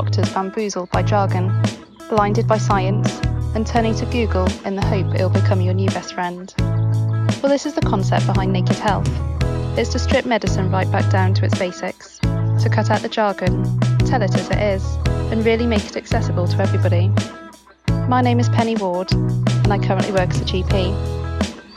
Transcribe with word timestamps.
doctors 0.00 0.32
bamboozled 0.32 0.90
by 0.92 1.02
jargon, 1.02 1.52
blinded 2.08 2.48
by 2.48 2.56
science, 2.56 3.20
and 3.54 3.66
turning 3.66 3.94
to 3.94 4.06
Google 4.06 4.48
in 4.64 4.74
the 4.74 4.80
hope 4.80 5.14
it'll 5.14 5.28
become 5.28 5.60
your 5.60 5.74
new 5.74 5.90
best 5.90 6.14
friend. 6.14 6.54
Well, 7.42 7.50
this 7.50 7.66
is 7.66 7.74
the 7.74 7.82
concept 7.82 8.24
behind 8.24 8.50
Naked 8.50 8.76
Health. 8.76 9.10
It's 9.76 9.90
to 9.90 9.98
strip 9.98 10.24
medicine 10.24 10.70
right 10.70 10.90
back 10.90 11.10
down 11.10 11.34
to 11.34 11.44
its 11.44 11.58
basics, 11.58 12.18
to 12.20 12.70
cut 12.72 12.90
out 12.90 13.02
the 13.02 13.10
jargon, 13.10 13.78
tell 14.06 14.22
it 14.22 14.34
as 14.34 14.48
it 14.48 14.58
is, 14.58 14.82
and 15.30 15.44
really 15.44 15.66
make 15.66 15.84
it 15.84 15.98
accessible 15.98 16.48
to 16.48 16.62
everybody. 16.62 17.12
My 18.08 18.22
name 18.22 18.40
is 18.40 18.48
Penny 18.48 18.76
Ward, 18.76 19.12
and 19.12 19.70
I 19.70 19.76
currently 19.78 20.12
work 20.12 20.30
as 20.30 20.40
a 20.40 20.44
GP. 20.44 20.94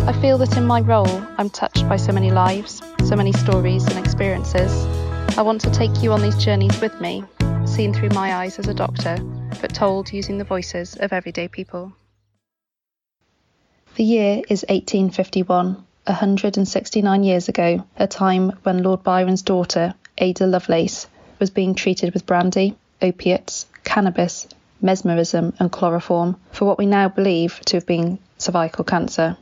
I 0.07 0.13
feel 0.21 0.37
that 0.37 0.55
in 0.55 0.65
my 0.65 0.79
role, 0.79 1.21
I'm 1.37 1.49
touched 1.49 1.89
by 1.89 1.97
so 1.97 2.13
many 2.13 2.31
lives, 2.31 2.81
so 3.03 3.17
many 3.17 3.33
stories 3.33 3.85
and 3.85 3.99
experiences. 3.99 4.71
I 5.37 5.41
want 5.41 5.59
to 5.61 5.71
take 5.71 6.01
you 6.01 6.13
on 6.13 6.21
these 6.21 6.37
journeys 6.37 6.79
with 6.79 7.01
me, 7.01 7.25
seen 7.65 7.93
through 7.93 8.09
my 8.09 8.35
eyes 8.35 8.59
as 8.59 8.67
a 8.67 8.73
doctor, 8.73 9.17
but 9.61 9.73
told 9.73 10.11
using 10.11 10.37
the 10.37 10.43
voices 10.43 10.95
of 10.95 11.13
everyday 11.13 11.47
people. 11.47 11.93
The 13.95 14.03
year 14.03 14.41
is 14.49 14.65
1851, 14.69 15.83
169 16.05 17.23
years 17.23 17.49
ago, 17.49 17.85
a 17.97 18.07
time 18.07 18.51
when 18.63 18.83
Lord 18.83 19.03
Byron's 19.03 19.43
daughter, 19.43 19.93
Ada 20.17 20.45
Lovelace, 20.45 21.07
was 21.39 21.49
being 21.49 21.75
treated 21.75 22.13
with 22.13 22.25
brandy, 22.25 22.75
opiates, 23.01 23.65
cannabis, 23.83 24.47
mesmerism, 24.81 25.53
and 25.59 25.71
chloroform 25.71 26.35
for 26.51 26.65
what 26.65 26.77
we 26.77 26.85
now 26.85 27.07
believe 27.07 27.59
to 27.65 27.77
have 27.77 27.85
been 27.85 28.19
cervical 28.37 28.83
cancer. 28.83 29.37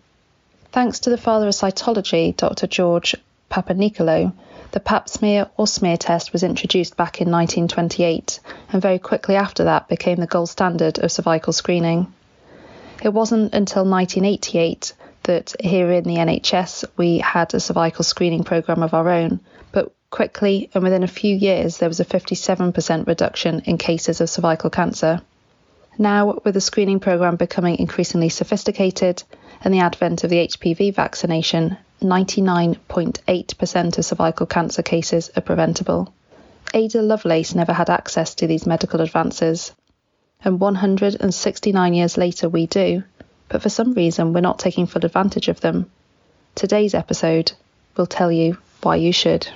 Thanks 0.71 0.99
to 1.01 1.09
the 1.09 1.17
father 1.17 1.47
of 1.47 1.53
cytology, 1.53 2.35
Dr. 2.35 2.67
George 2.67 3.15
Papanicolaou, 3.51 4.33
the 4.71 4.79
pap 4.79 5.09
smear 5.09 5.49
or 5.57 5.67
smear 5.67 5.97
test 5.97 6.31
was 6.31 6.41
introduced 6.41 6.95
back 6.95 7.19
in 7.19 7.29
1928 7.29 8.39
and 8.71 8.81
very 8.81 8.97
quickly 8.97 9.35
after 9.35 9.65
that 9.65 9.89
became 9.89 10.17
the 10.17 10.25
gold 10.25 10.49
standard 10.49 10.97
of 10.99 11.11
cervical 11.11 11.51
screening. 11.51 12.13
It 13.03 13.09
wasn't 13.09 13.53
until 13.53 13.83
1988 13.83 14.93
that 15.23 15.53
here 15.59 15.91
in 15.91 16.05
the 16.05 16.15
NHS 16.15 16.85
we 16.95 17.17
had 17.17 17.53
a 17.53 17.59
cervical 17.59 18.05
screening 18.05 18.45
programme 18.45 18.83
of 18.83 18.93
our 18.93 19.09
own, 19.09 19.41
but 19.73 19.93
quickly 20.09 20.69
and 20.73 20.83
within 20.83 21.03
a 21.03 21.07
few 21.07 21.35
years 21.35 21.77
there 21.77 21.89
was 21.89 21.99
a 21.99 22.05
57% 22.05 23.05
reduction 23.05 23.59
in 23.65 23.77
cases 23.77 24.21
of 24.21 24.29
cervical 24.29 24.69
cancer. 24.69 25.21
Now, 25.97 26.39
with 26.45 26.53
the 26.53 26.61
screening 26.61 27.01
programme 27.01 27.35
becoming 27.35 27.77
increasingly 27.77 28.29
sophisticated 28.29 29.23
and 29.63 29.73
the 29.73 29.79
advent 29.79 30.23
of 30.23 30.29
the 30.29 30.47
HPV 30.47 30.93
vaccination, 30.93 31.77
99.8% 32.01 33.97
of 33.97 34.05
cervical 34.05 34.45
cancer 34.45 34.81
cases 34.81 35.29
are 35.35 35.41
preventable. 35.41 36.13
Ada 36.73 37.01
Lovelace 37.01 37.53
never 37.53 37.73
had 37.73 37.89
access 37.89 38.35
to 38.35 38.47
these 38.47 38.65
medical 38.65 39.01
advances, 39.01 39.73
and 40.43 40.59
169 40.59 41.93
years 41.93 42.17
later 42.17 42.49
we 42.49 42.65
do, 42.65 43.03
but 43.49 43.61
for 43.61 43.69
some 43.69 43.93
reason 43.93 44.33
we're 44.33 44.41
not 44.41 44.57
taking 44.57 44.87
full 44.87 45.05
advantage 45.05 45.47
of 45.47 45.61
them. 45.61 45.91
Today's 46.55 46.93
episode 46.93 47.51
will 47.95 48.07
tell 48.07 48.31
you 48.31 48.57
why 48.81 48.95
you 48.95 49.11
should. 49.11 49.47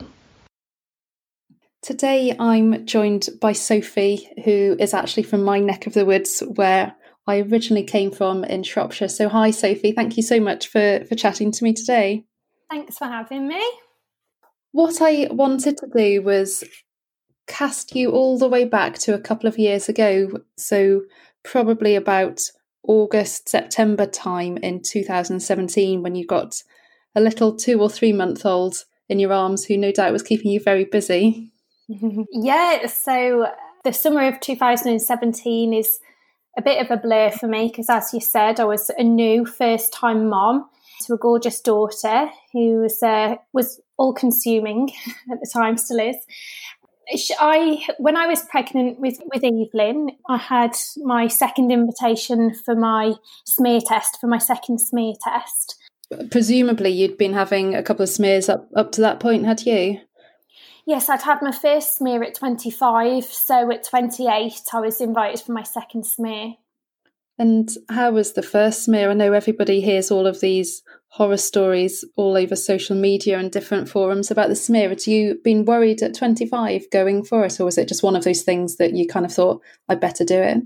Today 1.82 2.36
I'm 2.38 2.86
joined 2.86 3.30
by 3.40 3.54
Sophie, 3.54 4.30
who 4.44 4.76
is 4.80 4.94
actually 4.94 5.24
from 5.24 5.44
my 5.44 5.60
neck 5.60 5.88
of 5.88 5.94
the 5.94 6.06
woods 6.06 6.42
where 6.42 6.96
I 7.28 7.40
originally 7.42 7.84
came 7.84 8.12
from 8.12 8.44
in 8.44 8.64
Shropshire. 8.64 9.08
So, 9.08 9.30
hi, 9.30 9.52
Sophie. 9.52 9.92
Thank 9.92 10.18
you 10.18 10.24
so 10.24 10.40
much 10.40 10.68
for, 10.68 11.04
for 11.06 11.16
chatting 11.16 11.52
to 11.52 11.64
me 11.64 11.74
today. 11.74 12.26
Thanks 12.70 12.98
for 12.98 13.06
having 13.06 13.48
me. 13.48 13.64
What 14.72 15.02
I 15.02 15.28
wanted 15.32 15.78
to 15.78 15.88
do 15.96 16.22
was 16.22 16.64
cast 17.48 17.96
you 17.96 18.12
all 18.12 18.38
the 18.38 18.48
way 18.48 18.66
back 18.66 18.98
to 19.00 19.14
a 19.14 19.20
couple 19.20 19.48
of 19.48 19.58
years 19.58 19.90
ago. 19.90 20.30
So, 20.58 21.02
probably 21.44 21.96
about 21.96 22.42
August, 22.88 23.50
September 23.50 24.06
time 24.06 24.58
in 24.58 24.82
2017 24.82 26.04
when 26.04 26.16
you 26.16 26.26
got 26.26 26.62
a 27.16 27.22
little 27.22 27.56
two 27.56 27.82
or 27.82 27.90
three 27.90 28.14
month 28.14 28.46
old 28.46 28.76
in 29.10 29.20
your 29.20 29.34
arms 29.34 29.66
who 29.66 29.78
no 29.78 29.92
doubt 29.92 30.12
was 30.12 30.24
keeping 30.24 30.52
you 30.52 30.60
very 30.60 30.86
busy. 30.86 31.52
yeah, 31.88 32.86
so 32.88 33.48
the 33.84 33.94
summer 33.94 34.28
of 34.28 34.40
2017 34.40 35.74
is 35.74 36.00
a 36.58 36.62
bit 36.62 36.82
of 36.82 36.92
a 36.92 37.02
blur 37.02 37.32
for 37.32 37.48
me 37.48 37.68
because, 37.68 37.90
as 37.90 38.14
you 38.14 38.20
said, 38.20 38.60
I 38.60 38.66
was 38.66 38.90
a 38.98 39.04
new 39.04 39.46
first 39.46 39.94
time 39.94 40.30
mom 40.30 40.70
to 41.02 41.14
a 41.14 41.18
gorgeous 41.18 41.60
daughter 41.62 42.30
who 42.54 42.82
was 42.82 43.02
uh, 43.04 43.36
was 43.54 43.82
all 43.98 44.14
consuming 44.14 44.92
at 45.32 45.40
the 45.40 45.50
time, 45.52 45.78
still 45.78 46.00
is. 46.00 46.16
I 47.40 47.86
when 48.00 48.18
I 48.18 48.28
was 48.28 48.42
pregnant 48.44 49.00
with 49.00 49.20
with 49.34 49.44
Evelyn, 49.44 50.12
I 50.28 50.38
had 50.38 50.76
my 50.98 51.28
second 51.28 51.72
invitation 51.72 52.54
for 52.54 52.76
my 52.76 53.14
smear 53.46 53.80
test 53.86 54.18
for 54.20 54.28
my 54.28 54.40
second 54.40 54.80
smear 54.80 55.14
test. 55.22 55.76
Presumably, 56.32 56.92
you'd 56.92 57.18
been 57.18 57.34
having 57.34 57.76
a 57.76 57.84
couple 57.84 58.04
of 58.04 58.10
smears 58.10 58.50
up 58.50 58.68
up 58.76 58.92
to 58.94 59.02
that 59.02 59.20
point, 59.20 59.46
had 59.46 59.66
you? 59.66 60.00
Yes, 60.86 61.10
I'd 61.10 61.22
had 61.22 61.42
my 61.42 61.52
first 61.52 61.98
smear 61.98 62.24
at 62.24 62.36
25, 62.36 63.26
so 63.26 63.72
at 63.72 63.84
28, 63.84 64.54
I 64.72 64.80
was 64.80 65.02
invited 65.02 65.44
for 65.44 65.52
my 65.52 65.64
second 65.64 66.06
smear. 66.06 66.54
And 67.38 67.70
how 67.90 68.12
was 68.12 68.34
the 68.34 68.44
first 68.44 68.84
smear? 68.84 69.10
I 69.10 69.14
know 69.14 69.34
everybody 69.34 69.82
hears 69.82 70.12
all 70.12 70.26
of 70.26 70.40
these 70.40 70.84
horror 71.08 71.38
stories 71.38 72.06
all 72.16 72.38
over 72.38 72.56
social 72.56 72.96
media 72.96 73.40
and 73.40 73.52
different 73.52 73.90
forums 73.90 74.32
about 74.32 74.50
the 74.50 74.56
smear. 74.56 74.90
Had 74.90 75.08
you 75.08 75.40
been 75.44 75.66
worried 75.66 76.02
at 76.02 76.14
25 76.14 76.90
going 76.92 77.24
for 77.24 77.44
it, 77.46 77.60
or 77.60 77.66
was 77.66 77.78
it 77.78 77.88
just 77.88 78.04
one 78.04 78.16
of 78.16 78.24
those 78.24 78.44
things 78.44 78.78
that 78.78 78.94
you 78.94 79.08
kind 79.08 79.26
of 79.26 79.34
thought, 79.34 79.62
I'd 79.90 80.00
better 80.00 80.24
do 80.24 80.40
it? 80.40 80.64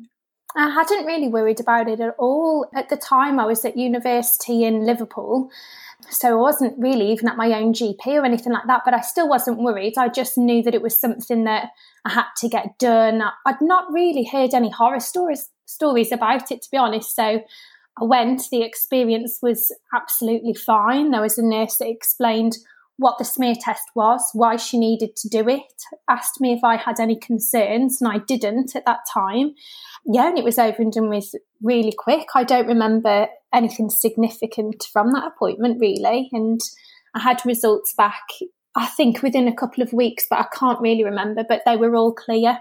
I 0.56 0.70
hadn't 0.70 1.06
really 1.06 1.28
worried 1.28 1.60
about 1.60 1.88
it 1.88 2.00
at 2.00 2.16
all. 2.18 2.68
At 2.76 2.90
the 2.90 2.98
time, 2.98 3.40
I 3.40 3.46
was 3.46 3.64
at 3.66 3.78
university 3.78 4.64
in 4.64 4.86
Liverpool. 4.86 5.50
So 6.10 6.30
I 6.30 6.42
wasn't 6.42 6.80
really 6.80 7.12
even 7.12 7.28
at 7.28 7.38
my 7.38 7.52
own 7.54 7.74
GP 7.74 8.08
or 8.08 8.26
anything 8.26 8.54
like 8.54 8.68
that, 8.68 8.82
but 8.86 8.94
I 8.94 9.02
still 9.02 9.28
wasn't 9.28 9.60
worried. 9.60 9.98
I 9.98 10.08
just 10.08 10.38
knew 10.38 10.64
that 10.64 10.74
it 10.74 10.82
was 10.82 11.00
something 11.00 11.44
that 11.44 11.70
I 12.06 12.14
had 12.14 12.28
to 12.38 12.50
get 12.50 12.80
done. 12.80 13.22
I'd 13.46 13.62
not 13.62 13.92
really 13.92 14.24
heard 14.24 14.54
any 14.54 14.70
horror 14.70 15.00
stories 15.00 15.50
stories 15.66 16.12
about 16.12 16.52
it, 16.52 16.62
to 16.64 16.72
be 16.72 16.78
honest. 16.78 17.16
So 17.16 17.42
I 18.02 18.04
went. 18.04 18.44
The 18.52 18.64
experience 18.64 19.40
was 19.42 19.72
absolutely 19.94 20.54
fine. 20.54 21.12
There 21.12 21.22
was 21.22 21.38
a 21.38 21.46
nurse 21.46 21.78
that 21.78 21.90
explained 21.90 22.58
what 22.98 23.18
the 23.18 23.24
smear 23.24 23.56
test 23.60 23.84
was, 23.96 24.30
why 24.34 24.58
she 24.58 24.78
needed 24.78 25.16
to 25.16 25.30
do 25.30 25.48
it, 25.48 25.72
asked 26.10 26.42
me 26.42 26.52
if 26.52 26.64
I 26.66 26.76
had 26.76 27.00
any 27.00 27.16
concerns, 27.16 28.02
and 28.02 28.12
I 28.12 28.18
didn't 28.18 28.76
at 28.76 28.86
that 28.86 29.00
time. 29.12 29.56
Yeah, 30.12 30.30
and 30.30 30.40
it 30.40 30.44
was 30.44 30.58
over 30.58 30.82
and 30.82 30.92
done 30.92 31.10
with 31.10 31.36
really 31.62 31.94
quick. 31.96 32.30
I 32.34 32.44
don't 32.44 32.66
remember 32.66 33.28
anything 33.54 33.92
significant 33.92 34.88
from 34.92 35.12
that 35.14 35.28
appointment, 35.28 35.80
really. 35.80 36.30
And 36.32 36.60
I 37.14 37.20
had 37.20 37.46
results 37.46 37.94
back, 37.96 38.24
I 38.76 38.88
think, 38.88 39.22
within 39.22 39.48
a 39.48 39.56
couple 39.56 39.84
of 39.84 39.94
weeks, 39.94 40.26
but 40.28 40.40
I 40.40 40.48
can't 40.52 40.82
really 40.82 41.04
remember, 41.04 41.44
but 41.48 41.62
they 41.64 41.78
were 41.78 41.96
all 41.96 42.12
clear. 42.12 42.58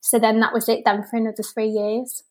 So 0.00 0.18
then 0.18 0.40
that 0.40 0.52
was 0.52 0.68
it 0.68 0.82
then 0.84 1.04
for 1.04 1.16
another 1.18 1.44
three 1.44 1.68
years. 1.68 2.24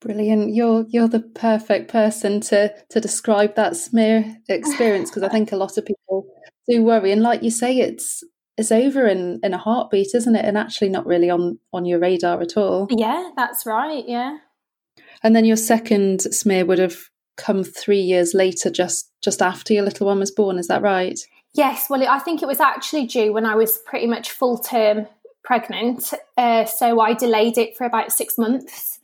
Brilliant. 0.00 0.52
You're 0.52 0.84
you're 0.88 1.08
the 1.08 1.20
perfect 1.20 1.88
person 1.90 2.40
to 2.42 2.74
to 2.90 3.00
describe 3.00 3.54
that 3.54 3.76
smear 3.76 4.36
experience 4.48 5.10
because 5.10 5.22
I 5.22 5.28
think 5.28 5.52
a 5.52 5.56
lot 5.56 5.78
of 5.78 5.86
people 5.86 6.26
do 6.68 6.82
worry 6.82 7.12
and 7.12 7.22
like 7.22 7.42
you 7.42 7.50
say 7.50 7.78
it's 7.78 8.22
it's 8.56 8.72
over 8.72 9.06
in 9.06 9.40
in 9.42 9.54
a 9.54 9.58
heartbeat, 9.58 10.14
isn't 10.14 10.36
it? 10.36 10.44
And 10.44 10.56
actually 10.56 10.88
not 10.88 11.06
really 11.06 11.30
on 11.30 11.58
on 11.72 11.84
your 11.84 11.98
radar 11.98 12.40
at 12.40 12.56
all. 12.56 12.88
Yeah, 12.90 13.30
that's 13.36 13.66
right. 13.66 14.04
Yeah. 14.06 14.38
And 15.22 15.34
then 15.34 15.44
your 15.44 15.56
second 15.56 16.20
smear 16.22 16.64
would 16.64 16.78
have 16.78 16.96
come 17.36 17.64
3 17.64 17.98
years 17.98 18.32
later 18.32 18.70
just 18.70 19.10
just 19.22 19.42
after 19.42 19.74
your 19.74 19.84
little 19.84 20.06
one 20.06 20.20
was 20.20 20.30
born, 20.30 20.58
is 20.58 20.68
that 20.68 20.82
right? 20.82 21.18
Yes, 21.54 21.88
well 21.90 22.06
I 22.08 22.18
think 22.18 22.42
it 22.42 22.48
was 22.48 22.60
actually 22.60 23.06
due 23.06 23.32
when 23.32 23.46
I 23.46 23.54
was 23.54 23.78
pretty 23.78 24.06
much 24.06 24.30
full 24.30 24.58
term 24.58 25.06
pregnant. 25.44 26.12
Uh, 26.36 26.64
so 26.64 27.00
I 27.00 27.14
delayed 27.14 27.56
it 27.56 27.76
for 27.76 27.84
about 27.84 28.12
6 28.12 28.38
months 28.38 28.96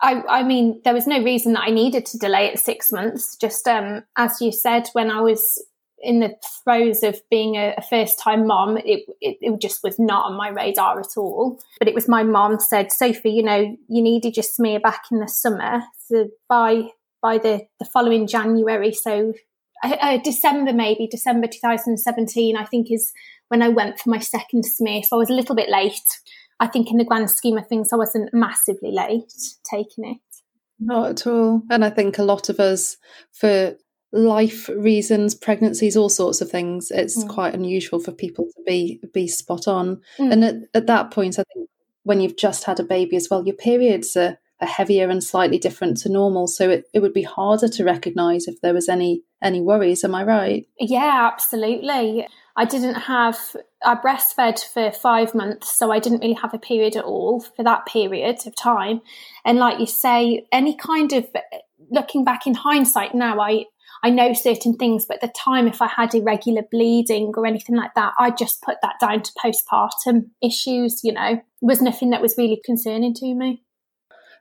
I, 0.00 0.22
I 0.28 0.42
mean, 0.42 0.80
there 0.84 0.94
was 0.94 1.06
no 1.06 1.22
reason 1.22 1.54
that 1.54 1.64
I 1.66 1.70
needed 1.70 2.04
to 2.06 2.18
delay 2.18 2.46
it 2.46 2.58
six 2.58 2.92
months. 2.92 3.36
Just 3.36 3.66
um, 3.66 4.04
as 4.16 4.40
you 4.40 4.52
said, 4.52 4.88
when 4.92 5.10
I 5.10 5.20
was 5.20 5.62
in 6.06 6.20
the 6.20 6.36
throes 6.62 7.02
of 7.02 7.20
being 7.30 7.56
a, 7.56 7.74
a 7.76 7.82
first 7.82 8.18
time 8.18 8.46
mom, 8.46 8.78
it, 8.78 9.02
it, 9.20 9.36
it, 9.40 9.60
just 9.60 9.82
was 9.82 9.98
not 9.98 10.30
on 10.30 10.36
my 10.36 10.48
radar 10.48 11.00
at 11.00 11.16
all. 11.16 11.60
But 11.80 11.88
it 11.88 11.94
was 11.94 12.08
my 12.08 12.22
mom 12.22 12.60
said, 12.60 12.92
Sophie, 12.92 13.30
you 13.30 13.42
know, 13.42 13.76
you 13.88 14.02
needed 14.02 14.36
your 14.36 14.44
smear 14.44 14.78
back 14.78 15.06
in 15.10 15.18
the 15.18 15.26
summer. 15.26 15.82
So 16.06 16.28
by 16.48 16.90
by 17.20 17.38
the, 17.38 17.66
the 17.80 17.84
following 17.86 18.28
January, 18.28 18.92
so 18.92 19.32
uh, 19.82 19.96
uh 20.00 20.18
December 20.22 20.72
maybe, 20.72 21.08
December 21.10 21.48
2017, 21.48 22.56
I 22.56 22.64
think 22.64 22.86
is 22.90 23.12
when 23.48 23.62
I 23.62 23.68
went 23.68 23.98
for 23.98 24.10
my 24.10 24.20
second 24.20 24.64
smear. 24.64 25.02
So 25.02 25.16
I 25.16 25.18
was 25.18 25.30
a 25.30 25.34
little 25.34 25.56
bit 25.56 25.68
late. 25.68 26.08
I 26.60 26.68
think 26.68 26.90
in 26.90 26.98
the 26.98 27.04
grand 27.04 27.30
scheme 27.30 27.58
of 27.58 27.66
things, 27.66 27.92
I 27.92 27.96
wasn't 27.96 28.32
massively 28.32 28.92
late 28.92 29.32
taking 29.68 30.04
it. 30.04 30.18
Not 30.78 31.10
at 31.10 31.26
all. 31.26 31.62
And 31.68 31.84
I 31.84 31.90
think 31.90 32.18
a 32.18 32.22
lot 32.22 32.48
of 32.48 32.60
us, 32.60 32.96
for 33.32 33.76
life 34.12 34.68
reasons, 34.68 35.34
pregnancies, 35.34 35.96
all 35.96 36.08
sorts 36.08 36.40
of 36.40 36.50
things, 36.50 36.90
it's 36.90 37.22
mm. 37.22 37.28
quite 37.28 37.54
unusual 37.54 37.98
for 37.98 38.12
people 38.12 38.44
to 38.44 38.62
be 38.66 39.00
be 39.12 39.26
spot 39.26 39.68
on. 39.68 40.00
Mm. 40.18 40.32
And 40.32 40.44
at, 40.44 40.54
at 40.74 40.86
that 40.86 41.10
point, 41.10 41.38
I 41.38 41.44
think 41.52 41.68
when 42.04 42.20
you've 42.20 42.36
just 42.36 42.64
had 42.64 42.80
a 42.80 42.84
baby 42.84 43.16
as 43.16 43.28
well, 43.30 43.44
your 43.44 43.56
periods 43.56 44.16
are, 44.16 44.38
are 44.60 44.68
heavier 44.68 45.10
and 45.10 45.22
slightly 45.22 45.58
different 45.58 45.96
to 45.98 46.08
normal. 46.08 46.46
So 46.46 46.70
it, 46.70 46.84
it 46.94 47.00
would 47.00 47.12
be 47.12 47.22
harder 47.22 47.68
to 47.68 47.84
recognise 47.84 48.46
if 48.46 48.60
there 48.60 48.74
was 48.74 48.88
any 48.88 49.22
any 49.42 49.60
worries. 49.60 50.04
Am 50.04 50.14
I 50.14 50.24
right? 50.24 50.66
Yeah, 50.78 51.30
absolutely. 51.32 52.26
I 52.56 52.64
didn't 52.64 52.94
have 52.94 53.38
I 53.84 53.96
breastfed 53.96 54.64
for 54.64 54.90
five 54.92 55.34
months, 55.34 55.76
so 55.76 55.92
I 55.92 55.98
didn't 55.98 56.20
really 56.20 56.38
have 56.40 56.54
a 56.54 56.58
period 56.58 56.96
at 56.96 57.04
all 57.04 57.40
for 57.40 57.62
that 57.64 57.86
period 57.86 58.46
of 58.46 58.56
time. 58.56 59.02
And 59.44 59.58
like 59.58 59.78
you 59.78 59.86
say, 59.86 60.46
any 60.52 60.74
kind 60.74 61.12
of 61.12 61.28
looking 61.90 62.24
back 62.24 62.46
in 62.46 62.54
hindsight 62.54 63.14
now, 63.14 63.40
I 63.40 63.66
I 64.02 64.10
know 64.10 64.32
certain 64.32 64.76
things, 64.76 65.06
but 65.06 65.16
at 65.16 65.20
the 65.20 65.34
time, 65.38 65.66
if 65.66 65.80
I 65.80 65.88
had 65.88 66.14
irregular 66.14 66.62
bleeding 66.70 67.32
or 67.36 67.46
anything 67.46 67.76
like 67.76 67.94
that, 67.94 68.12
I 68.18 68.30
just 68.30 68.62
put 68.62 68.76
that 68.82 68.96
down 69.00 69.22
to 69.22 69.32
postpartum 69.42 70.30
issues, 70.42 71.02
you 71.02 71.12
know, 71.12 71.32
it 71.32 71.42
was 71.60 71.82
nothing 71.82 72.10
that 72.10 72.22
was 72.22 72.36
really 72.36 72.60
concerning 72.64 73.14
to 73.14 73.34
me. 73.34 73.62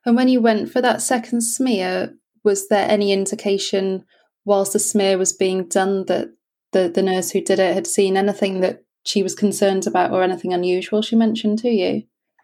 And 0.05 0.15
when 0.15 0.27
you 0.27 0.41
went 0.41 0.71
for 0.71 0.81
that 0.81 1.01
second 1.01 1.41
smear, 1.41 2.13
was 2.43 2.67
there 2.67 2.87
any 2.89 3.11
indication 3.11 4.05
whilst 4.45 4.73
the 4.73 4.79
smear 4.79 5.17
was 5.17 5.33
being 5.33 5.67
done 5.67 6.05
that 6.05 6.29
the, 6.71 6.89
the 6.89 7.01
nurse 7.01 7.31
who 7.31 7.41
did 7.41 7.59
it 7.59 7.73
had 7.73 7.87
seen 7.87 8.17
anything 8.17 8.59
that 8.59 8.83
she 9.03 9.23
was 9.23 9.33
concerned 9.33 9.87
about 9.87 10.11
or 10.11 10.21
anything 10.21 10.53
unusual 10.53 11.01
she 11.01 11.15
mentioned 11.15 11.59
to 11.59 11.69
you? 11.69 12.03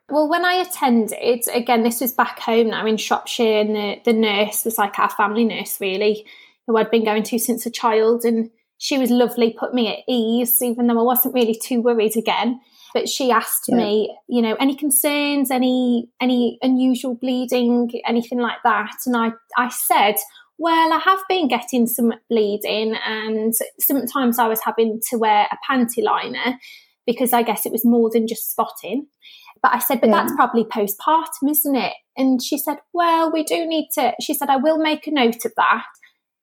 Well, 0.09 0.27
when 0.27 0.43
I 0.43 0.55
attended, 0.55 1.45
again, 1.53 1.83
this 1.83 2.01
was 2.01 2.13
back 2.13 2.39
home 2.39 2.69
now 2.69 2.85
in 2.85 2.97
Shropshire, 2.97 3.61
and 3.61 3.75
the, 3.75 4.01
the 4.03 4.13
nurse 4.13 4.65
was 4.65 4.77
like 4.77 4.99
our 4.99 5.09
family 5.09 5.45
nurse, 5.45 5.79
really 5.79 6.25
who 6.67 6.77
I'd 6.77 6.91
been 6.91 7.05
going 7.05 7.23
to 7.23 7.39
since 7.39 7.65
a 7.65 7.71
child. 7.71 8.23
And 8.23 8.49
she 8.77 8.97
was 8.97 9.09
lovely, 9.09 9.55
put 9.57 9.73
me 9.73 9.87
at 9.89 9.99
ease, 10.07 10.61
even 10.61 10.87
though 10.87 10.99
I 10.99 11.03
wasn't 11.03 11.35
really 11.35 11.55
too 11.55 11.81
worried 11.81 12.17
again. 12.17 12.59
But 12.93 13.07
she 13.07 13.31
asked 13.31 13.65
yeah. 13.67 13.77
me, 13.77 14.17
you 14.27 14.41
know, 14.41 14.55
any 14.59 14.75
concerns, 14.75 15.49
any 15.49 16.09
any 16.21 16.57
unusual 16.61 17.15
bleeding, 17.15 17.89
anything 18.05 18.39
like 18.39 18.57
that. 18.63 18.97
And 19.05 19.15
I, 19.15 19.31
I 19.57 19.69
said, 19.69 20.15
well, 20.57 20.93
I 20.93 20.99
have 20.99 21.21
been 21.29 21.47
getting 21.47 21.87
some 21.87 22.13
bleeding, 22.29 22.95
and 23.05 23.53
sometimes 23.79 24.39
I 24.39 24.47
was 24.47 24.59
having 24.63 24.99
to 25.09 25.17
wear 25.17 25.47
a 25.51 25.57
panty 25.69 26.03
liner 26.03 26.57
because 27.07 27.33
I 27.33 27.43
guess 27.43 27.65
it 27.65 27.71
was 27.71 27.85
more 27.85 28.09
than 28.11 28.27
just 28.27 28.51
spotting. 28.51 29.07
But 29.61 29.73
I 29.73 29.79
said, 29.79 30.01
but 30.01 30.09
yeah. 30.09 30.17
that's 30.17 30.35
probably 30.35 30.63
postpartum, 30.63 31.49
isn't 31.49 31.75
it? 31.75 31.93
And 32.17 32.41
she 32.41 32.57
said, 32.57 32.77
well, 32.93 33.31
we 33.31 33.43
do 33.43 33.65
need 33.65 33.89
to. 33.93 34.13
She 34.21 34.33
said, 34.33 34.49
I 34.49 34.57
will 34.57 34.79
make 34.79 35.07
a 35.07 35.11
note 35.11 35.45
of 35.45 35.53
that. 35.55 35.85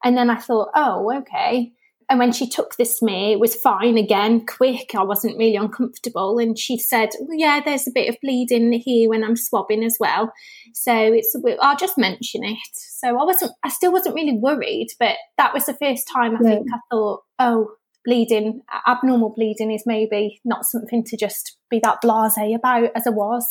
And 0.04 0.16
then 0.16 0.30
I 0.30 0.36
thought, 0.36 0.70
oh, 0.74 1.12
okay. 1.20 1.72
And 2.10 2.18
when 2.18 2.32
she 2.32 2.48
took 2.48 2.76
the 2.76 2.86
smear, 2.86 3.32
it 3.32 3.40
was 3.40 3.54
fine 3.54 3.98
again, 3.98 4.46
quick. 4.46 4.94
I 4.96 5.02
wasn't 5.02 5.36
really 5.36 5.56
uncomfortable. 5.56 6.38
And 6.38 6.58
she 6.58 6.78
said, 6.78 7.10
well, 7.20 7.36
yeah, 7.38 7.60
there's 7.62 7.86
a 7.86 7.92
bit 7.94 8.08
of 8.08 8.16
bleeding 8.22 8.72
here 8.72 9.10
when 9.10 9.22
I'm 9.22 9.36
swabbing 9.36 9.84
as 9.84 9.98
well. 10.00 10.32
So 10.72 10.94
it's, 10.94 11.36
I'll 11.60 11.76
just 11.76 11.98
mention 11.98 12.44
it. 12.44 12.56
So 12.72 13.08
I 13.08 13.24
wasn't, 13.24 13.52
I 13.62 13.68
still 13.68 13.92
wasn't 13.92 14.14
really 14.14 14.38
worried, 14.38 14.88
but 14.98 15.16
that 15.36 15.52
was 15.52 15.66
the 15.66 15.74
first 15.74 16.08
time 16.10 16.34
I 16.36 16.38
yeah. 16.42 16.50
think 16.56 16.66
I 16.72 16.78
thought, 16.90 17.24
oh, 17.38 17.72
bleeding, 18.06 18.62
abnormal 18.86 19.34
bleeding 19.36 19.70
is 19.70 19.82
maybe 19.84 20.40
not 20.46 20.64
something 20.64 21.04
to 21.04 21.16
just 21.18 21.58
be 21.68 21.78
that 21.82 22.00
blase 22.00 22.38
about 22.56 22.90
as 22.94 23.06
I 23.06 23.10
was 23.10 23.46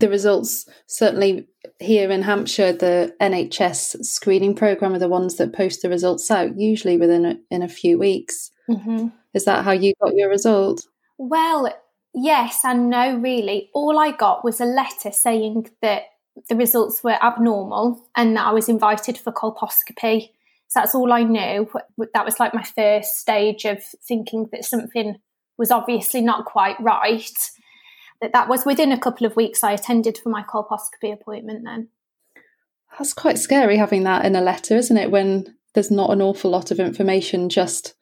the 0.00 0.08
results 0.08 0.68
certainly 0.86 1.48
here 1.78 2.10
in 2.10 2.22
Hampshire, 2.22 2.72
the 2.72 3.14
NHS 3.20 4.04
screening 4.04 4.54
program 4.54 4.94
are 4.94 4.98
the 4.98 5.08
ones 5.08 5.36
that 5.36 5.52
post 5.52 5.82
the 5.82 5.88
results 5.88 6.30
out, 6.30 6.58
usually 6.58 6.96
within 6.96 7.24
a, 7.24 7.36
in 7.50 7.62
a 7.62 7.68
few 7.68 7.98
weeks. 7.98 8.50
Mm-hmm. 8.68 9.08
Is 9.34 9.44
that 9.44 9.64
how 9.64 9.72
you 9.72 9.92
got 10.02 10.14
your 10.14 10.28
result? 10.30 10.86
Well, 11.18 11.72
yes 12.12 12.60
and 12.64 12.90
no, 12.90 13.16
really. 13.16 13.70
All 13.74 13.98
I 13.98 14.12
got 14.12 14.44
was 14.44 14.60
a 14.60 14.64
letter 14.64 15.12
saying 15.12 15.70
that 15.82 16.04
the 16.48 16.56
results 16.56 17.04
were 17.04 17.22
abnormal 17.22 18.04
and 18.16 18.36
that 18.36 18.46
I 18.46 18.52
was 18.52 18.68
invited 18.68 19.18
for 19.18 19.32
colposcopy. 19.32 20.30
So 20.68 20.80
that's 20.80 20.94
all 20.94 21.12
I 21.12 21.22
knew. 21.22 21.70
That 22.14 22.24
was 22.24 22.40
like 22.40 22.54
my 22.54 22.64
first 22.64 23.18
stage 23.18 23.64
of 23.64 23.82
thinking 24.06 24.48
that 24.50 24.64
something 24.64 25.16
was 25.56 25.70
obviously 25.70 26.20
not 26.20 26.46
quite 26.46 26.80
right 26.80 27.38
that 28.24 28.32
that 28.32 28.48
was 28.48 28.64
within 28.64 28.90
a 28.90 28.98
couple 28.98 29.26
of 29.26 29.36
weeks 29.36 29.62
I 29.62 29.72
attended 29.72 30.16
for 30.16 30.30
my 30.30 30.42
colposcopy 30.42 31.12
appointment 31.12 31.62
then. 31.62 31.88
That's 32.98 33.12
quite 33.12 33.38
scary 33.38 33.76
having 33.76 34.04
that 34.04 34.24
in 34.24 34.34
a 34.34 34.40
letter, 34.40 34.76
isn't 34.76 34.96
it? 34.96 35.10
When 35.10 35.54
there's 35.74 35.90
not 35.90 36.10
an 36.10 36.22
awful 36.22 36.50
lot 36.50 36.70
of 36.70 36.80
information, 36.80 37.50
just 37.50 37.94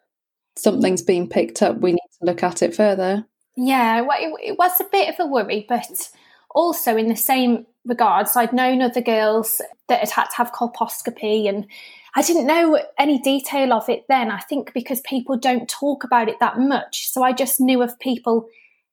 something's 0.56 1.02
being 1.02 1.28
picked 1.28 1.60
up, 1.60 1.78
we 1.78 1.92
need 1.92 2.10
to 2.20 2.26
look 2.26 2.44
at 2.44 2.62
it 2.62 2.76
further. 2.76 3.26
Yeah, 3.56 4.02
well, 4.02 4.18
it, 4.20 4.50
it 4.50 4.58
was 4.58 4.80
a 4.80 4.86
bit 4.92 5.08
of 5.08 5.16
a 5.18 5.26
worry, 5.26 5.66
but 5.68 6.10
also 6.54 6.96
in 6.96 7.08
the 7.08 7.16
same 7.16 7.66
regards, 7.84 8.36
I'd 8.36 8.52
known 8.52 8.80
other 8.80 9.00
girls 9.00 9.60
that 9.88 10.00
had 10.00 10.10
had 10.10 10.26
to 10.26 10.36
have 10.36 10.52
colposcopy 10.52 11.48
and 11.48 11.66
I 12.14 12.22
didn't 12.22 12.46
know 12.46 12.78
any 12.96 13.18
detail 13.18 13.72
of 13.72 13.88
it 13.88 14.04
then. 14.08 14.30
I 14.30 14.38
think 14.38 14.72
because 14.72 15.00
people 15.00 15.36
don't 15.36 15.68
talk 15.68 16.04
about 16.04 16.28
it 16.28 16.38
that 16.38 16.58
much. 16.58 17.08
So 17.08 17.24
I 17.24 17.32
just 17.32 17.60
knew 17.60 17.82
of 17.82 17.98
people 17.98 18.46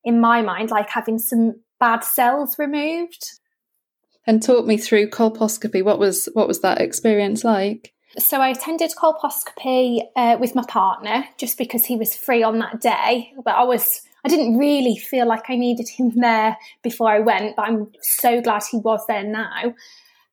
in 0.03 0.19
my 0.19 0.41
mind, 0.41 0.71
like 0.71 0.89
having 0.89 1.19
some 1.19 1.61
bad 1.79 2.03
cells 2.03 2.57
removed. 2.59 3.39
And 4.27 4.43
talk 4.43 4.65
me 4.65 4.77
through 4.77 5.09
colposcopy. 5.09 5.83
What 5.83 5.99
was 5.99 6.29
what 6.33 6.47
was 6.47 6.61
that 6.61 6.81
experience 6.81 7.43
like? 7.43 7.93
So 8.17 8.41
I 8.41 8.49
attended 8.49 8.91
colposcopy 8.97 10.01
uh, 10.15 10.37
with 10.39 10.55
my 10.55 10.63
partner 10.67 11.25
just 11.37 11.57
because 11.57 11.85
he 11.85 11.95
was 11.95 12.15
free 12.15 12.43
on 12.43 12.59
that 12.59 12.81
day. 12.81 13.33
But 13.43 13.55
I 13.55 13.63
was 13.63 14.01
I 14.25 14.29
didn't 14.29 14.57
really 14.57 14.97
feel 14.97 15.27
like 15.27 15.49
I 15.49 15.55
needed 15.55 15.87
him 15.89 16.11
there 16.15 16.57
before 16.83 17.09
I 17.09 17.19
went, 17.19 17.55
but 17.55 17.67
I'm 17.67 17.91
so 18.01 18.41
glad 18.41 18.63
he 18.69 18.77
was 18.77 19.03
there 19.07 19.23
now. 19.23 19.73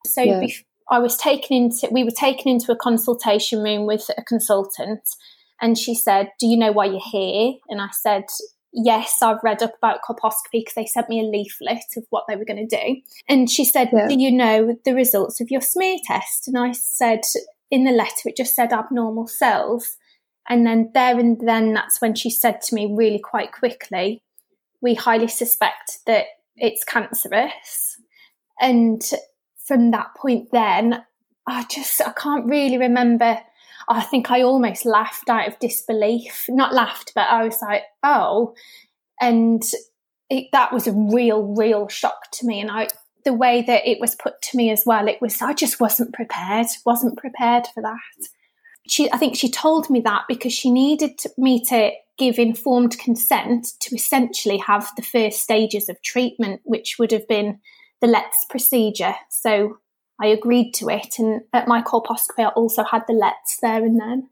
So 0.05 0.23
yeah. 0.23 0.41
bef- 0.41 0.65
I 0.91 0.99
was 0.99 1.17
taken 1.17 1.57
into 1.57 1.89
we 1.91 2.05
were 2.05 2.11
taken 2.11 2.51
into 2.51 2.73
a 2.73 2.77
consultation 2.77 3.63
room 3.63 3.87
with 3.87 4.09
a 4.17 4.23
consultant 4.23 5.03
and 5.61 5.79
she 5.79 5.95
said, 5.95 6.31
"Do 6.39 6.47
you 6.47 6.57
know 6.57 6.73
why 6.73 6.87
you're 6.87 7.01
here?" 7.01 7.55
And 7.69 7.81
I 7.81 7.89
said, 7.93 8.25
yes, 8.77 9.23
I've 9.23 9.43
read 9.43 9.63
up 9.63 9.73
about 9.79 10.01
colposcopy 10.09 10.61
because 10.61 10.75
they 10.77 10.87
sent 10.87 11.09
me 11.09 11.21
a 11.21 11.25
leaflet 11.25 11.97
of 11.97 12.05
what 12.11 12.25
they 12.29 12.37
were 12.37 12.45
going 12.45 12.69
to 12.69 12.77
do. 12.77 13.01
And 13.29 13.51
she 13.51 13.65
said, 13.65 13.89
yeah. 13.93 14.07
Do 14.07 14.21
you 14.21 14.31
know 14.31 14.77
the 14.85 14.95
results 14.95 15.41
of 15.41 15.51
your 15.51 15.63
smear 15.63 15.97
test? 16.05 16.47
And 16.47 16.59
I 16.59 16.73
said, 16.73 17.21
in 17.71 17.85
the 17.85 17.91
letter, 17.91 18.27
it 18.27 18.37
just 18.37 18.55
said 18.55 18.73
abnormal 18.73 19.27
cells. 19.27 19.97
And 20.49 20.67
then 20.67 20.91
there 20.95 21.19
and 21.19 21.41
then, 21.41 21.73
that's 21.73 22.01
when 22.01 22.15
she 22.15 22.31
said 22.31 22.61
to 22.63 22.75
me 22.75 22.95
really 22.95 23.19
quite 23.19 23.51
quickly, 23.51 24.23
We 24.81 24.95
highly 24.95 25.29
suspect 25.29 25.99
that 26.07 26.27
it's 26.55 26.85
cancerous. 26.85 27.97
And 28.61 29.03
from 29.67 29.91
that 29.91 30.15
point, 30.17 30.49
then, 30.53 31.05
I 31.47 31.65
just, 31.71 32.01
I 32.01 32.13
can't 32.13 32.47
really 32.47 32.79
remember 32.79 33.39
I 33.89 34.03
think 34.03 34.31
I 34.31 34.43
almost 34.43 34.85
laughed 34.85 35.29
out 35.29 35.49
of 35.49 35.59
disbelief. 35.59 36.47
Not 36.49 36.75
laughed, 36.75 37.13
but 37.15 37.29
I 37.29 37.45
was 37.45 37.61
like, 37.63 37.83
oh. 38.03 38.55
And 39.21 39.63
it, 40.29 40.49
that 40.53 40.73
was 40.73 40.87
a 40.87 40.93
real, 40.93 41.55
real 41.57 41.89
shock 41.89 42.31
to 42.33 42.47
me. 42.47 42.61
And 42.61 42.71
I, 42.71 42.89
the 43.25 43.33
way 43.33 43.63
that 43.63 43.87
it 43.87 44.01
was 44.01 44.15
put 44.15 44.41
to 44.43 44.57
me 44.57 44.71
as 44.71 44.83
well, 44.85 45.09
it 45.09 45.21
was, 45.21 45.41
I 45.41 45.53
just 45.53 45.81
wasn't 45.81 46.15
prepared, 46.15 46.67
wasn't 46.85 47.19
prepared 47.19 47.67
for 47.75 47.83
that. 47.83 48.29
She, 48.89 49.11
I 49.13 49.19
think 49.19 49.37
she 49.37 49.51
told 49.51 49.91
me 49.91 50.01
that 50.01 50.25
because 50.29 50.53
she 50.53 50.71
needed 50.71 51.21
me 51.37 51.65
to 51.67 51.91
give 52.19 52.39
informed 52.39 52.99
consent 52.99 53.69
to 53.81 53.95
essentially 53.95 54.59
have 54.59 54.91
the 54.97 55.03
first 55.03 55.43
stages 55.43 55.89
of 55.89 56.01
treatment, 56.03 56.61
which 56.65 56.97
would 56.99 57.13
have 57.13 57.27
been 57.29 57.61
the 58.01 58.07
LLETZ 58.07 58.49
procedure. 58.49 59.15
So 59.29 59.79
I 60.21 60.27
agreed 60.27 60.73
to 60.75 60.89
it. 60.89 61.19
And 61.19 61.43
at 61.53 61.69
my 61.69 61.83
colposcopy, 61.83 62.45
I 62.45 62.49
also 62.49 62.85
had 62.85 63.03
the 63.07 63.15
LLETZ 63.15 63.61
there 63.61 63.85
and 63.85 64.01
then. 64.01 64.29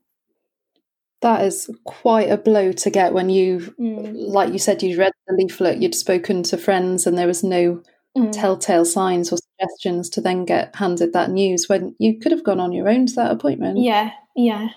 That 1.21 1.43
is 1.45 1.71
quite 1.85 2.31
a 2.31 2.37
blow 2.37 2.73
to 2.73 2.91
get 2.91 3.15
when 3.15 3.31
you, 3.31 3.75
mm. 3.81 4.13
like 4.15 4.53
you 4.53 4.59
said, 4.59 4.83
you'd 4.83 4.99
read 4.99 5.13
the 5.27 5.35
leaflet, 5.35 5.81
you'd 5.81 5.95
spoken 5.95 6.43
to 6.45 6.59
friends, 6.59 7.07
and 7.07 7.17
there 7.17 7.27
was 7.27 7.43
no 7.43 7.83
mm. 8.17 8.33
telltale 8.33 8.85
signs 8.85 9.33
or 9.33 9.39
suggestions 9.59 10.11
to 10.11 10.21
then 10.21 10.45
get 10.45 10.77
handed 10.77 11.13
that 11.15 11.31
news 11.31 11.69
when 11.69 11.95
you 11.99 12.19
could 12.19 12.33
have 12.33 12.45
gone 12.45 12.61
on 12.61 12.73
your 12.73 12.89
own 12.89 13.07
to 13.07 13.15
that 13.15 13.31
appointment. 13.31 13.79
Yeah, 13.79 14.11
yeah. 14.37 14.69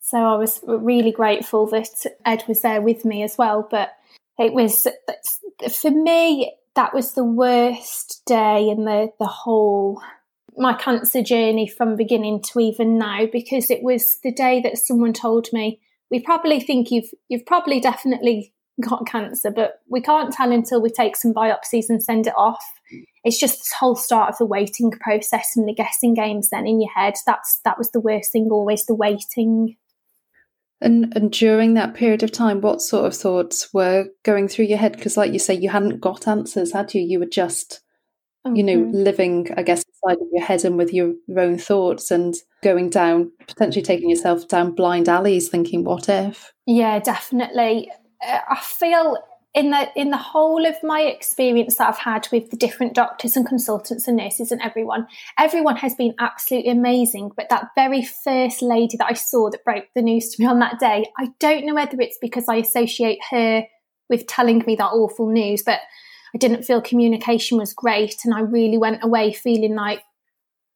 So 0.00 0.18
I 0.18 0.36
was 0.36 0.60
really 0.66 1.12
grateful 1.12 1.66
that 1.68 1.88
Ed 2.24 2.44
was 2.46 2.62
there 2.62 2.80
with 2.80 3.04
me 3.04 3.22
as 3.22 3.36
well. 3.38 3.66
But 3.70 3.90
it 4.38 4.52
was, 4.52 4.86
for 5.70 5.90
me, 5.90 6.54
that 6.76 6.92
was 6.92 7.12
the 7.12 7.24
worst 7.24 8.22
day 8.26 8.68
in 8.68 8.84
the, 8.84 9.10
the 9.18 9.26
whole 9.26 10.02
my 10.56 10.74
cancer 10.74 11.22
journey 11.22 11.66
from 11.66 11.96
beginning 11.96 12.42
to 12.42 12.60
even 12.60 12.98
now 12.98 13.26
because 13.32 13.70
it 13.70 13.82
was 13.82 14.18
the 14.22 14.32
day 14.32 14.60
that 14.60 14.78
someone 14.78 15.12
told 15.12 15.48
me 15.52 15.80
we 16.10 16.20
probably 16.20 16.60
think 16.60 16.90
you've 16.90 17.10
you've 17.28 17.46
probably 17.46 17.80
definitely 17.80 18.52
got 18.88 19.06
cancer 19.06 19.50
but 19.50 19.80
we 19.88 20.00
can't 20.00 20.32
tell 20.32 20.50
until 20.50 20.82
we 20.82 20.90
take 20.90 21.16
some 21.16 21.32
biopsies 21.32 21.88
and 21.88 22.02
send 22.02 22.26
it 22.26 22.34
off 22.36 22.64
it's 23.22 23.38
just 23.38 23.58
this 23.58 23.72
whole 23.78 23.94
start 23.94 24.30
of 24.30 24.38
the 24.38 24.46
waiting 24.46 24.90
process 24.90 25.52
and 25.56 25.68
the 25.68 25.74
guessing 25.74 26.12
games 26.14 26.50
then 26.50 26.66
in 26.66 26.80
your 26.80 26.90
head 26.92 27.14
that's 27.26 27.60
that 27.64 27.78
was 27.78 27.90
the 27.92 28.00
worst 28.00 28.32
thing 28.32 28.48
always 28.50 28.84
the 28.86 28.94
waiting 28.94 29.76
And, 30.80 31.16
and 31.16 31.32
during 31.32 31.74
that 31.74 31.94
period 31.94 32.22
of 32.22 32.32
time, 32.32 32.60
what 32.60 32.82
sort 32.82 33.06
of 33.06 33.16
thoughts 33.16 33.72
were 33.72 34.08
going 34.22 34.48
through 34.48 34.66
your 34.66 34.76
head? 34.76 34.92
Because, 34.92 35.16
like 35.16 35.32
you 35.32 35.38
say, 35.38 35.54
you 35.54 35.70
hadn't 35.70 36.00
got 36.00 36.28
answers, 36.28 36.72
had 36.72 36.92
you? 36.92 37.00
You 37.00 37.20
were 37.20 37.26
just, 37.26 37.80
mm-hmm. 38.46 38.56
you 38.56 38.62
know, 38.62 38.90
living, 38.92 39.48
I 39.56 39.62
guess, 39.62 39.84
inside 39.84 40.20
of 40.20 40.28
your 40.32 40.44
head 40.44 40.64
and 40.64 40.76
with 40.76 40.92
your, 40.92 41.14
your 41.26 41.40
own 41.40 41.58
thoughts 41.58 42.10
and 42.10 42.34
going 42.62 42.90
down, 42.90 43.30
potentially 43.46 43.82
taking 43.82 44.10
yourself 44.10 44.48
down 44.48 44.74
blind 44.74 45.08
alleys, 45.08 45.48
thinking, 45.48 45.84
what 45.84 46.08
if? 46.08 46.52
Yeah, 46.66 46.98
definitely. 46.98 47.90
Uh, 48.26 48.38
I 48.50 48.60
feel 48.60 49.16
in 49.54 49.70
the 49.70 49.88
in 49.94 50.10
the 50.10 50.16
whole 50.16 50.66
of 50.66 50.74
my 50.82 51.02
experience 51.02 51.76
that 51.76 51.88
I've 51.88 51.98
had 51.98 52.26
with 52.32 52.50
the 52.50 52.56
different 52.56 52.92
doctors 52.92 53.36
and 53.36 53.46
consultants 53.46 54.08
and 54.08 54.16
nurses 54.16 54.50
and 54.50 54.60
everyone, 54.60 55.06
everyone 55.38 55.76
has 55.76 55.94
been 55.94 56.14
absolutely 56.18 56.72
amazing. 56.72 57.30
But 57.36 57.48
that 57.50 57.68
very 57.76 58.04
first 58.04 58.62
lady 58.62 58.96
that 58.96 59.06
I 59.08 59.14
saw 59.14 59.50
that 59.50 59.64
broke 59.64 59.86
the 59.94 60.02
news 60.02 60.30
to 60.30 60.42
me 60.42 60.48
on 60.48 60.58
that 60.58 60.80
day, 60.80 61.06
I 61.18 61.28
don't 61.38 61.64
know 61.64 61.74
whether 61.74 62.00
it's 62.00 62.18
because 62.20 62.48
I 62.48 62.56
associate 62.56 63.20
her 63.30 63.64
with 64.10 64.26
telling 64.26 64.64
me 64.66 64.74
that 64.76 64.84
awful 64.84 65.30
news, 65.30 65.62
but 65.64 65.78
I 66.34 66.38
didn't 66.38 66.64
feel 66.64 66.80
communication 66.80 67.58
was 67.58 67.72
great, 67.72 68.24
and 68.24 68.34
I 68.34 68.40
really 68.40 68.78
went 68.78 69.04
away 69.04 69.32
feeling 69.32 69.74
like, 69.74 70.02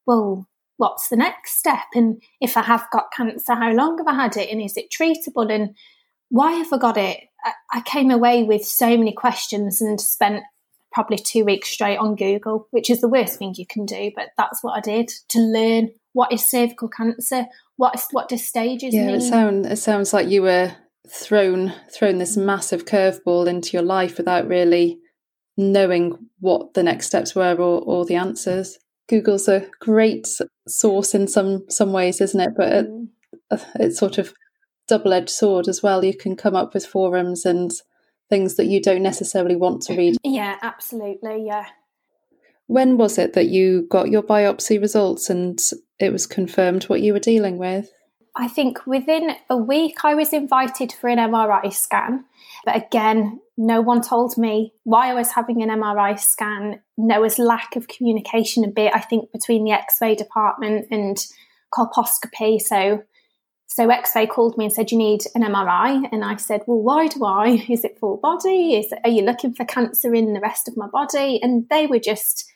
well, 0.06 0.46
what's 0.76 1.08
the 1.08 1.16
next 1.16 1.58
step? 1.58 1.86
And 1.94 2.22
if 2.40 2.56
I 2.56 2.62
have 2.62 2.86
got 2.92 3.12
cancer, 3.12 3.54
how 3.54 3.72
long 3.72 3.98
have 3.98 4.06
I 4.06 4.14
had 4.14 4.36
it? 4.36 4.50
And 4.50 4.62
is 4.62 4.76
it 4.76 4.90
treatable? 4.90 5.52
And 5.52 5.74
why 6.30 6.52
have 6.52 6.72
I 6.72 6.78
got 6.78 6.96
it? 6.96 7.20
I 7.72 7.80
came 7.82 8.10
away 8.10 8.42
with 8.44 8.64
so 8.64 8.96
many 8.96 9.12
questions 9.12 9.80
and 9.80 10.00
spent 10.00 10.44
probably 10.92 11.18
two 11.18 11.44
weeks 11.44 11.70
straight 11.70 11.98
on 11.98 12.16
Google, 12.16 12.66
which 12.70 12.90
is 12.90 13.00
the 13.00 13.08
worst 13.08 13.38
thing 13.38 13.54
you 13.56 13.66
can 13.66 13.84
do, 13.84 14.10
but 14.16 14.30
that's 14.36 14.62
what 14.62 14.76
I 14.76 14.80
did 14.80 15.10
to 15.28 15.40
learn 15.40 15.90
what 16.12 16.32
is 16.32 16.46
cervical 16.46 16.88
cancer, 16.88 17.46
what 17.76 17.94
is 17.94 18.06
what 18.10 18.28
does 18.28 18.46
stages 18.46 18.94
yeah, 18.94 19.06
mean. 19.06 19.14
it 19.16 19.20
sounds 19.20 19.66
it 19.66 19.76
sounds 19.76 20.12
like 20.12 20.28
you 20.28 20.42
were 20.42 20.72
thrown 21.08 21.72
thrown 21.92 22.18
this 22.18 22.36
massive 22.36 22.84
curveball 22.84 23.46
into 23.46 23.76
your 23.76 23.82
life 23.82 24.18
without 24.18 24.48
really 24.48 24.98
knowing 25.58 26.16
what 26.38 26.72
the 26.74 26.82
next 26.84 27.08
steps 27.08 27.34
were 27.34 27.56
or, 27.56 27.82
or 27.82 28.06
the 28.06 28.14
answers. 28.14 28.78
Google's 29.08 29.48
a 29.48 29.68
great 29.80 30.26
source 30.66 31.14
in 31.14 31.26
some 31.26 31.68
some 31.68 31.92
ways, 31.92 32.20
isn't 32.20 32.40
it? 32.40 32.52
But 32.56 32.72
it, 32.72 32.88
mm. 32.88 33.08
it's 33.74 33.98
sort 33.98 34.18
of 34.18 34.32
double 34.86 35.12
edged 35.12 35.30
sword 35.30 35.68
as 35.68 35.82
well. 35.82 36.04
You 36.04 36.16
can 36.16 36.36
come 36.36 36.54
up 36.54 36.72
with 36.72 36.86
forums 36.86 37.44
and 37.44 37.72
things 38.30 38.54
that 38.56 38.66
you 38.66 38.80
don't 38.80 39.02
necessarily 39.02 39.56
want 39.56 39.82
to 39.82 39.96
read. 39.96 40.16
Yeah, 40.24 40.56
absolutely. 40.62 41.46
Yeah. 41.46 41.66
When 42.66 42.98
was 42.98 43.18
it 43.18 43.32
that 43.32 43.48
you 43.48 43.86
got 43.90 44.10
your 44.10 44.22
biopsy 44.22 44.80
results 44.80 45.30
and 45.30 45.58
it 45.98 46.12
was 46.12 46.26
confirmed 46.26 46.84
what 46.84 47.00
you 47.00 47.14
were 47.14 47.18
dealing 47.18 47.56
with? 47.56 47.90
I 48.38 48.46
think 48.46 48.86
within 48.86 49.32
a 49.50 49.56
week 49.56 50.04
I 50.04 50.14
was 50.14 50.32
invited 50.32 50.92
for 50.92 51.08
an 51.08 51.18
MRI 51.18 51.72
scan. 51.72 52.24
But 52.64 52.76
again, 52.76 53.40
no 53.56 53.80
one 53.80 54.00
told 54.00 54.38
me 54.38 54.72
why 54.84 55.10
I 55.10 55.14
was 55.14 55.32
having 55.32 55.60
an 55.60 55.70
MRI 55.70 56.18
scan. 56.18 56.80
There 56.96 57.20
was 57.20 57.40
lack 57.40 57.74
of 57.74 57.88
communication 57.88 58.64
a 58.64 58.68
bit, 58.68 58.92
I 58.94 59.00
think, 59.00 59.32
between 59.32 59.64
the 59.64 59.72
x 59.72 59.96
ray 60.00 60.14
department 60.14 60.86
and 60.90 61.18
colposcopy. 61.74 62.60
So 62.60 63.02
so 63.70 63.90
X-ray 63.90 64.26
called 64.26 64.56
me 64.56 64.64
and 64.64 64.74
said, 64.74 64.90
"You 64.90 64.98
need 64.98 65.20
an 65.34 65.42
MRI," 65.42 66.08
and 66.10 66.24
I 66.24 66.36
said, 66.36 66.62
"Well, 66.66 66.80
why 66.80 67.06
do 67.06 67.24
I? 67.24 67.66
Is 67.68 67.84
it 67.84 67.98
full 67.98 68.16
body? 68.16 68.76
Is 68.76 68.92
are 69.04 69.10
you 69.10 69.22
looking 69.22 69.52
for 69.52 69.64
cancer 69.64 70.14
in 70.14 70.32
the 70.32 70.40
rest 70.40 70.68
of 70.68 70.76
my 70.76 70.86
body?" 70.86 71.38
And 71.42 71.68
they 71.68 71.86
were 71.86 71.98
just 71.98 72.50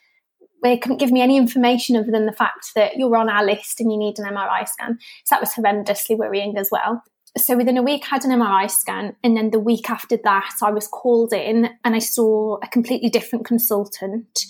they 0.62 0.76
couldn't 0.76 0.99
give 0.99 1.11
me 1.11 1.21
any 1.21 1.37
information 1.37 1.97
other 1.97 2.11
than 2.11 2.26
the 2.26 2.33
fact 2.33 2.71
that 2.75 2.97
you're 2.97 3.16
on 3.16 3.28
our 3.28 3.45
list 3.45 3.81
and 3.81 3.90
you 3.90 3.99
need 3.99 4.19
an 4.19 4.33
MRI 4.33 4.66
scan. 4.69 4.99
So 5.25 5.35
that 5.35 5.40
was 5.40 5.52
horrendously 5.52 6.16
worrying 6.16 6.57
as 6.57 6.69
well. 6.71 7.02
So 7.38 7.57
within 7.57 7.78
a 7.78 7.83
week, 7.83 8.04
I 8.04 8.16
had 8.16 8.25
an 8.25 8.31
MRI 8.31 8.71
scan, 8.71 9.16
and 9.25 9.37
then 9.37 9.50
the 9.50 9.59
week 9.59 9.88
after 9.88 10.19
that, 10.23 10.52
I 10.62 10.71
was 10.71 10.87
called 10.87 11.33
in 11.33 11.71
and 11.83 11.95
I 11.95 11.99
saw 11.99 12.59
a 12.62 12.69
completely 12.69 13.09
different 13.09 13.47
consultant 13.47 14.45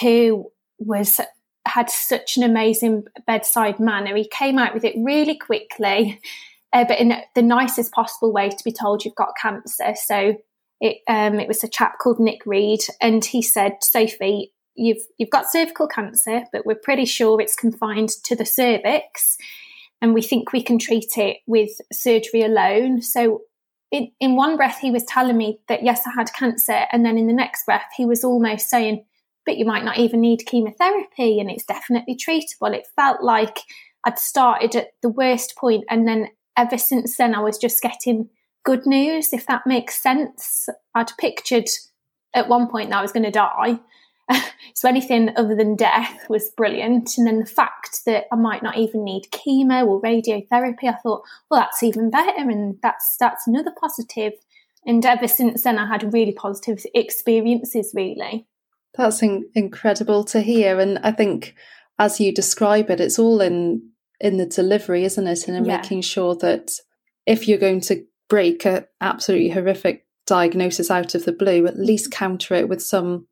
who 0.00 0.50
was 0.78 1.20
had 1.66 1.88
such 1.88 2.36
an 2.36 2.42
amazing 2.42 3.04
bedside 3.26 3.80
manner. 3.80 4.16
He 4.16 4.28
came 4.28 4.58
out 4.58 4.74
with 4.74 4.84
it 4.84 4.94
really 4.98 5.36
quickly, 5.36 6.20
uh, 6.72 6.84
but 6.84 6.98
in 6.98 7.14
the 7.34 7.42
nicest 7.42 7.92
possible 7.92 8.32
way 8.32 8.50
to 8.50 8.64
be 8.64 8.72
told 8.72 9.04
you've 9.04 9.14
got 9.14 9.36
cancer. 9.40 9.94
So 9.94 10.34
it 10.80 10.98
um, 11.08 11.38
it 11.38 11.48
was 11.48 11.62
a 11.62 11.68
chap 11.68 11.98
called 12.02 12.18
Nick 12.18 12.44
Reed, 12.46 12.80
and 13.00 13.24
he 13.24 13.42
said, 13.42 13.76
Sophie, 13.80 14.52
you've 14.74 15.02
you've 15.18 15.30
got 15.30 15.50
cervical 15.50 15.86
cancer, 15.86 16.44
but 16.52 16.66
we're 16.66 16.74
pretty 16.74 17.04
sure 17.04 17.40
it's 17.40 17.56
confined 17.56 18.10
to 18.24 18.36
the 18.36 18.46
cervix, 18.46 19.36
and 20.00 20.14
we 20.14 20.22
think 20.22 20.52
we 20.52 20.62
can 20.62 20.78
treat 20.78 21.16
it 21.16 21.38
with 21.46 21.70
surgery 21.92 22.42
alone. 22.42 23.02
So. 23.02 23.42
In, 23.92 24.10
in 24.18 24.34
one 24.34 24.56
breath, 24.56 24.80
he 24.80 24.90
was 24.90 25.04
telling 25.04 25.36
me 25.36 25.60
that 25.68 25.84
yes, 25.84 26.00
I 26.04 26.10
had 26.18 26.32
cancer, 26.32 26.86
and 26.90 27.06
then 27.06 27.16
in 27.16 27.28
the 27.28 27.32
next 27.32 27.64
breath, 27.64 27.86
he 27.96 28.04
was 28.04 28.24
almost 28.24 28.68
saying, 28.68 29.04
but 29.46 29.56
you 29.56 29.64
might 29.64 29.84
not 29.84 29.98
even 29.98 30.20
need 30.20 30.46
chemotherapy 30.46 31.38
and 31.40 31.50
it's 31.50 31.64
definitely 31.64 32.16
treatable. 32.16 32.74
It 32.74 32.88
felt 32.96 33.22
like 33.22 33.60
I'd 34.04 34.18
started 34.18 34.74
at 34.74 34.88
the 35.02 35.08
worst 35.08 35.56
point 35.56 35.84
and 35.88 36.06
then 36.06 36.28
ever 36.56 36.78
since 36.78 37.16
then 37.16 37.34
I 37.34 37.40
was 37.40 37.58
just 37.58 37.82
getting 37.82 38.28
good 38.64 38.86
news, 38.86 39.32
if 39.32 39.46
that 39.46 39.66
makes 39.66 40.02
sense. 40.02 40.68
I'd 40.94 41.12
pictured 41.18 41.68
at 42.32 42.48
one 42.48 42.68
point 42.68 42.90
that 42.90 42.98
I 42.98 43.02
was 43.02 43.12
going 43.12 43.24
to 43.24 43.30
die. 43.30 43.78
so 44.74 44.88
anything 44.88 45.30
other 45.36 45.54
than 45.54 45.76
death 45.76 46.28
was 46.28 46.50
brilliant. 46.56 47.16
And 47.18 47.26
then 47.26 47.40
the 47.40 47.46
fact 47.46 48.04
that 48.06 48.24
I 48.32 48.36
might 48.36 48.62
not 48.62 48.78
even 48.78 49.04
need 49.04 49.30
chemo 49.30 49.86
or 49.86 50.00
radiotherapy, 50.00 50.84
I 50.84 50.96
thought, 51.02 51.22
well, 51.50 51.60
that's 51.60 51.82
even 51.82 52.10
better. 52.10 52.32
And 52.36 52.78
that's, 52.82 53.16
that's 53.18 53.46
another 53.46 53.72
positive. 53.78 54.32
And 54.86 55.04
ever 55.04 55.28
since 55.28 55.62
then, 55.62 55.78
I 55.78 55.86
had 55.86 56.12
really 56.12 56.32
positive 56.32 56.84
experiences, 56.94 57.92
really. 57.94 58.46
That's 58.94 59.22
in- 59.22 59.48
incredible 59.54 60.24
to 60.24 60.40
hear, 60.40 60.78
and 60.78 60.98
I 60.98 61.10
think 61.10 61.54
as 61.98 62.20
you 62.20 62.32
describe 62.32 62.90
it, 62.90 63.00
it's 63.00 63.18
all 63.18 63.40
in 63.40 63.90
in 64.20 64.36
the 64.36 64.46
delivery, 64.46 65.04
isn't 65.04 65.26
it? 65.26 65.48
And 65.48 65.56
in 65.56 65.64
yeah. 65.64 65.78
making 65.78 66.02
sure 66.02 66.34
that 66.36 66.78
if 67.26 67.48
you're 67.48 67.58
going 67.58 67.80
to 67.82 68.04
break 68.28 68.64
an 68.64 68.86
absolutely 69.00 69.50
horrific 69.50 70.06
diagnosis 70.26 70.90
out 70.90 71.14
of 71.14 71.24
the 71.24 71.32
blue, 71.32 71.66
at 71.66 71.78
least 71.78 72.10
mm-hmm. 72.10 72.18
counter 72.18 72.54
it 72.54 72.68
with 72.68 72.82
some 72.82 73.26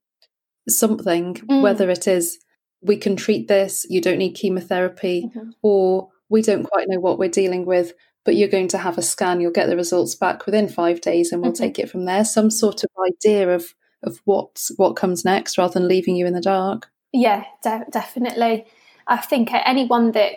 something, 0.68 1.34
mm. 1.34 1.62
whether 1.62 1.90
it 1.90 2.06
is 2.06 2.38
we 2.82 2.96
can 2.96 3.16
treat 3.16 3.48
this, 3.48 3.86
you 3.88 4.00
don't 4.00 4.18
need 4.18 4.32
chemotherapy, 4.32 5.30
or 5.62 6.08
we 6.28 6.42
don't 6.42 6.64
quite 6.64 6.88
know 6.88 6.98
what 6.98 7.18
we're 7.18 7.28
dealing 7.28 7.64
with, 7.64 7.92
but 8.24 8.34
you're 8.34 8.48
going 8.48 8.68
to 8.68 8.78
have 8.78 8.98
a 8.98 9.02
scan, 9.02 9.40
you'll 9.40 9.52
get 9.52 9.68
the 9.68 9.76
results 9.76 10.14
back 10.14 10.46
within 10.46 10.68
five 10.68 11.00
days, 11.00 11.32
and 11.32 11.42
we'll 11.42 11.52
mm-hmm. 11.52 11.62
take 11.62 11.78
it 11.78 11.90
from 11.90 12.04
there. 12.04 12.24
Some 12.24 12.50
sort 12.50 12.82
of 12.84 12.90
idea 13.06 13.54
of 13.54 13.74
of 14.02 14.20
what 14.24 14.60
what 14.76 14.96
comes 14.96 15.24
next 15.24 15.58
rather 15.58 15.74
than 15.74 15.88
leaving 15.88 16.16
you 16.16 16.26
in 16.26 16.34
the 16.34 16.40
dark. 16.40 16.90
Yeah, 17.12 17.44
de- 17.62 17.86
definitely. 17.90 18.66
I 19.06 19.18
think 19.18 19.50
anyone 19.52 20.12
that 20.12 20.32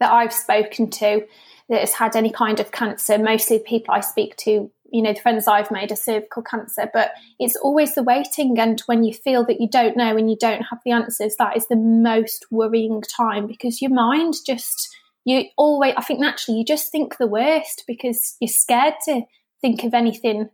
that 0.00 0.12
I've 0.12 0.32
spoken 0.32 0.90
to 0.90 1.26
that 1.68 1.80
has 1.80 1.94
had 1.94 2.14
any 2.14 2.30
kind 2.30 2.60
of 2.60 2.70
cancer, 2.72 3.18
mostly 3.18 3.58
people 3.58 3.94
I 3.94 4.00
speak 4.00 4.36
to, 4.38 4.70
you 4.92 5.02
know, 5.02 5.12
the 5.12 5.20
friends 5.20 5.46
I've 5.46 5.70
made 5.70 5.92
are 5.92 5.96
cervical 5.96 6.42
cancer, 6.42 6.90
but 6.92 7.12
it's 7.38 7.56
always 7.56 7.94
the 7.94 8.02
waiting. 8.02 8.58
And 8.58 8.80
when 8.86 9.04
you 9.04 9.12
feel 9.12 9.44
that 9.46 9.60
you 9.60 9.68
don't 9.68 9.96
know 9.96 10.16
and 10.16 10.30
you 10.30 10.36
don't 10.38 10.62
have 10.62 10.78
the 10.84 10.92
answers, 10.92 11.36
that 11.38 11.56
is 11.56 11.68
the 11.68 11.76
most 11.76 12.46
worrying 12.50 13.02
time 13.02 13.46
because 13.46 13.82
your 13.82 13.92
mind 13.92 14.34
just, 14.46 14.94
you 15.24 15.44
always, 15.56 15.94
I 15.96 16.02
think 16.02 16.20
naturally, 16.20 16.58
you 16.58 16.64
just 16.64 16.90
think 16.92 17.16
the 17.18 17.26
worst 17.26 17.84
because 17.86 18.36
you're 18.40 18.48
scared 18.48 18.94
to 19.06 19.22
think 19.60 19.84
of 19.84 19.94
anything 19.94 20.48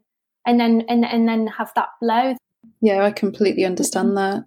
and 0.46 0.58
then, 0.58 0.84
and, 0.88 1.04
and 1.04 1.28
then 1.28 1.46
have 1.46 1.72
that 1.76 1.88
blow. 2.00 2.34
Yeah, 2.80 3.04
I 3.04 3.10
completely 3.10 3.64
understand 3.64 4.08
mm-hmm. 4.10 4.40
that. 4.40 4.44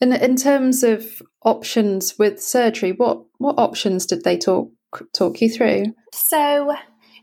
In 0.00 0.14
in 0.14 0.36
terms 0.36 0.82
of 0.82 1.20
options 1.44 2.18
with 2.18 2.42
surgery, 2.42 2.92
what 2.92 3.22
what 3.36 3.58
options 3.58 4.06
did 4.06 4.24
they 4.24 4.38
talk 4.38 4.70
talk 5.12 5.42
you 5.42 5.50
through? 5.50 5.94
So 6.12 6.74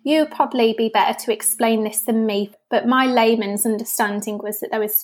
you 0.07 0.21
would 0.21 0.31
probably 0.31 0.73
be 0.77 0.87
better 0.87 1.19
to 1.19 1.33
explain 1.33 1.83
this 1.83 1.99
than 1.99 2.25
me, 2.25 2.49
but 2.69 2.87
my 2.87 3.05
layman's 3.05 3.65
understanding 3.65 4.37
was 4.37 4.61
that 4.61 4.71
there 4.71 4.79
was 4.79 5.03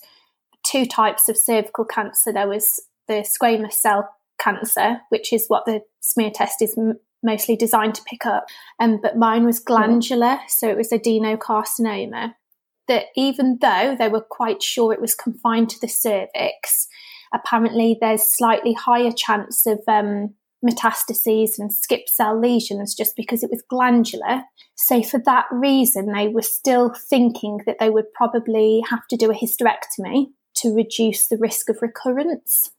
two 0.66 0.86
types 0.86 1.28
of 1.28 1.36
cervical 1.36 1.84
cancer. 1.84 2.32
There 2.32 2.48
was 2.48 2.80
the 3.10 3.16
squamous 3.16 3.74
cell 3.74 4.10
cancer, 4.40 5.02
which 5.10 5.34
is 5.34 5.48
what 5.50 5.66
the 5.66 5.82
smear 6.00 6.32
test 6.34 6.62
is 6.62 6.78
m- 6.78 7.02
mostly 7.22 7.58
designed 7.58 7.96
to 7.96 8.04
pick 8.04 8.26
up, 8.26 8.46
um, 8.80 8.98
but 9.04 9.18
mine 9.18 9.44
was 9.44 9.60
glandular, 9.60 10.40
so 10.48 10.70
it 10.70 10.78
was 10.78 10.92
adenocarcinoma 10.92 12.36
that 12.88 13.08
even 13.18 13.58
though 13.60 13.98
they 14.00 14.08
were 14.08 14.22
quite 14.22 14.64
sure 14.64 14.94
it 14.94 15.02
was 15.02 15.16
confined 15.16 15.70
to 15.72 15.82
the 15.82 15.90
cervix, 15.90 16.88
apparently 17.34 17.98
there's 18.00 18.24
slightly 18.24 18.72
higher 18.72 19.12
chance 19.12 19.66
of 19.66 19.80
um, 19.86 20.34
metastases 20.64 21.60
and 21.60 21.74
skip 21.74 22.08
cell 22.08 22.40
lesions 22.40 22.96
just 22.96 23.16
because 23.16 23.44
it 23.44 23.50
was 23.50 23.64
glandular. 23.70 24.44
So, 24.76 25.04
for 25.04 25.20
that 25.26 25.46
reason, 25.52 26.12
they 26.12 26.28
were 26.28 26.42
still 26.42 26.94
thinking 27.10 27.60
that 27.66 27.78
they 27.80 27.90
would 27.90 28.12
probably 28.14 28.84
have 28.90 29.08
to 29.10 29.18
do 29.18 29.32
a 29.32 29.36
hysterectomy 29.36 30.28
to 30.58 30.74
reduce 30.74 31.28
the 31.28 31.38
risk 31.38 31.70
of 31.70 31.82
recurrence. 31.82 32.72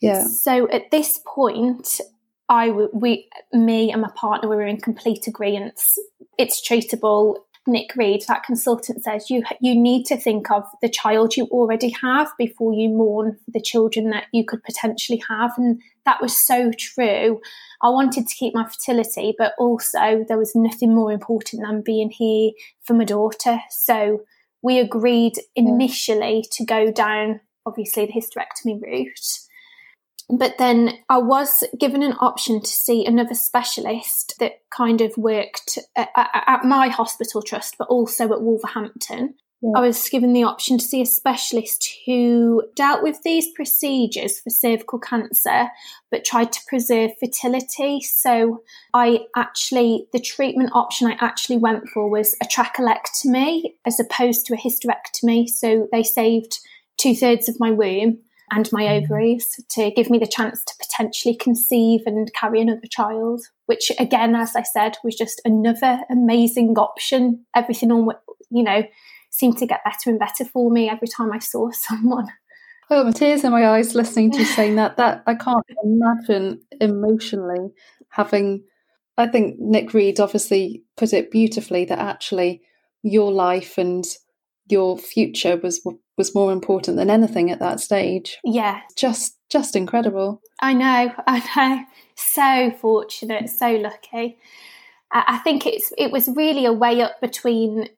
Yeah. 0.00 0.24
So, 0.26 0.68
at 0.70 0.90
this 0.90 1.20
point, 1.26 2.00
I 2.48 2.70
we 2.70 3.28
me 3.52 3.92
and 3.92 4.02
my 4.02 4.10
partner 4.14 4.48
we 4.48 4.56
were 4.56 4.66
in 4.66 4.80
complete 4.80 5.26
agreement. 5.26 5.80
it's 6.38 6.66
treatable. 6.66 7.36
Nick 7.70 7.94
Reed, 7.96 8.24
that 8.28 8.42
consultant, 8.42 9.02
says 9.02 9.30
you 9.30 9.42
you 9.60 9.74
need 9.74 10.04
to 10.06 10.16
think 10.16 10.50
of 10.50 10.64
the 10.82 10.88
child 10.88 11.36
you 11.36 11.44
already 11.46 11.94
have 12.02 12.30
before 12.36 12.74
you 12.74 12.88
mourn 12.88 13.38
for 13.44 13.50
the 13.52 13.60
children 13.60 14.10
that 14.10 14.26
you 14.32 14.44
could 14.44 14.62
potentially 14.62 15.22
have, 15.28 15.52
and 15.56 15.80
that 16.04 16.20
was 16.20 16.36
so 16.36 16.72
true. 16.78 17.40
I 17.82 17.88
wanted 17.88 18.26
to 18.26 18.34
keep 18.34 18.54
my 18.54 18.68
fertility, 18.68 19.34
but 19.38 19.54
also 19.58 20.24
there 20.28 20.38
was 20.38 20.54
nothing 20.54 20.94
more 20.94 21.12
important 21.12 21.62
than 21.62 21.82
being 21.82 22.10
here 22.10 22.50
for 22.82 22.94
my 22.94 23.04
daughter. 23.04 23.60
So 23.70 24.24
we 24.62 24.78
agreed 24.78 25.34
initially 25.56 26.44
to 26.52 26.64
go 26.64 26.90
down, 26.92 27.40
obviously, 27.64 28.06
the 28.06 28.12
hysterectomy 28.12 28.82
route. 28.82 29.38
But 30.38 30.58
then 30.58 30.98
I 31.08 31.18
was 31.18 31.64
given 31.78 32.02
an 32.02 32.14
option 32.20 32.60
to 32.60 32.70
see 32.70 33.04
another 33.04 33.34
specialist 33.34 34.34
that 34.38 34.60
kind 34.70 35.00
of 35.00 35.16
worked 35.16 35.78
at, 35.96 36.08
at 36.16 36.64
my 36.64 36.88
hospital 36.88 37.42
trust, 37.42 37.76
but 37.78 37.88
also 37.88 38.32
at 38.32 38.42
Wolverhampton. 38.42 39.34
Yeah. 39.62 39.72
I 39.76 39.80
was 39.80 40.08
given 40.08 40.32
the 40.32 40.44
option 40.44 40.78
to 40.78 40.84
see 40.84 41.02
a 41.02 41.06
specialist 41.06 41.86
who 42.06 42.62
dealt 42.74 43.02
with 43.02 43.22
these 43.24 43.52
procedures 43.52 44.40
for 44.40 44.48
cervical 44.48 44.98
cancer, 44.98 45.68
but 46.10 46.24
tried 46.24 46.52
to 46.52 46.60
preserve 46.66 47.10
fertility. 47.20 48.00
So 48.00 48.62
I 48.94 49.26
actually, 49.36 50.06
the 50.14 50.20
treatment 50.20 50.70
option 50.72 51.08
I 51.08 51.16
actually 51.20 51.58
went 51.58 51.88
for 51.88 52.08
was 52.08 52.36
a 52.42 52.46
trachelectomy 52.46 53.74
as 53.84 54.00
opposed 54.00 54.46
to 54.46 54.54
a 54.54 54.56
hysterectomy. 54.56 55.46
So 55.48 55.88
they 55.92 56.04
saved 56.04 56.58
two 56.96 57.14
thirds 57.14 57.48
of 57.48 57.60
my 57.60 57.70
womb 57.70 58.20
and 58.50 58.68
my 58.72 58.82
mm. 58.82 59.02
ovaries 59.02 59.60
to 59.70 59.90
give 59.90 60.10
me 60.10 60.18
the 60.18 60.26
chance 60.26 60.64
to 60.64 60.74
potentially 60.80 61.36
conceive 61.36 62.02
and 62.06 62.32
carry 62.34 62.60
another 62.60 62.86
child, 62.90 63.42
which 63.66 63.92
again, 63.98 64.34
as 64.34 64.56
I 64.56 64.62
said, 64.62 64.96
was 65.04 65.16
just 65.16 65.40
another 65.44 66.00
amazing 66.10 66.76
option. 66.76 67.44
Everything 67.54 67.92
on, 67.92 68.08
you 68.50 68.62
know, 68.62 68.82
seemed 69.30 69.58
to 69.58 69.66
get 69.66 69.84
better 69.84 70.10
and 70.10 70.18
better 70.18 70.44
for 70.44 70.70
me 70.70 70.88
every 70.88 71.08
time 71.08 71.32
I 71.32 71.38
saw 71.38 71.70
someone. 71.72 72.28
Oh, 72.92 73.04
my 73.04 73.12
tears 73.12 73.44
in 73.44 73.52
my 73.52 73.68
eyes 73.68 73.94
listening 73.94 74.32
to 74.32 74.38
you 74.40 74.44
saying 74.44 74.74
that. 74.76 74.96
That 74.96 75.22
I 75.26 75.36
can't 75.36 75.64
imagine 75.84 76.60
emotionally 76.80 77.70
having. 78.08 78.64
I 79.16 79.28
think 79.28 79.60
Nick 79.60 79.94
Reed 79.94 80.18
obviously 80.18 80.82
put 80.96 81.12
it 81.12 81.30
beautifully 81.30 81.84
that 81.84 81.98
actually 81.98 82.62
your 83.02 83.30
life 83.32 83.78
and 83.78 84.04
your 84.70 84.98
future 84.98 85.56
was 85.56 85.86
was 86.16 86.34
more 86.34 86.52
important 86.52 86.96
than 86.96 87.10
anything 87.10 87.50
at 87.50 87.60
that 87.60 87.80
stage. 87.80 88.38
Yeah, 88.44 88.80
just 88.96 89.36
just 89.50 89.76
incredible. 89.76 90.40
I 90.60 90.74
know, 90.74 91.12
I 91.26 91.42
know. 91.56 91.84
So 92.16 92.76
fortunate, 92.78 93.48
so 93.48 93.72
lucky. 93.72 94.38
I 95.12 95.38
think 95.38 95.66
it's 95.66 95.92
it 95.98 96.12
was 96.12 96.28
really 96.28 96.66
a 96.66 96.72
way 96.72 97.00
up 97.00 97.20
between 97.20 97.88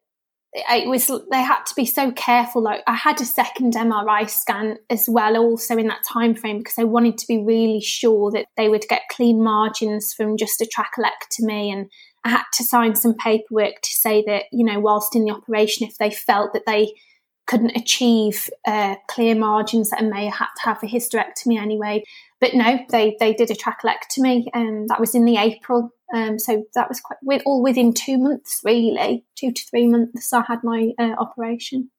it 0.55 0.88
was 0.88 1.07
they 1.31 1.43
had 1.43 1.62
to 1.64 1.75
be 1.75 1.87
so 1.87 2.12
careful 2.12 2.62
like 2.62 2.83
i 2.87 2.95
had 2.95 3.19
a 3.21 3.25
second 3.25 3.73
mri 3.73 4.29
scan 4.29 4.76
as 4.91 5.07
well 5.09 5.37
also 5.38 5.79
in 5.79 5.87
that 5.88 6.02
time 6.07 6.35
frame 6.35 6.59
because 6.59 6.79
i 6.79 6.85
wanted 6.85 7.17
to 7.17 7.26
be 7.26 7.43
really 7.43 7.81
sure 7.81 8.31
that 8.31 8.47
they 8.57 8.69
would 8.69 8.85
get 8.88 9.00
clean 9.11 9.43
margins 9.43 10.12
from 10.14 10.37
just 10.37 10.61
a 10.61 10.67
trachelectomy 10.67 11.73
and 11.73 11.91
i 12.25 12.29
had 12.29 12.45
to 12.52 12.64
sign 12.64 12.95
some 12.95 13.14
paperwork 13.14 13.81
to 13.83 13.91
say 13.91 14.23
that 14.26 14.45
you 14.52 14.64
know 14.64 14.81
whilst 14.81 15.17
in 15.17 15.25
the 15.25 15.33
operation 15.33 15.87
if 15.87 15.97
they 15.99 16.11
felt 16.11 16.52
that 16.52 16.67
they 16.67 16.93
couldn't 17.47 17.76
achieve 17.76 18.49
uh, 18.67 18.95
clear 19.09 19.35
margins 19.35 19.91
that 19.91 20.00
I 20.00 20.05
may 20.05 20.25
have 20.26 20.35
had 20.35 20.49
to 20.57 20.62
have 20.62 20.83
a 20.83 20.87
hysterectomy 20.87 21.61
anyway. 21.61 22.05
But 22.41 22.55
no, 22.55 22.79
they, 22.91 23.17
they 23.21 23.35
did 23.35 23.50
a 23.50 23.55
trachelectomy 23.55 24.47
and 24.55 24.88
that 24.88 25.00
was 25.00 25.14
in 25.14 25.25
the 25.25 25.37
April. 25.37 25.91
Um, 26.14 26.38
so 26.38 26.64
that 26.75 26.88
was 26.88 27.00
quite 27.00 27.19
with, 27.23 27.43
all 27.45 27.62
within 27.62 27.95
two 27.95 28.19
months, 28.19 28.61
really, 28.64 29.25
two 29.37 29.52
to 29.52 29.63
three 29.71 29.89
months. 29.89 30.32
I 30.32 30.43
had 30.47 30.63
my 30.63 30.93
uh, 30.99 31.15
operation. 31.19 31.91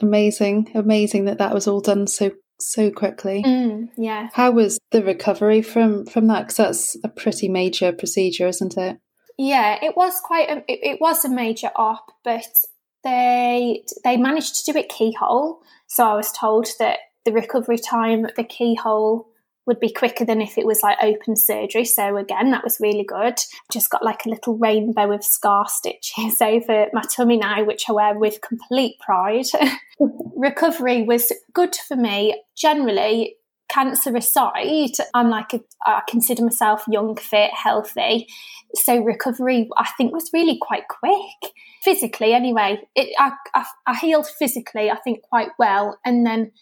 Amazing, 0.00 0.70
amazing 0.74 1.26
that 1.26 1.38
that 1.38 1.54
was 1.54 1.68
all 1.68 1.80
done 1.80 2.06
so 2.06 2.32
so 2.60 2.90
quickly. 2.90 3.42
Mm, 3.44 3.88
yeah. 3.96 4.28
How 4.32 4.52
was 4.52 4.78
the 4.90 5.02
recovery 5.02 5.62
from 5.62 6.06
from 6.06 6.28
that? 6.28 6.42
Because 6.42 6.56
that's 6.56 6.96
a 7.04 7.08
pretty 7.08 7.48
major 7.48 7.92
procedure, 7.92 8.46
isn't 8.48 8.76
it? 8.76 8.98
Yeah, 9.38 9.78
it 9.82 9.96
was 9.96 10.20
quite. 10.22 10.48
A, 10.48 10.56
it, 10.68 10.80
it 10.82 11.00
was 11.00 11.24
a 11.24 11.28
major 11.28 11.70
op, 11.76 12.12
but 12.24 12.46
they 13.04 13.84
they 14.04 14.16
managed 14.16 14.64
to 14.64 14.72
do 14.72 14.78
it 14.78 14.88
keyhole. 14.88 15.62
So 15.86 16.04
I 16.06 16.14
was 16.14 16.32
told 16.32 16.68
that 16.78 16.98
the 17.24 17.32
recovery 17.32 17.78
time 17.78 18.26
the 18.36 18.44
keyhole 18.44 19.28
would 19.66 19.78
be 19.78 19.92
quicker 19.92 20.24
than 20.24 20.40
if 20.40 20.58
it 20.58 20.66
was 20.66 20.82
like 20.82 20.98
open 21.00 21.36
surgery. 21.36 21.84
So 21.84 22.16
again, 22.16 22.50
that 22.50 22.64
was 22.64 22.80
really 22.80 23.04
good. 23.04 23.38
Just 23.70 23.90
got 23.90 24.04
like 24.04 24.26
a 24.26 24.28
little 24.28 24.58
rainbow 24.58 25.12
of 25.12 25.22
scar 25.22 25.68
stitches 25.68 26.40
over 26.40 26.86
my 26.92 27.02
tummy 27.14 27.36
now, 27.36 27.62
which 27.64 27.88
I 27.88 27.92
wear 27.92 28.18
with 28.18 28.40
complete 28.40 28.98
pride. 28.98 29.46
recovery 30.36 31.02
was 31.02 31.32
good 31.52 31.76
for 31.76 31.96
me. 31.96 32.42
Generally, 32.56 33.36
cancer 33.72 34.14
aside, 34.16 34.92
I'm 35.14 35.30
like, 35.30 35.54
a, 35.54 35.60
I 35.84 36.02
consider 36.08 36.44
myself 36.44 36.84
young, 36.88 37.16
fit, 37.16 37.50
healthy. 37.52 38.28
So 38.74 38.98
recovery, 39.02 39.68
I 39.76 39.88
think, 39.96 40.12
was 40.12 40.30
really 40.32 40.58
quite 40.60 40.88
quick. 40.88 41.52
Physically, 41.82 42.32
anyway, 42.32 42.80
it, 42.94 43.14
I, 43.18 43.32
I, 43.54 43.64
I 43.86 43.96
healed 43.96 44.26
physically, 44.26 44.90
I 44.90 44.96
think, 44.96 45.22
quite 45.22 45.50
well. 45.58 45.98
And 46.04 46.26
then 46.26 46.52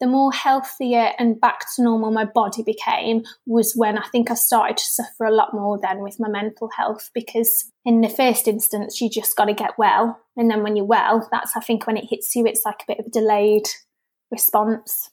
the 0.00 0.06
more 0.06 0.32
healthier 0.32 1.12
and 1.18 1.40
back 1.40 1.66
to 1.76 1.82
normal 1.82 2.10
my 2.10 2.24
body 2.24 2.62
became 2.62 3.22
was 3.46 3.74
when 3.76 3.98
I 3.98 4.06
think 4.10 4.30
I 4.30 4.34
started 4.34 4.78
to 4.78 4.84
suffer 4.84 5.24
a 5.26 5.34
lot 5.34 5.52
more 5.52 5.78
then 5.80 6.00
with 6.00 6.18
my 6.18 6.28
mental 6.28 6.70
health 6.74 7.10
because 7.12 7.70
in 7.84 8.00
the 8.00 8.08
first 8.08 8.48
instance 8.48 9.00
you 9.00 9.10
just 9.10 9.36
got 9.36 9.44
to 9.44 9.52
get 9.52 9.76
well 9.76 10.18
and 10.38 10.50
then 10.50 10.62
when 10.62 10.74
you're 10.74 10.86
well 10.86 11.28
that's 11.30 11.54
I 11.54 11.60
think 11.60 11.86
when 11.86 11.98
it 11.98 12.06
hits 12.08 12.34
you 12.34 12.46
it's 12.46 12.64
like 12.64 12.80
a 12.82 12.86
bit 12.88 12.98
of 12.98 13.06
a 13.06 13.10
delayed 13.10 13.68
response. 14.30 15.10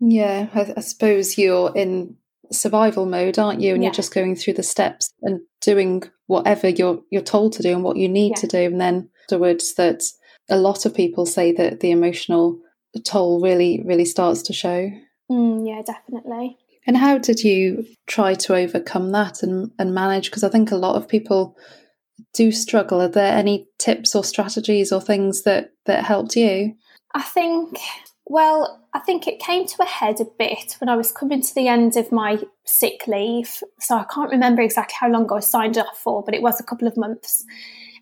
Yeah, 0.00 0.48
I, 0.54 0.74
I 0.76 0.80
suppose 0.80 1.38
you're 1.38 1.72
in 1.74 2.16
survival 2.52 3.06
mode, 3.06 3.38
aren't 3.38 3.60
you? 3.60 3.74
And 3.74 3.82
yeah. 3.82 3.88
you're 3.88 3.94
just 3.94 4.14
going 4.14 4.36
through 4.36 4.54
the 4.54 4.62
steps 4.62 5.12
and 5.22 5.40
doing 5.60 6.04
whatever 6.26 6.68
you're 6.68 7.00
you're 7.10 7.22
told 7.22 7.52
to 7.54 7.62
do 7.62 7.72
and 7.72 7.82
what 7.82 7.96
you 7.96 8.08
need 8.08 8.30
yeah. 8.30 8.40
to 8.40 8.46
do. 8.46 8.58
And 8.58 8.80
then 8.80 9.10
afterwards, 9.24 9.74
that 9.74 10.02
a 10.48 10.58
lot 10.58 10.86
of 10.86 10.94
people 10.94 11.26
say 11.26 11.52
that 11.52 11.80
the 11.80 11.90
emotional 11.90 12.58
toll 13.04 13.40
really 13.40 13.82
really 13.84 14.04
starts 14.04 14.42
to 14.42 14.52
show. 14.52 14.90
Mm, 15.30 15.68
yeah, 15.68 15.82
definitely. 15.82 16.56
And 16.86 16.96
how 16.96 17.18
did 17.18 17.44
you 17.44 17.84
try 18.06 18.32
to 18.34 18.54
overcome 18.54 19.12
that 19.12 19.42
and, 19.42 19.70
and 19.78 19.94
manage? 19.94 20.30
Because 20.30 20.42
I 20.42 20.48
think 20.48 20.70
a 20.70 20.76
lot 20.76 20.96
of 20.96 21.06
people 21.06 21.54
do 22.32 22.50
struggle. 22.50 23.02
Are 23.02 23.08
there 23.08 23.36
any 23.36 23.68
tips 23.78 24.14
or 24.14 24.24
strategies 24.24 24.90
or 24.90 25.00
things 25.00 25.42
that 25.42 25.72
that 25.84 26.04
helped 26.04 26.36
you? 26.36 26.74
I 27.14 27.22
think 27.22 27.78
well, 28.26 28.77
I 28.94 29.00
think 29.00 29.26
it 29.26 29.38
came 29.38 29.66
to 29.66 29.82
a 29.82 29.86
head 29.86 30.20
a 30.20 30.24
bit 30.24 30.76
when 30.80 30.88
I 30.88 30.96
was 30.96 31.12
coming 31.12 31.42
to 31.42 31.54
the 31.54 31.68
end 31.68 31.96
of 31.96 32.10
my 32.10 32.38
sick 32.64 33.06
leave. 33.06 33.62
So 33.80 33.96
I 33.96 34.06
can't 34.12 34.30
remember 34.30 34.62
exactly 34.62 34.96
how 34.98 35.10
long 35.10 35.30
I 35.30 35.40
signed 35.40 35.76
up 35.76 35.94
for, 35.94 36.22
but 36.24 36.34
it 36.34 36.42
was 36.42 36.58
a 36.58 36.64
couple 36.64 36.88
of 36.88 36.96
months. 36.96 37.44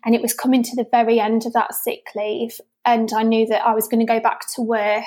And 0.05 0.15
it 0.15 0.21
was 0.21 0.33
coming 0.33 0.63
to 0.63 0.75
the 0.75 0.87
very 0.89 1.19
end 1.19 1.45
of 1.45 1.53
that 1.53 1.73
sick 1.73 2.07
leave. 2.15 2.59
And 2.85 3.11
I 3.13 3.23
knew 3.23 3.45
that 3.47 3.65
I 3.65 3.73
was 3.73 3.87
going 3.87 3.99
to 3.99 4.11
go 4.11 4.21
back 4.21 4.41
to 4.55 4.61
work. 4.61 5.03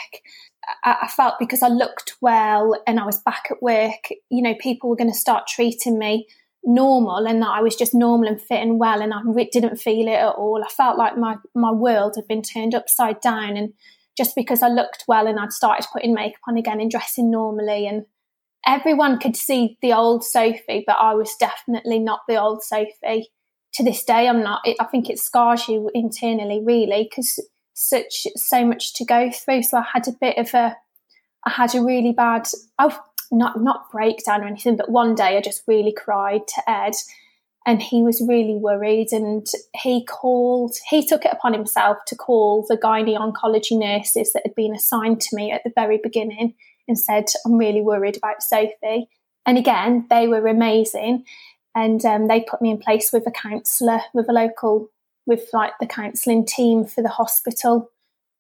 I, 0.85 1.09
felt 1.09 1.38
because 1.38 1.62
I 1.62 1.69
looked 1.69 2.16
well 2.21 2.77
and 2.87 3.01
I 3.01 3.07
was 3.07 3.19
back 3.21 3.45
at 3.51 3.62
work, 3.62 4.11
you 4.29 4.43
know, 4.43 4.55
people 4.61 4.90
were 4.90 4.97
going 4.97 5.11
to 5.11 5.19
start 5.19 5.47
treating 5.49 5.99
me 5.99 6.27
normal 6.62 7.27
and 7.27 7.40
that 7.40 7.49
I 7.49 7.62
was 7.62 7.75
just 7.75 7.95
normal 7.95 8.29
and 8.29 8.40
fit 8.40 8.61
and 8.61 8.79
well. 8.79 9.01
And 9.01 9.14
I 9.14 9.21
didn't 9.51 9.79
feel 9.79 10.07
it 10.07 10.12
at 10.12 10.35
all. 10.35 10.62
I 10.62 10.69
felt 10.69 10.99
like 10.99 11.16
my, 11.16 11.37
my 11.55 11.73
world 11.73 12.14
had 12.16 12.29
been 12.29 12.43
turned 12.43 12.75
upside 12.75 13.21
down. 13.23 13.57
And 13.57 13.73
just 14.21 14.37
because 14.37 14.63
I 14.63 14.69
looked 14.69 15.05
well 15.09 15.27
and 15.27 15.41
I'd 15.41 15.51
started 15.51 15.89
putting 15.91 16.13
makeup 16.13 16.43
on 16.47 16.59
again 16.59 16.79
and 16.79 16.91
dressing 16.91 17.31
normally. 17.31 17.87
And 17.87 18.05
everyone 18.67 19.19
could 19.19 19.35
see 19.35 19.79
the 19.81 19.95
old 19.95 20.23
Sophie, 20.25 20.85
but 20.87 20.99
I 21.01 21.15
was 21.15 21.35
definitely 21.41 21.99
not 22.01 22.21
the 22.29 22.39
old 22.39 22.63
Sophie. 22.63 23.31
To 23.75 23.85
this 23.85 24.05
day, 24.05 24.29
I'm 24.29 24.43
not. 24.43 24.61
I 24.79 24.85
think 24.85 25.09
it 25.09 25.19
scars 25.19 25.69
you 25.69 25.91
internally, 25.95 26.61
really, 26.63 27.09
because 27.09 27.43
such 27.73 28.27
so 28.37 28.67
much 28.67 28.93
to 28.95 29.07
go 29.07 29.31
through. 29.31 29.63
So 29.63 29.79
I 29.79 29.85
had 29.91 30.07
a 30.07 30.13
bit 30.21 30.37
of 30.37 30.53
a, 30.53 30.77
I 31.47 31.51
had 31.51 31.75
a 31.75 31.83
really 31.83 32.13
bad, 32.13 32.47
oh, 32.79 33.01
not 33.31 33.63
not 33.63 33.91
breakdown 33.91 34.43
or 34.43 34.49
anything, 34.49 34.77
but 34.77 34.91
one 34.91 35.15
day 35.15 35.39
I 35.39 35.41
just 35.41 35.63
really 35.67 35.95
cried 35.97 36.47
to 36.47 36.71
Ed, 36.71 36.95
and 37.66 37.83
he 37.83 38.03
was 38.03 38.25
really 38.27 38.55
worried 38.55 39.09
and 39.12 39.46
he 39.75 40.05
called 40.05 40.75
he 40.88 41.07
took 41.07 41.25
it 41.25 41.33
upon 41.33 41.53
himself 41.53 41.99
to 42.07 42.16
call 42.16 42.64
the 42.68 42.77
gynae 42.77 43.18
oncology 43.18 43.79
nurses 43.79 44.33
that 44.33 44.42
had 44.44 44.55
been 44.55 44.75
assigned 44.75 45.20
to 45.20 45.37
me 45.37 45.51
at 45.53 45.62
the 45.64 45.73
very 45.75 45.99
beginning 46.03 46.55
and 46.88 46.99
said 46.99 47.27
i'm 47.44 47.57
really 47.57 47.83
worried 47.83 48.16
about 48.16 48.42
sophie. 48.42 49.09
And 49.46 49.59
again 49.59 50.07
they 50.11 50.27
were 50.27 50.46
amazing 50.46 51.25
and 51.75 52.05
um, 52.05 52.27
they 52.27 52.40
put 52.40 52.61
me 52.61 52.70
in 52.70 52.79
place 52.79 53.12
with 53.12 53.27
a 53.27 53.31
counsellor 53.31 54.01
with 54.12 54.29
a 54.29 54.33
local 54.33 54.90
with 55.27 55.49
like 55.53 55.73
the 55.81 55.87
counselling 55.87 56.44
team 56.44 56.85
for 56.85 57.03
the 57.03 57.09
hospital. 57.09 57.90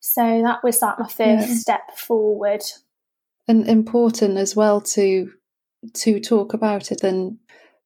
So 0.00 0.42
that 0.42 0.64
was 0.64 0.82
like 0.82 0.98
my 0.98 1.06
first 1.06 1.48
yeah. 1.48 1.54
step 1.54 1.96
forward. 1.96 2.62
And 3.46 3.68
important 3.68 4.38
as 4.38 4.56
well 4.56 4.80
to 4.82 5.32
to 5.94 6.20
talk 6.20 6.52
about 6.52 6.92
it 6.92 7.02
and 7.02 7.38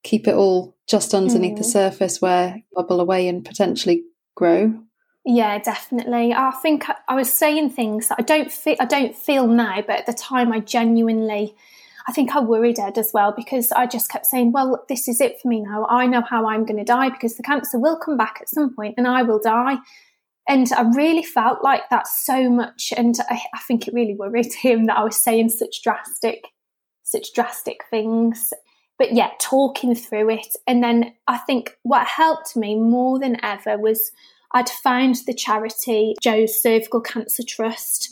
keep 0.04 0.28
it 0.28 0.34
all 0.34 0.76
just 0.86 1.12
underneath 1.14 1.54
mm. 1.54 1.58
the 1.58 1.64
surface 1.64 2.22
where 2.22 2.62
bubble 2.72 3.00
away 3.00 3.26
and 3.26 3.44
potentially 3.44 4.04
grow. 4.36 4.72
Yeah, 5.26 5.58
definitely. 5.58 6.32
I 6.32 6.52
think 6.62 6.84
I 7.08 7.14
was 7.14 7.32
saying 7.32 7.70
things 7.70 8.08
that 8.08 8.16
I 8.20 8.22
don't 8.22 8.52
feel 8.52 8.76
I 8.78 8.84
don't 8.84 9.16
feel 9.16 9.46
now, 9.46 9.82
but 9.86 10.00
at 10.00 10.06
the 10.06 10.12
time 10.12 10.52
I 10.52 10.60
genuinely 10.60 11.56
I 12.06 12.12
think 12.12 12.36
I 12.36 12.40
worried 12.40 12.78
Ed 12.78 12.98
as 12.98 13.12
well 13.14 13.32
because 13.34 13.72
I 13.72 13.86
just 13.86 14.10
kept 14.10 14.26
saying, 14.26 14.52
well, 14.52 14.84
this 14.88 15.08
is 15.08 15.20
it 15.20 15.40
for 15.40 15.48
me 15.48 15.60
now. 15.60 15.86
I 15.88 16.06
know 16.06 16.20
how 16.20 16.46
I'm 16.46 16.66
going 16.66 16.76
to 16.76 16.84
die 16.84 17.08
because 17.08 17.36
the 17.36 17.42
cancer 17.42 17.78
will 17.78 17.96
come 17.96 18.18
back 18.18 18.38
at 18.40 18.48
some 18.48 18.74
point 18.74 18.96
and 18.98 19.08
I 19.08 19.22
will 19.22 19.38
die. 19.38 19.78
And 20.46 20.70
I 20.76 20.82
really 20.94 21.22
felt 21.22 21.64
like 21.64 21.88
that 21.88 22.06
so 22.06 22.50
much. 22.50 22.92
And 22.94 23.16
I, 23.30 23.40
I 23.54 23.58
think 23.60 23.88
it 23.88 23.94
really 23.94 24.14
worried 24.14 24.52
him 24.60 24.84
that 24.86 24.98
I 24.98 25.04
was 25.04 25.16
saying 25.16 25.48
such 25.48 25.82
drastic, 25.82 26.44
such 27.04 27.32
drastic 27.32 27.80
things. 27.88 28.52
But 29.04 29.14
yeah, 29.14 29.32
talking 29.38 29.94
through 29.94 30.30
it. 30.30 30.56
And 30.66 30.82
then 30.82 31.12
I 31.28 31.36
think 31.36 31.76
what 31.82 32.06
helped 32.06 32.56
me 32.56 32.74
more 32.74 33.18
than 33.18 33.36
ever 33.44 33.76
was 33.76 34.12
I'd 34.52 34.70
found 34.70 35.16
the 35.26 35.34
charity 35.34 36.14
Jo's 36.22 36.62
Cervical 36.62 37.02
Cancer 37.02 37.42
Trust 37.46 38.08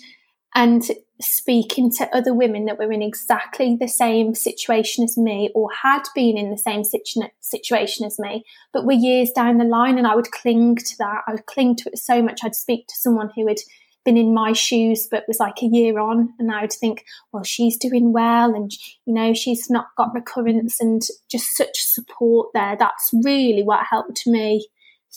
and 0.55 0.83
speaking 1.19 1.91
to 1.93 2.15
other 2.15 2.35
women 2.35 2.67
that 2.67 2.79
were 2.79 2.93
in 2.93 3.01
exactly 3.01 3.75
the 3.75 3.89
same 3.89 4.35
situation 4.35 5.03
as 5.03 5.17
me 5.17 5.51
or 5.55 5.71
had 5.83 6.03
been 6.15 6.37
in 6.37 6.51
the 6.51 6.59
same 6.59 6.85
situ- 6.85 7.23
situation 7.41 8.05
as 8.05 8.19
me, 8.19 8.45
but 8.75 8.85
were 8.85 8.93
years 8.93 9.31
down 9.31 9.57
the 9.57 9.65
line. 9.65 9.97
And 9.97 10.07
I 10.07 10.15
would 10.15 10.31
cling 10.31 10.77
to 10.77 10.99
that. 10.99 11.23
I 11.27 11.33
would 11.33 11.47
cling 11.47 11.75
to 11.77 11.89
it 11.89 11.97
so 11.97 12.21
much. 12.21 12.41
I'd 12.45 12.55
speak 12.55 12.87
to 12.89 12.97
someone 12.97 13.31
who 13.35 13.49
had 13.49 13.61
been 14.05 14.17
in 14.17 14.35
my 14.35 14.53
shoes 14.53 15.09
but 15.11 15.25
was 15.29 15.39
like 15.39 15.63
a 15.63 15.67
year 15.67 15.99
on 15.99 16.33
and 16.39 16.51
I 16.51 16.63
would 16.63 16.73
think 16.73 17.05
well 17.33 17.45
she's 17.45 17.77
doing 17.77 18.13
well 18.13 18.55
and 18.55 18.71
you 19.07 19.15
know 19.15 19.33
she's 19.35 19.71
not 19.71 19.87
got 19.97 20.15
recurrence 20.15 20.81
and 20.81 21.03
just 21.31 21.57
such 21.57 21.81
support 21.81 22.49
there. 22.55 22.77
That's 22.79 23.11
really 23.25 23.63
what 23.63 23.87
helped 23.89 24.27
me 24.27 24.67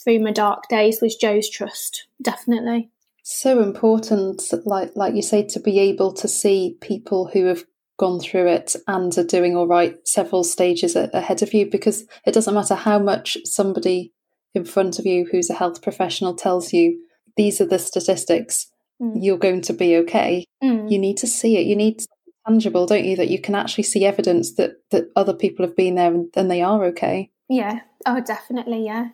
through 0.04 0.20
my 0.20 0.32
dark 0.32 0.68
days 0.70 1.00
was 1.02 1.16
Jo's 1.16 1.50
trust 1.50 2.08
definitely. 2.22 2.90
So 3.24 3.62
important 3.62 4.44
like 4.66 4.92
like 4.96 5.16
you 5.16 5.22
say 5.22 5.44
to 5.48 5.60
be 5.60 5.80
able 5.80 6.14
to 6.14 6.28
see 6.28 6.78
people 6.82 7.28
who 7.34 7.46
have 7.46 7.64
gone 7.98 8.20
through 8.20 8.48
it 8.48 8.76
and 8.88 9.18
are 9.18 9.24
doing 9.24 9.56
all 9.56 9.68
right 9.68 9.96
several 10.08 10.44
stages 10.44 10.96
ahead 10.96 11.42
of 11.42 11.54
you 11.54 11.70
because 11.70 12.06
it 12.26 12.34
doesn't 12.34 12.54
matter 12.54 12.76
how 12.76 13.00
much 13.00 13.38
somebody 13.46 14.12
in 14.54 14.66
front 14.66 15.00
of 15.00 15.06
you 15.06 15.28
who's 15.32 15.50
a 15.50 15.54
health 15.54 15.82
professional 15.82 16.36
tells 16.36 16.74
you 16.74 17.00
these 17.38 17.62
are 17.62 17.66
the 17.66 17.80
statistics 17.80 18.68
mm. 19.02 19.14
you're 19.16 19.38
going 19.38 19.62
to 19.62 19.74
be 19.74 19.98
okay 19.98 20.46
mm. 20.64 20.90
you 20.90 20.98
need 21.00 21.18
to 21.18 21.28
see 21.28 21.58
it 21.58 21.66
you 21.66 21.76
need 21.76 22.02
tangible 22.48 22.86
don't 22.86 23.06
you 23.06 23.16
that 23.16 23.30
you 23.30 23.40
can 23.40 23.56
actually 23.56 23.84
see 23.84 24.06
evidence 24.06 24.56
that 24.56 24.76
that 24.92 25.10
other 25.16 25.34
people 25.34 25.66
have 25.66 25.76
been 25.76 25.96
there 25.96 26.14
and, 26.14 26.30
and 26.36 26.50
they 26.50 26.62
are 26.62 26.86
okay 26.86 27.30
yeah 27.50 27.80
oh 28.06 28.22
definitely 28.22 28.86
yeah 28.86 29.10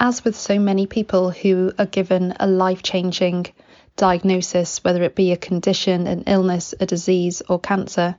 as 0.00 0.24
with 0.24 0.36
so 0.36 0.58
many 0.58 0.86
people 0.86 1.30
who 1.30 1.72
are 1.78 1.86
given 1.86 2.34
a 2.40 2.48
life 2.48 2.82
changing 2.82 3.46
diagnosis, 3.96 4.82
whether 4.82 5.02
it 5.02 5.14
be 5.14 5.32
a 5.32 5.36
condition, 5.36 6.06
an 6.06 6.24
illness, 6.26 6.74
a 6.80 6.86
disease, 6.86 7.42
or 7.48 7.60
cancer, 7.60 8.16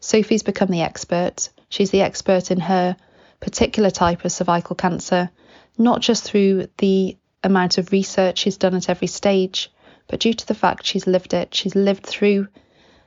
Sophie's 0.00 0.42
become 0.42 0.68
the 0.68 0.82
expert. 0.82 1.48
She's 1.68 1.90
the 1.90 2.02
expert 2.02 2.50
in 2.50 2.60
her 2.60 2.96
particular 3.40 3.90
type 3.90 4.24
of 4.24 4.32
cervical 4.32 4.76
cancer, 4.76 5.30
not 5.76 6.00
just 6.00 6.24
through 6.24 6.68
the 6.78 7.16
amount 7.42 7.78
of 7.78 7.92
research 7.92 8.38
she's 8.38 8.56
done 8.56 8.74
at 8.74 8.88
every 8.88 9.08
stage, 9.08 9.70
but 10.08 10.20
due 10.20 10.34
to 10.34 10.46
the 10.46 10.54
fact 10.54 10.86
she's 10.86 11.06
lived 11.06 11.34
it. 11.34 11.54
She's 11.54 11.74
lived 11.74 12.06
through 12.06 12.48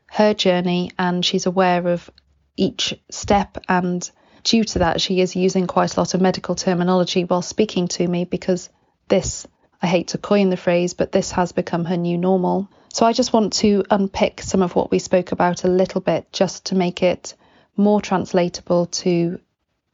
her 0.07 0.33
journey 0.33 0.91
and 0.97 1.23
she's 1.25 1.45
aware 1.45 1.87
of 1.87 2.09
each 2.57 2.93
step 3.09 3.57
and 3.67 4.09
due 4.43 4.63
to 4.63 4.79
that, 4.79 5.01
she 5.01 5.21
is 5.21 5.35
using 5.35 5.67
quite 5.67 5.95
a 5.95 5.99
lot 5.99 6.13
of 6.13 6.21
medical 6.21 6.55
terminology 6.55 7.23
while 7.23 7.41
speaking 7.41 7.87
to 7.89 8.07
me 8.07 8.25
because 8.25 8.69
this, 9.07 9.47
I 9.81 9.87
hate 9.87 10.09
to 10.09 10.17
coin 10.17 10.49
the 10.49 10.57
phrase, 10.57 10.93
but 10.93 11.11
this 11.11 11.31
has 11.31 11.51
become 11.51 11.85
her 11.85 11.97
new 11.97 12.17
normal. 12.17 12.69
So 12.93 13.05
I 13.05 13.13
just 13.13 13.33
want 13.33 13.53
to 13.53 13.83
unpick 13.89 14.41
some 14.41 14.61
of 14.61 14.75
what 14.75 14.91
we 14.91 14.99
spoke 14.99 15.31
about 15.31 15.63
a 15.63 15.69
little 15.69 16.01
bit 16.01 16.31
just 16.31 16.67
to 16.67 16.75
make 16.75 17.03
it 17.03 17.35
more 17.75 18.01
translatable 18.01 18.87
to 18.87 19.39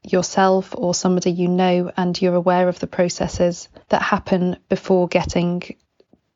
yourself 0.01 0.73
or 0.77 0.93
somebody 0.93 1.31
you 1.31 1.47
know 1.47 1.91
and 1.97 2.19
you're 2.21 2.35
aware 2.35 2.69
of 2.69 2.79
the 2.79 2.87
processes 2.87 3.67
that 3.89 4.01
happen 4.01 4.55
before 4.69 5.07
getting 5.07 5.75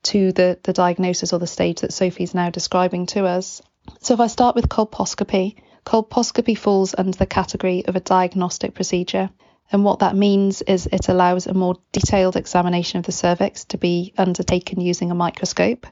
to 0.03 0.31
the, 0.31 0.59
the 0.63 0.73
diagnosis 0.73 1.33
or 1.33 1.39
the 1.39 1.47
stage 1.47 1.81
that 1.81 1.93
Sophie's 1.93 2.33
now 2.33 2.49
describing 2.49 3.05
to 3.07 3.25
us. 3.25 3.61
So 4.01 4.13
if 4.13 4.19
I 4.19 4.27
start 4.27 4.55
with 4.55 4.69
colposcopy, 4.69 5.55
Colposcopy 5.85 6.57
falls 6.57 6.93
under 6.97 7.17
the 7.17 7.25
category 7.25 7.85
of 7.85 7.95
a 7.95 7.99
diagnostic 7.99 8.75
procedure. 8.75 9.29
And 9.71 9.83
what 9.83 9.99
that 9.99 10.15
means 10.15 10.61
is 10.61 10.87
it 10.87 11.09
allows 11.09 11.47
a 11.47 11.53
more 11.53 11.77
detailed 11.91 12.35
examination 12.35 12.99
of 12.99 13.05
the 13.05 13.11
cervix 13.11 13.65
to 13.65 13.77
be 13.77 14.13
undertaken 14.17 14.81
using 14.81 15.09
a 15.09 15.15
microscope. 15.15 15.87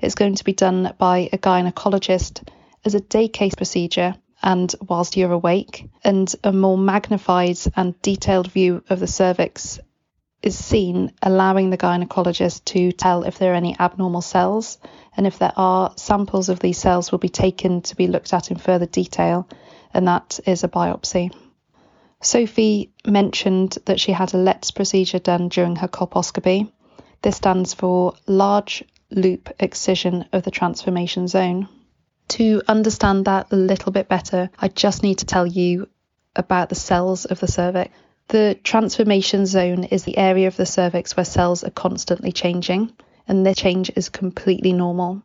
It's 0.00 0.14
going 0.14 0.36
to 0.36 0.44
be 0.44 0.52
done 0.52 0.94
by 0.98 1.28
a 1.32 1.38
gynecologist 1.38 2.48
as 2.84 2.94
a 2.94 3.00
day 3.00 3.28
case 3.28 3.54
procedure 3.54 4.14
and 4.42 4.72
whilst 4.80 5.16
you're 5.16 5.32
awake, 5.32 5.88
and 6.04 6.32
a 6.44 6.52
more 6.52 6.78
magnified 6.78 7.58
and 7.74 8.00
detailed 8.02 8.50
view 8.50 8.84
of 8.88 9.00
the 9.00 9.08
cervix 9.08 9.80
is 10.42 10.56
seen, 10.56 11.12
allowing 11.22 11.70
the 11.70 11.78
gynecologist 11.78 12.64
to 12.64 12.92
tell 12.92 13.24
if 13.24 13.38
there 13.38 13.52
are 13.52 13.56
any 13.56 13.76
abnormal 13.78 14.22
cells 14.22 14.78
and 15.16 15.26
if 15.26 15.38
there 15.38 15.52
are, 15.56 15.92
samples 15.96 16.48
of 16.48 16.60
these 16.60 16.78
cells 16.78 17.10
will 17.10 17.18
be 17.18 17.28
taken 17.28 17.82
to 17.82 17.96
be 17.96 18.06
looked 18.06 18.32
at 18.32 18.50
in 18.50 18.56
further 18.56 18.86
detail, 18.86 19.48
and 19.92 20.06
that 20.06 20.38
is 20.46 20.62
a 20.62 20.68
biopsy. 20.68 21.34
Sophie 22.20 22.92
mentioned 23.04 23.78
that 23.86 23.98
she 23.98 24.12
had 24.12 24.32
a 24.32 24.36
LLETZ 24.36 24.74
procedure 24.74 25.18
done 25.18 25.48
during 25.48 25.76
her 25.76 25.88
colposcopy. 25.88 26.70
This 27.22 27.36
stands 27.36 27.74
for 27.74 28.14
large 28.26 28.84
loop 29.10 29.50
excision 29.58 30.26
of 30.32 30.44
the 30.44 30.50
transformation 30.50 31.26
zone. 31.26 31.68
To 32.28 32.62
understand 32.68 33.24
that 33.24 33.50
a 33.50 33.56
little 33.56 33.90
bit 33.90 34.08
better, 34.08 34.50
I 34.58 34.68
just 34.68 35.02
need 35.02 35.18
to 35.18 35.26
tell 35.26 35.46
you 35.46 35.88
about 36.36 36.68
the 36.68 36.74
cells 36.74 37.24
of 37.24 37.40
the 37.40 37.48
cervix. 37.48 37.92
The 38.28 38.58
transformation 38.62 39.46
zone 39.46 39.84
is 39.84 40.04
the 40.04 40.18
area 40.18 40.48
of 40.48 40.56
the 40.56 40.66
cervix 40.66 41.16
where 41.16 41.24
cells 41.24 41.64
are 41.64 41.70
constantly 41.70 42.30
changing 42.30 42.92
and 43.26 43.44
this 43.44 43.56
change 43.56 43.90
is 43.94 44.08
completely 44.08 44.72
normal. 44.72 45.22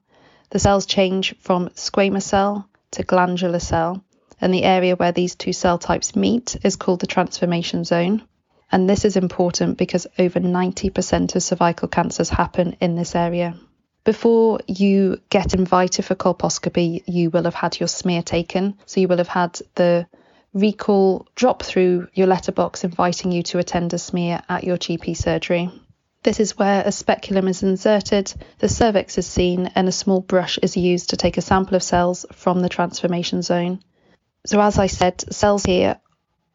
The 0.51 0.59
cells 0.59 0.85
change 0.85 1.35
from 1.39 1.69
squamous 1.69 2.23
cell 2.23 2.69
to 2.91 3.03
glandular 3.03 3.59
cell, 3.59 4.03
and 4.39 4.53
the 4.53 4.63
area 4.63 4.95
where 4.95 5.11
these 5.11 5.35
two 5.35 5.53
cell 5.53 5.77
types 5.77 6.15
meet 6.15 6.57
is 6.63 6.75
called 6.75 6.99
the 6.99 7.07
transformation 7.07 7.85
zone. 7.85 8.23
And 8.71 8.89
this 8.89 9.05
is 9.05 9.15
important 9.15 9.77
because 9.77 10.05
over 10.19 10.39
90% 10.39 11.35
of 11.35 11.43
cervical 11.43 11.87
cancers 11.87 12.29
happen 12.29 12.75
in 12.79 12.95
this 12.95 13.15
area. 13.15 13.55
Before 14.03 14.59
you 14.67 15.19
get 15.29 15.53
invited 15.53 16.05
for 16.05 16.15
colposcopy, 16.15 17.03
you 17.07 17.29
will 17.29 17.43
have 17.43 17.55
had 17.55 17.79
your 17.79 17.87
smear 17.87 18.21
taken. 18.21 18.77
So 18.85 18.99
you 18.99 19.07
will 19.07 19.17
have 19.17 19.27
had 19.27 19.59
the 19.75 20.07
recall 20.53 21.27
drop 21.35 21.63
through 21.63 22.07
your 22.13 22.27
letterbox 22.27 22.83
inviting 22.83 23.31
you 23.31 23.43
to 23.43 23.57
attend 23.57 23.93
a 23.93 23.97
smear 23.97 24.41
at 24.47 24.63
your 24.63 24.77
GP 24.77 25.17
surgery. 25.17 25.71
This 26.21 26.39
is 26.39 26.57
where 26.57 26.83
a 26.85 26.91
speculum 26.91 27.47
is 27.49 27.63
inserted, 27.63 28.33
the 28.59 28.69
cervix 28.69 29.17
is 29.17 29.27
seen, 29.27 29.71
and 29.75 29.89
a 29.89 29.91
small 29.91 30.21
brush 30.21 30.57
is 30.61 30.77
used 30.77 31.09
to 31.09 31.17
take 31.17 31.37
a 31.37 31.41
sample 31.41 31.75
of 31.75 31.83
cells 31.83 32.25
from 32.31 32.61
the 32.61 32.69
transformation 32.69 33.41
zone. 33.41 33.79
So, 34.45 34.61
as 34.61 34.77
I 34.79 34.87
said, 34.87 35.33
cells 35.33 35.65
here 35.65 35.99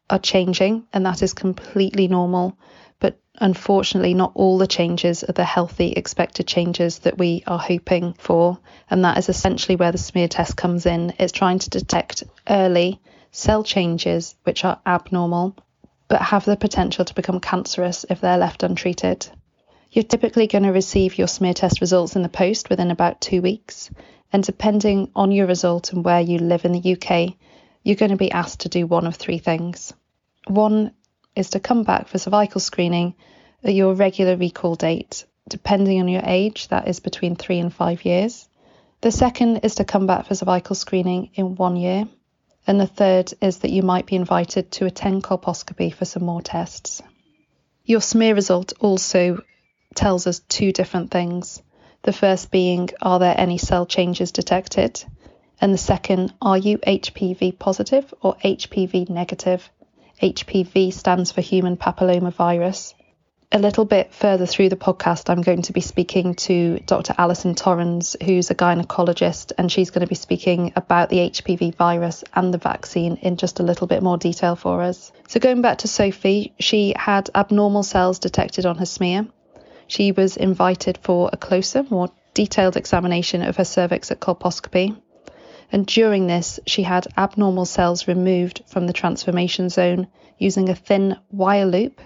are 0.08 0.18
changing, 0.18 0.86
and 0.92 1.04
that 1.04 1.22
is 1.22 1.34
completely 1.34 2.08
normal. 2.08 2.56
But 2.98 3.18
unfortunately, 3.38 4.14
not 4.14 4.32
all 4.34 4.56
the 4.56 4.66
changes 4.66 5.22
are 5.22 5.32
the 5.32 5.44
healthy 5.44 5.92
expected 5.92 6.46
changes 6.46 7.00
that 7.00 7.18
we 7.18 7.42
are 7.46 7.58
hoping 7.58 8.14
for. 8.14 8.58
And 8.88 9.04
that 9.04 9.18
is 9.18 9.28
essentially 9.28 9.76
where 9.76 9.92
the 9.92 9.98
smear 9.98 10.28
test 10.28 10.56
comes 10.56 10.86
in. 10.86 11.12
It's 11.18 11.32
trying 11.32 11.58
to 11.60 11.70
detect 11.70 12.24
early 12.48 13.00
cell 13.38 13.62
changes 13.62 14.34
which 14.42 14.64
are 14.64 14.80
abnormal 14.84 15.56
but 16.08 16.20
have 16.20 16.44
the 16.44 16.56
potential 16.56 17.04
to 17.04 17.14
become 17.14 17.38
cancerous 17.38 18.04
if 18.10 18.20
they're 18.20 18.38
left 18.38 18.62
untreated. 18.62 19.28
You're 19.92 20.04
typically 20.04 20.46
going 20.46 20.64
to 20.64 20.72
receive 20.72 21.18
your 21.18 21.28
smear 21.28 21.54
test 21.54 21.80
results 21.80 22.16
in 22.16 22.22
the 22.22 22.28
post 22.28 22.68
within 22.68 22.90
about 22.90 23.20
two 23.20 23.40
weeks. 23.40 23.90
And 24.32 24.42
depending 24.42 25.10
on 25.14 25.30
your 25.30 25.46
result 25.46 25.92
and 25.92 26.04
where 26.04 26.20
you 26.20 26.38
live 26.38 26.64
in 26.64 26.72
the 26.72 26.94
UK, 26.94 27.34
you're 27.82 27.96
going 27.96 28.10
to 28.10 28.16
be 28.16 28.32
asked 28.32 28.60
to 28.60 28.68
do 28.68 28.86
one 28.86 29.06
of 29.06 29.16
three 29.16 29.38
things. 29.38 29.92
One 30.46 30.92
is 31.36 31.50
to 31.50 31.60
come 31.60 31.84
back 31.84 32.08
for 32.08 32.18
cervical 32.18 32.60
screening 32.60 33.14
at 33.62 33.74
your 33.74 33.94
regular 33.94 34.36
recall 34.36 34.74
date, 34.74 35.24
depending 35.48 36.00
on 36.00 36.08
your 36.08 36.22
age, 36.24 36.68
that 36.68 36.88
is 36.88 37.00
between 37.00 37.36
three 37.36 37.58
and 37.58 37.72
five 37.72 38.04
years. 38.04 38.48
The 39.00 39.12
second 39.12 39.58
is 39.58 39.76
to 39.76 39.84
come 39.84 40.06
back 40.06 40.26
for 40.26 40.34
cervical 40.34 40.74
screening 40.74 41.30
in 41.34 41.54
one 41.54 41.76
year. 41.76 42.08
And 42.68 42.78
the 42.78 42.86
third 42.86 43.32
is 43.40 43.60
that 43.60 43.70
you 43.70 43.82
might 43.82 44.04
be 44.04 44.14
invited 44.14 44.70
to 44.72 44.84
attend 44.84 45.24
colposcopy 45.24 45.90
for 45.90 46.04
some 46.04 46.24
more 46.24 46.42
tests. 46.42 47.00
Your 47.86 48.02
smear 48.02 48.34
result 48.34 48.74
also 48.78 49.42
tells 49.94 50.26
us 50.26 50.40
two 50.40 50.72
different 50.72 51.10
things. 51.10 51.62
The 52.02 52.12
first 52.12 52.50
being, 52.50 52.90
are 53.00 53.18
there 53.18 53.34
any 53.38 53.56
cell 53.56 53.86
changes 53.86 54.32
detected? 54.32 55.02
And 55.62 55.72
the 55.72 55.78
second, 55.78 56.34
are 56.42 56.58
you 56.58 56.76
HPV 56.76 57.58
positive 57.58 58.12
or 58.20 58.36
HPV 58.44 59.08
negative? 59.08 59.70
HPV 60.22 60.92
stands 60.92 61.32
for 61.32 61.40
human 61.40 61.78
papillomavirus. 61.78 62.92
A 63.50 63.58
little 63.58 63.86
bit 63.86 64.12
further 64.12 64.44
through 64.44 64.68
the 64.68 64.76
podcast, 64.76 65.30
I'm 65.30 65.40
going 65.40 65.62
to 65.62 65.72
be 65.72 65.80
speaking 65.80 66.34
to 66.34 66.80
Dr. 66.80 67.14
Alison 67.16 67.54
Torrens, 67.54 68.14
who's 68.22 68.50
a 68.50 68.54
gynecologist, 68.54 69.52
and 69.56 69.72
she's 69.72 69.90
going 69.90 70.02
to 70.02 70.06
be 70.06 70.14
speaking 70.14 70.74
about 70.76 71.08
the 71.08 71.30
HPV 71.30 71.74
virus 71.74 72.24
and 72.34 72.52
the 72.52 72.58
vaccine 72.58 73.16
in 73.16 73.38
just 73.38 73.58
a 73.58 73.62
little 73.62 73.86
bit 73.86 74.02
more 74.02 74.18
detail 74.18 74.54
for 74.54 74.82
us. 74.82 75.12
So, 75.28 75.40
going 75.40 75.62
back 75.62 75.78
to 75.78 75.88
Sophie, 75.88 76.52
she 76.60 76.92
had 76.94 77.30
abnormal 77.34 77.84
cells 77.84 78.18
detected 78.18 78.66
on 78.66 78.76
her 78.76 78.86
smear. 78.86 79.26
She 79.86 80.12
was 80.12 80.36
invited 80.36 80.98
for 80.98 81.30
a 81.32 81.38
closer, 81.38 81.86
more 81.88 82.10
detailed 82.34 82.76
examination 82.76 83.40
of 83.40 83.56
her 83.56 83.64
cervix 83.64 84.10
at 84.10 84.20
colposcopy 84.20 84.94
and 85.70 85.86
during 85.86 86.26
this, 86.26 86.58
she 86.66 86.82
had 86.82 87.06
abnormal 87.16 87.66
cells 87.66 88.08
removed 88.08 88.62
from 88.66 88.86
the 88.86 88.92
transformation 88.92 89.68
zone 89.68 90.08
using 90.38 90.68
a 90.68 90.74
thin 90.74 91.16
wire 91.30 91.66
loop, 91.66 92.00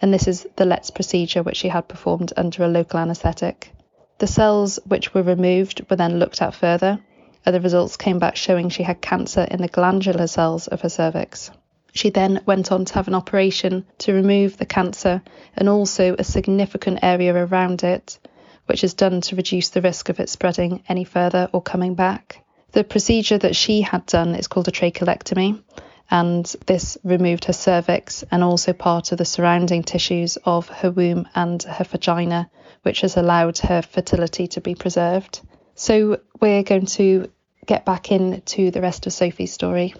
and 0.00 0.12
this 0.12 0.28
is 0.28 0.46
the 0.56 0.64
LLETZ 0.64 0.94
procedure 0.94 1.42
which 1.42 1.56
she 1.56 1.68
had 1.68 1.88
performed 1.88 2.32
under 2.36 2.64
a 2.64 2.68
local 2.68 2.98
anaesthetic. 2.98 3.72
The 4.18 4.26
cells 4.26 4.78
which 4.84 5.14
were 5.14 5.22
removed 5.22 5.88
were 5.88 5.96
then 5.96 6.18
looked 6.18 6.42
at 6.42 6.54
further, 6.54 6.98
and 7.46 7.54
the 7.54 7.60
results 7.60 7.96
came 7.96 8.18
back 8.18 8.36
showing 8.36 8.68
she 8.68 8.82
had 8.82 9.00
cancer 9.00 9.46
in 9.50 9.62
the 9.62 9.68
glandular 9.68 10.26
cells 10.26 10.66
of 10.66 10.80
her 10.80 10.88
cervix. 10.88 11.50
She 11.92 12.10
then 12.10 12.42
went 12.44 12.70
on 12.70 12.84
to 12.84 12.94
have 12.94 13.08
an 13.08 13.14
operation 13.14 13.86
to 13.98 14.12
remove 14.12 14.56
the 14.56 14.66
cancer 14.66 15.22
and 15.56 15.68
also 15.68 16.14
a 16.18 16.24
significant 16.24 17.00
area 17.02 17.34
around 17.34 17.82
it, 17.82 18.18
which 18.66 18.84
is 18.84 18.94
done 18.94 19.20
to 19.22 19.36
reduce 19.36 19.70
the 19.70 19.80
risk 19.80 20.08
of 20.08 20.20
it 20.20 20.28
spreading 20.28 20.82
any 20.88 21.04
further 21.04 21.48
or 21.52 21.62
coming 21.62 21.94
back. 21.94 22.44
The 22.72 22.84
procedure 22.84 23.38
that 23.38 23.56
she 23.56 23.80
had 23.80 24.04
done 24.04 24.34
is 24.34 24.46
called 24.46 24.68
a 24.68 24.70
trachelectomy, 24.70 25.62
and 26.10 26.44
this 26.66 26.96
removed 27.04 27.44
her 27.46 27.52
cervix 27.52 28.24
and 28.30 28.42
also 28.42 28.72
part 28.72 29.12
of 29.12 29.18
the 29.18 29.24
surrounding 29.24 29.82
tissues 29.82 30.38
of 30.44 30.68
her 30.68 30.90
womb 30.90 31.28
and 31.34 31.62
her 31.62 31.84
vagina, 31.84 32.50
which 32.82 33.02
has 33.02 33.16
allowed 33.16 33.58
her 33.58 33.82
fertility 33.82 34.46
to 34.48 34.60
be 34.60 34.74
preserved. 34.74 35.40
So 35.74 36.20
we're 36.40 36.62
going 36.62 36.86
to 36.86 37.30
get 37.66 37.84
back 37.84 38.10
into 38.10 38.70
the 38.70 38.80
rest 38.80 39.06
of 39.06 39.12
Sophie's 39.12 39.52
story. 39.52 39.94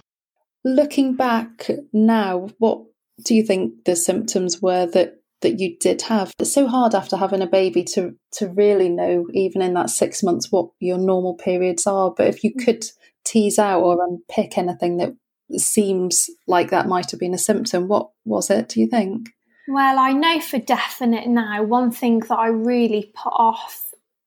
Looking 0.64 1.14
back 1.14 1.70
now, 1.92 2.48
what 2.58 2.84
do 3.24 3.34
you 3.34 3.42
think 3.42 3.84
the 3.84 3.96
symptoms 3.96 4.62
were 4.62 4.86
that 4.86 5.18
that 5.40 5.60
you 5.60 5.76
did 5.78 6.02
have. 6.02 6.32
It's 6.38 6.52
so 6.52 6.66
hard 6.66 6.94
after 6.94 7.16
having 7.16 7.42
a 7.42 7.46
baby 7.46 7.84
to 7.94 8.16
to 8.32 8.48
really 8.48 8.88
know, 8.88 9.26
even 9.32 9.62
in 9.62 9.74
that 9.74 9.90
six 9.90 10.22
months, 10.22 10.50
what 10.50 10.70
your 10.80 10.98
normal 10.98 11.34
periods 11.34 11.86
are. 11.86 12.12
But 12.16 12.28
if 12.28 12.42
you 12.42 12.52
mm. 12.54 12.64
could 12.64 12.84
tease 13.24 13.58
out 13.58 13.82
or 13.82 14.04
unpick 14.04 14.58
anything 14.58 14.96
that 14.98 15.14
seems 15.56 16.30
like 16.46 16.70
that 16.70 16.88
might 16.88 17.10
have 17.10 17.20
been 17.20 17.34
a 17.34 17.38
symptom, 17.38 17.88
what 17.88 18.10
was 18.24 18.50
it? 18.50 18.68
Do 18.68 18.80
you 18.80 18.86
think? 18.86 19.30
Well, 19.68 19.98
I 19.98 20.12
know 20.12 20.40
for 20.40 20.58
definite 20.58 21.26
now. 21.26 21.62
One 21.62 21.90
thing 21.90 22.20
that 22.20 22.38
I 22.38 22.48
really 22.48 23.12
put 23.14 23.30
off, 23.30 23.84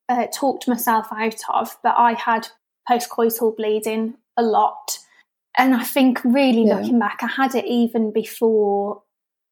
uh, 0.07 0.27
talked 0.33 0.67
myself 0.67 1.07
out 1.11 1.41
of, 1.49 1.77
but 1.83 1.95
I 1.97 2.13
had 2.13 2.47
postcoital 2.89 3.55
bleeding 3.55 4.15
a 4.37 4.43
lot. 4.43 4.99
And 5.57 5.75
I 5.75 5.83
think 5.83 6.23
really 6.23 6.65
yeah. 6.65 6.77
looking 6.77 6.99
back, 6.99 7.19
I 7.21 7.27
had 7.27 7.55
it 7.55 7.65
even 7.65 8.11
before 8.13 9.03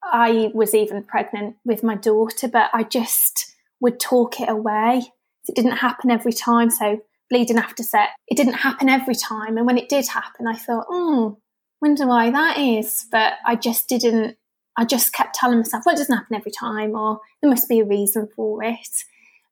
I 0.04 0.52
was 0.54 0.74
even 0.74 1.04
pregnant 1.04 1.58
with 1.66 1.84
my 1.84 1.96
daughter, 1.96 2.48
but 2.48 2.70
I 2.74 2.84
just 2.84 3.54
would 3.82 4.00
talk 4.00 4.40
it 4.40 4.50
away. 4.50 5.12
It 5.48 5.56
didn't 5.56 5.78
happen 5.78 6.12
every 6.12 6.34
time. 6.34 6.70
So 6.70 7.02
bleeding 7.30 7.58
after 7.58 7.84
set, 7.84 8.10
it 8.28 8.36
didn't 8.36 8.54
happen 8.54 8.90
every 8.90 9.16
time. 9.16 9.58
And 9.58 9.66
when 9.66 9.78
it 9.78 9.90
did 9.90 10.08
happen, 10.08 10.48
I 10.48 10.56
thought, 10.56 10.86
oh, 10.90 11.40
wonder 11.82 12.08
why 12.08 12.30
that 12.32 12.58
is. 12.58 13.06
But 13.12 13.34
I 13.46 13.56
just 13.56 13.88
didn't, 13.88 14.38
I 14.78 14.86
just 14.86 15.14
kept 15.14 15.36
telling 15.36 15.60
myself, 15.60 15.84
well, 15.86 15.96
it 15.96 16.00
doesn't 16.00 16.16
happen 16.16 16.36
every 16.36 16.52
time, 16.52 16.96
or 16.96 17.20
there 17.42 17.50
must 17.50 17.70
be 17.70 17.80
a 17.80 17.86
reason 17.86 18.28
for 18.36 18.64
it. 18.64 19.04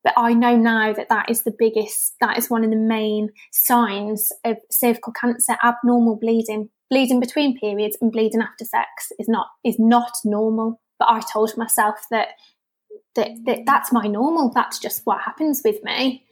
But 0.04 0.14
I 0.16 0.34
know 0.34 0.56
now 0.56 0.94
that 0.94 1.10
that 1.10 1.30
is 1.30 1.44
the 1.44 1.56
biggest, 1.58 2.16
that 2.22 2.38
is 2.38 2.50
one 2.50 2.64
of 2.64 2.70
the 2.70 2.78
main 2.78 3.30
signs 3.52 4.32
of 4.46 4.58
cervical 4.72 5.14
cancer, 5.14 5.58
abnormal 5.64 6.16
bleeding 6.16 6.70
bleeding 6.90 7.20
between 7.20 7.60
periods 7.60 7.98
and 8.02 8.12
bleeding 8.12 8.42
after 8.42 8.66
sex 8.66 9.12
is 9.20 9.28
not 9.28 9.48
is 9.64 9.78
not 9.80 10.12
normal. 10.24 10.80
But 11.00 11.10
I 11.10 11.22
told 11.32 11.56
myself 11.58 12.06
that 12.12 12.30
that, 13.16 13.32
that 13.46 13.60
that's 13.66 13.92
my 13.92 14.08
normal. 14.08 14.52
That's 14.54 14.80
just 14.80 15.02
what 15.06 15.22
happens 15.22 15.62
with 15.64 15.84
me. 15.84 16.26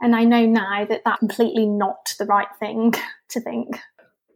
And 0.00 0.16
I 0.16 0.24
know 0.24 0.44
now 0.44 0.84
that 0.84 1.02
that's 1.04 1.18
completely 1.20 1.66
not 1.66 2.14
the 2.18 2.26
right 2.26 2.48
thing 2.58 2.92
to 3.30 3.40
think. 3.40 3.78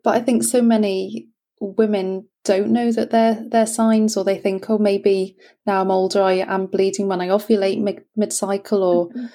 But 0.07 0.14
I 0.14 0.21
think 0.21 0.45
so 0.45 0.62
many 0.62 1.27
women 1.61 2.29
don't 2.45 2.71
know 2.71 2.92
that 2.92 3.11
they're 3.11 3.45
they're 3.51 3.66
signs, 3.66 4.16
or 4.16 4.23
they 4.23 4.38
think, 4.38 4.71
oh, 4.71 4.79
maybe 4.79 5.37
now 5.66 5.81
I'm 5.81 5.90
older, 5.90 6.23
I 6.23 6.35
am 6.35 6.66
bleeding 6.66 7.09
when 7.09 7.21
I 7.21 7.27
ovulate 7.27 7.81
mid, 7.81 8.05
mid 8.14 8.33
cycle, 8.33 8.85
or 8.85 9.09
mm-hmm. 9.09 9.27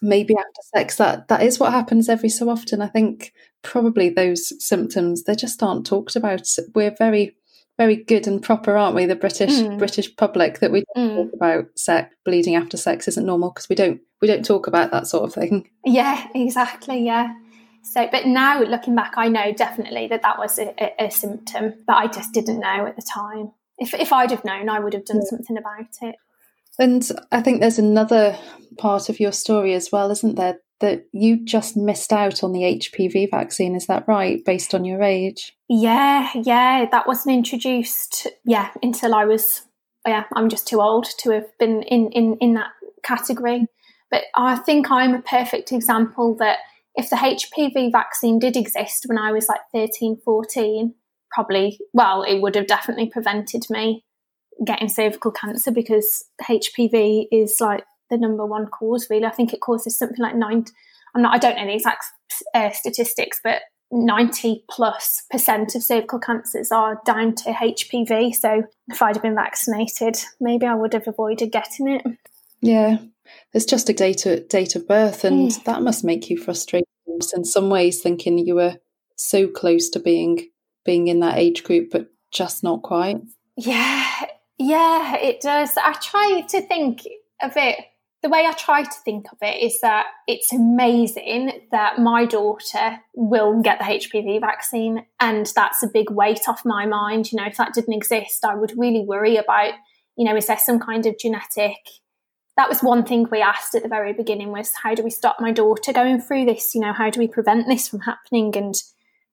maybe 0.00 0.34
after 0.34 0.62
sex. 0.74 0.96
That 0.96 1.28
that 1.28 1.42
is 1.42 1.60
what 1.60 1.74
happens 1.74 2.08
every 2.08 2.30
so 2.30 2.48
often. 2.48 2.80
I 2.80 2.86
think 2.86 3.34
probably 3.60 4.08
those 4.08 4.54
symptoms 4.64 5.24
they 5.24 5.34
just 5.34 5.62
aren't 5.62 5.84
talked 5.84 6.16
about. 6.16 6.48
We're 6.74 6.96
very 6.96 7.36
very 7.76 7.96
good 7.96 8.26
and 8.26 8.42
proper 8.42 8.74
aren't 8.74 8.96
we? 8.96 9.04
The 9.04 9.16
british 9.16 9.50
mm. 9.50 9.76
british 9.76 10.16
public 10.16 10.60
that 10.60 10.72
we 10.72 10.84
mm. 10.96 11.14
talk 11.14 11.34
about 11.34 11.66
sex 11.78 12.14
bleeding 12.24 12.56
after 12.56 12.78
sex 12.78 13.06
isn't 13.06 13.26
normal 13.26 13.50
because 13.50 13.68
we 13.68 13.76
don't 13.76 14.00
we 14.22 14.28
don't 14.28 14.46
talk 14.46 14.66
about 14.66 14.92
that 14.92 15.08
sort 15.08 15.24
of 15.24 15.34
thing. 15.34 15.68
Yeah 15.84 16.26
exactly 16.34 17.04
yeah 17.04 17.34
so 17.86 18.08
but 18.10 18.26
now 18.26 18.62
looking 18.62 18.94
back 18.94 19.14
i 19.16 19.28
know 19.28 19.52
definitely 19.52 20.06
that 20.06 20.22
that 20.22 20.38
was 20.38 20.58
a, 20.58 20.74
a, 20.82 21.06
a 21.06 21.10
symptom 21.10 21.74
but 21.86 21.96
i 21.96 22.06
just 22.06 22.32
didn't 22.32 22.60
know 22.60 22.86
at 22.86 22.96
the 22.96 23.02
time 23.02 23.52
if, 23.78 23.94
if 23.94 24.12
i'd 24.12 24.30
have 24.30 24.44
known 24.44 24.68
i 24.68 24.78
would 24.78 24.92
have 24.92 25.04
done 25.04 25.18
yeah. 25.18 25.30
something 25.30 25.56
about 25.56 25.86
it 26.02 26.16
and 26.78 27.08
I 27.32 27.40
think 27.40 27.60
there's 27.60 27.78
another 27.78 28.38
part 28.76 29.08
of 29.08 29.18
your 29.18 29.32
story 29.32 29.74
as 29.74 29.90
well, 29.90 30.10
isn't 30.10 30.36
there? 30.36 30.58
That 30.80 31.06
you 31.12 31.42
just 31.42 31.74
missed 31.74 32.12
out 32.12 32.44
on 32.44 32.52
the 32.52 32.60
HPV 32.60 33.30
vaccine. 33.30 33.74
Is 33.74 33.86
that 33.86 34.06
right, 34.06 34.44
based 34.44 34.74
on 34.74 34.84
your 34.84 35.02
age? 35.02 35.56
Yeah, 35.68 36.28
yeah. 36.34 36.86
That 36.90 37.06
wasn't 37.06 37.34
introduced, 37.34 38.26
yeah, 38.44 38.70
until 38.82 39.14
I 39.14 39.24
was, 39.24 39.62
yeah, 40.06 40.24
I'm 40.34 40.50
just 40.50 40.68
too 40.68 40.82
old 40.82 41.06
to 41.20 41.30
have 41.30 41.46
been 41.58 41.82
in, 41.84 42.10
in, 42.12 42.36
in 42.42 42.54
that 42.54 42.68
category. 43.02 43.66
But 44.10 44.24
I 44.34 44.56
think 44.56 44.90
I'm 44.90 45.14
a 45.14 45.22
perfect 45.22 45.72
example 45.72 46.36
that 46.36 46.58
if 46.96 47.10
the 47.10 47.16
HPV 47.16 47.92
vaccine 47.92 48.38
did 48.38 48.56
exist 48.56 49.04
when 49.06 49.18
I 49.18 49.32
was 49.32 49.48
like 49.48 49.60
13, 49.72 50.18
14, 50.24 50.94
probably, 51.30 51.78
well, 51.92 52.22
it 52.22 52.40
would 52.40 52.54
have 52.54 52.66
definitely 52.66 53.08
prevented 53.08 53.64
me 53.68 54.04
getting 54.64 54.88
cervical 54.88 55.30
cancer 55.30 55.70
because 55.70 56.24
HPV 56.42 57.26
is 57.30 57.60
like 57.60 57.84
the 58.10 58.16
number 58.16 58.46
one 58.46 58.66
cause. 58.66 59.08
Really, 59.10 59.26
I 59.26 59.30
think 59.30 59.52
it 59.52 59.60
causes 59.60 59.98
something 59.98 60.18
like 60.18 60.34
nine. 60.34 60.64
I'm 61.14 61.22
not. 61.22 61.34
I 61.34 61.38
don't 61.38 61.56
know 61.56 61.66
the 61.66 61.74
exact 61.74 62.04
uh, 62.54 62.70
statistics, 62.70 63.40
but 63.44 63.62
90 63.92 64.64
plus 64.70 65.22
percent 65.30 65.74
of 65.74 65.82
cervical 65.82 66.18
cancers 66.18 66.72
are 66.72 67.00
down 67.04 67.34
to 67.36 67.52
HPV. 67.52 68.34
So 68.34 68.64
if 68.88 69.02
I'd 69.02 69.16
have 69.16 69.22
been 69.22 69.34
vaccinated, 69.34 70.16
maybe 70.40 70.66
I 70.66 70.74
would 70.74 70.94
have 70.94 71.06
avoided 71.06 71.52
getting 71.52 71.88
it. 71.88 72.02
Yeah, 72.60 72.98
it's 73.52 73.64
just 73.64 73.88
a 73.88 73.92
date, 73.92 74.26
of, 74.26 74.48
date 74.48 74.76
of 74.76 74.86
birth, 74.86 75.24
and 75.24 75.50
mm. 75.50 75.64
that 75.64 75.82
must 75.82 76.04
make 76.04 76.30
you 76.30 76.38
frustrated 76.38 76.86
in 77.34 77.44
some 77.44 77.70
ways, 77.70 78.00
thinking 78.00 78.38
you 78.38 78.54
were 78.54 78.76
so 79.16 79.48
close 79.48 79.88
to 79.90 80.00
being 80.00 80.48
being 80.84 81.08
in 81.08 81.20
that 81.20 81.38
age 81.38 81.64
group, 81.64 81.90
but 81.90 82.08
just 82.32 82.62
not 82.62 82.82
quite. 82.82 83.18
Yeah, 83.56 84.06
yeah, 84.58 85.16
it 85.16 85.40
does. 85.40 85.76
I 85.76 85.94
try 85.94 86.44
to 86.48 86.60
think 86.62 87.02
of 87.42 87.52
it. 87.56 87.76
The 88.22 88.28
way 88.28 88.46
I 88.46 88.52
try 88.52 88.82
to 88.82 88.98
think 89.04 89.26
of 89.30 89.38
it 89.42 89.62
is 89.62 89.80
that 89.80 90.06
it's 90.26 90.52
amazing 90.52 91.66
that 91.70 91.98
my 91.98 92.24
daughter 92.24 92.98
will 93.14 93.60
get 93.62 93.78
the 93.78 93.84
HPV 93.84 94.40
vaccine, 94.40 95.04
and 95.20 95.50
that's 95.54 95.82
a 95.82 95.88
big 95.88 96.10
weight 96.10 96.48
off 96.48 96.64
my 96.64 96.86
mind. 96.86 97.32
You 97.32 97.38
know, 97.38 97.46
if 97.46 97.56
that 97.56 97.74
didn't 97.74 97.94
exist, 97.94 98.44
I 98.44 98.54
would 98.54 98.72
really 98.76 99.04
worry 99.04 99.36
about, 99.36 99.74
you 100.16 100.24
know, 100.24 100.36
is 100.36 100.46
there 100.46 100.58
some 100.58 100.80
kind 100.80 101.06
of 101.06 101.18
genetic 101.18 101.76
that 102.56 102.68
was 102.68 102.80
one 102.80 103.04
thing 103.04 103.26
we 103.30 103.40
asked 103.40 103.74
at 103.74 103.82
the 103.82 103.88
very 103.88 104.12
beginning 104.12 104.50
was 104.50 104.72
how 104.82 104.94
do 104.94 105.02
we 105.02 105.10
stop 105.10 105.36
my 105.40 105.52
daughter 105.52 105.92
going 105.92 106.20
through 106.20 106.44
this 106.44 106.74
you 106.74 106.80
know 106.80 106.92
how 106.92 107.10
do 107.10 107.20
we 107.20 107.28
prevent 107.28 107.66
this 107.66 107.88
from 107.88 108.00
happening 108.00 108.56
and 108.56 108.74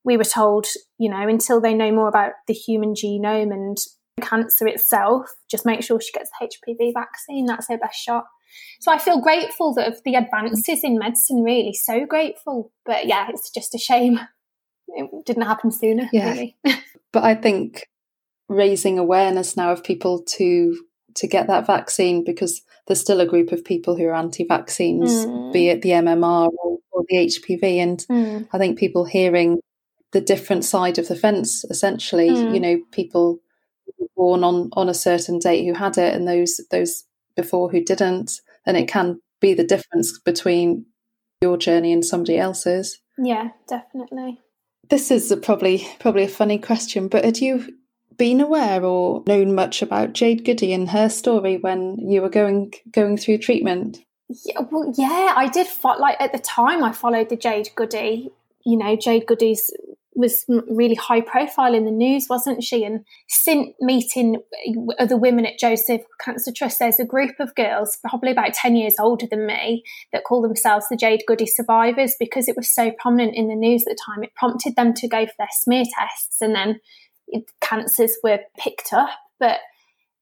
we 0.03 0.17
were 0.17 0.23
told 0.23 0.67
you 0.97 1.09
know 1.09 1.27
until 1.27 1.61
they 1.61 1.73
know 1.73 1.91
more 1.91 2.07
about 2.07 2.33
the 2.47 2.53
human 2.53 2.93
genome 2.93 3.53
and 3.53 3.77
cancer 4.21 4.67
itself, 4.67 5.33
just 5.49 5.65
make 5.65 5.83
sure 5.83 5.99
she 5.99 6.11
gets 6.11 6.29
the 6.39 6.47
HPV 6.47 6.93
vaccine. 6.93 7.45
That's 7.45 7.67
her 7.69 7.77
best 7.77 7.99
shot. 7.99 8.25
So 8.79 8.91
I 8.91 8.99
feel 8.99 9.19
grateful 9.19 9.73
that 9.75 9.91
of 9.91 10.01
the 10.05 10.15
advances 10.15 10.83
in 10.83 10.99
medicine, 10.99 11.41
really, 11.43 11.73
so 11.73 12.05
grateful. 12.05 12.71
But 12.85 13.07
yeah, 13.07 13.27
it's 13.29 13.49
just 13.49 13.73
a 13.73 13.79
shame 13.79 14.19
it 14.95 15.25
didn't 15.25 15.43
happen 15.43 15.71
sooner, 15.71 16.09
yeah. 16.11 16.31
really. 16.31 16.57
but 17.11 17.23
I 17.23 17.35
think 17.35 17.87
raising 18.47 18.99
awareness 18.99 19.57
now 19.57 19.71
of 19.71 19.83
people 19.83 20.21
to 20.21 20.77
to 21.15 21.27
get 21.27 21.47
that 21.47 21.67
vaccine 21.67 22.23
because 22.23 22.61
there's 22.87 23.01
still 23.01 23.21
a 23.21 23.25
group 23.25 23.51
of 23.51 23.63
people 23.63 23.95
who 23.95 24.05
are 24.05 24.15
anti-vaccines, 24.15 25.25
mm. 25.25 25.53
be 25.53 25.69
it 25.69 25.81
the 25.81 25.89
MMR 25.89 26.49
or, 26.57 26.79
or 26.91 27.03
the 27.07 27.17
HPV, 27.17 27.77
and 27.77 27.99
mm. 28.09 28.47
I 28.51 28.57
think 28.57 28.77
people 28.77 29.05
hearing 29.05 29.59
the 30.11 30.21
different 30.21 30.65
side 30.65 30.99
of 30.99 31.07
the 31.07 31.15
fence, 31.15 31.63
essentially, 31.65 32.29
mm. 32.29 32.53
you 32.53 32.59
know, 32.59 32.79
people 32.91 33.39
born 34.15 34.43
on 34.43 34.69
on 34.73 34.89
a 34.89 34.93
certain 34.93 35.39
date 35.39 35.65
who 35.65 35.73
had 35.73 35.97
it 35.97 36.13
and 36.13 36.27
those 36.27 36.61
those 36.71 37.03
before 37.35 37.69
who 37.69 37.83
didn't 37.83 38.39
and 38.65 38.77
it 38.77 38.87
can 38.87 39.19
be 39.41 39.53
the 39.53 39.63
difference 39.63 40.19
between 40.19 40.85
your 41.41 41.57
journey 41.57 41.91
and 41.91 42.05
somebody 42.05 42.37
else's 42.37 42.99
yeah 43.17 43.49
definitely 43.67 44.39
this 44.89 45.11
is 45.11 45.31
a 45.31 45.37
probably 45.37 45.85
probably 45.99 46.23
a 46.23 46.29
funny 46.29 46.57
question 46.57 47.07
but 47.07 47.25
had 47.25 47.39
you 47.39 47.67
been 48.17 48.41
aware 48.41 48.83
or 48.83 49.23
known 49.27 49.55
much 49.55 49.81
about 49.81 50.13
Jade 50.13 50.45
Goody 50.45 50.73
and 50.73 50.89
her 50.89 51.09
story 51.09 51.57
when 51.57 51.97
you 51.99 52.21
were 52.21 52.29
going 52.29 52.73
going 52.91 53.17
through 53.17 53.39
treatment 53.39 53.99
yeah, 54.45 54.61
well, 54.71 54.93
yeah, 54.97 55.33
I 55.35 55.47
did. 55.49 55.67
Fo- 55.67 55.99
like 55.99 56.19
at 56.19 56.31
the 56.31 56.39
time, 56.39 56.83
I 56.83 56.91
followed 56.91 57.29
the 57.29 57.35
Jade 57.35 57.69
Goody. 57.75 58.29
You 58.65 58.77
know, 58.77 58.95
Jade 58.95 59.27
Goody's 59.27 59.69
was 60.15 60.45
really 60.69 60.93
high 60.93 61.21
profile 61.21 61.73
in 61.73 61.85
the 61.85 61.91
news, 61.91 62.27
wasn't 62.29 62.63
she? 62.63 62.83
And 62.83 63.03
since 63.27 63.69
meeting 63.79 64.37
other 64.99 65.17
women 65.17 65.45
at 65.45 65.57
Joseph 65.57 66.01
Cancer 66.23 66.51
Trust, 66.55 66.77
there's 66.77 66.99
a 66.99 67.05
group 67.05 67.31
of 67.39 67.55
girls, 67.55 67.97
probably 68.07 68.29
about 68.29 68.53
10 68.53 68.75
years 68.75 68.93
older 68.99 69.25
than 69.25 69.47
me, 69.47 69.83
that 70.11 70.23
call 70.23 70.43
themselves 70.43 70.85
the 70.87 70.95
Jade 70.95 71.23
Goody 71.27 71.47
survivors 71.47 72.15
because 72.19 72.47
it 72.47 72.55
was 72.55 72.73
so 72.73 72.91
prominent 72.91 73.35
in 73.35 73.47
the 73.47 73.55
news 73.55 73.85
at 73.87 73.93
the 73.93 73.99
time. 74.05 74.23
It 74.23 74.35
prompted 74.35 74.75
them 74.75 74.93
to 74.93 75.07
go 75.07 75.25
for 75.25 75.33
their 75.39 75.47
smear 75.51 75.85
tests 75.99 76.41
and 76.41 76.53
then 76.53 76.79
cancers 77.61 78.17
were 78.23 78.39
picked 78.57 78.93
up. 78.93 79.09
But 79.39 79.59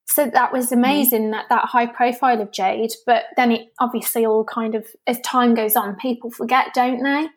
so 0.06 0.30
that 0.30 0.52
was 0.52 0.68
mm-hmm. 0.68 0.80
amazing 0.80 1.24
mm. 1.28 1.32
that 1.32 1.46
that 1.50 1.66
high 1.66 1.88
profile 1.88 2.42
of 2.42 2.52
Jade. 2.52 2.92
But 3.06 3.26
then 3.38 3.52
it 3.52 3.68
obviously 3.80 4.26
all 4.26 4.44
kind 4.44 4.76
of, 4.76 4.86
as 5.08 5.20
time 5.22 5.54
goes 5.54 5.76
on, 5.76 5.96
people 5.96 6.32
forget, 6.32 6.74
don't 6.74 7.04
they? 7.04 7.28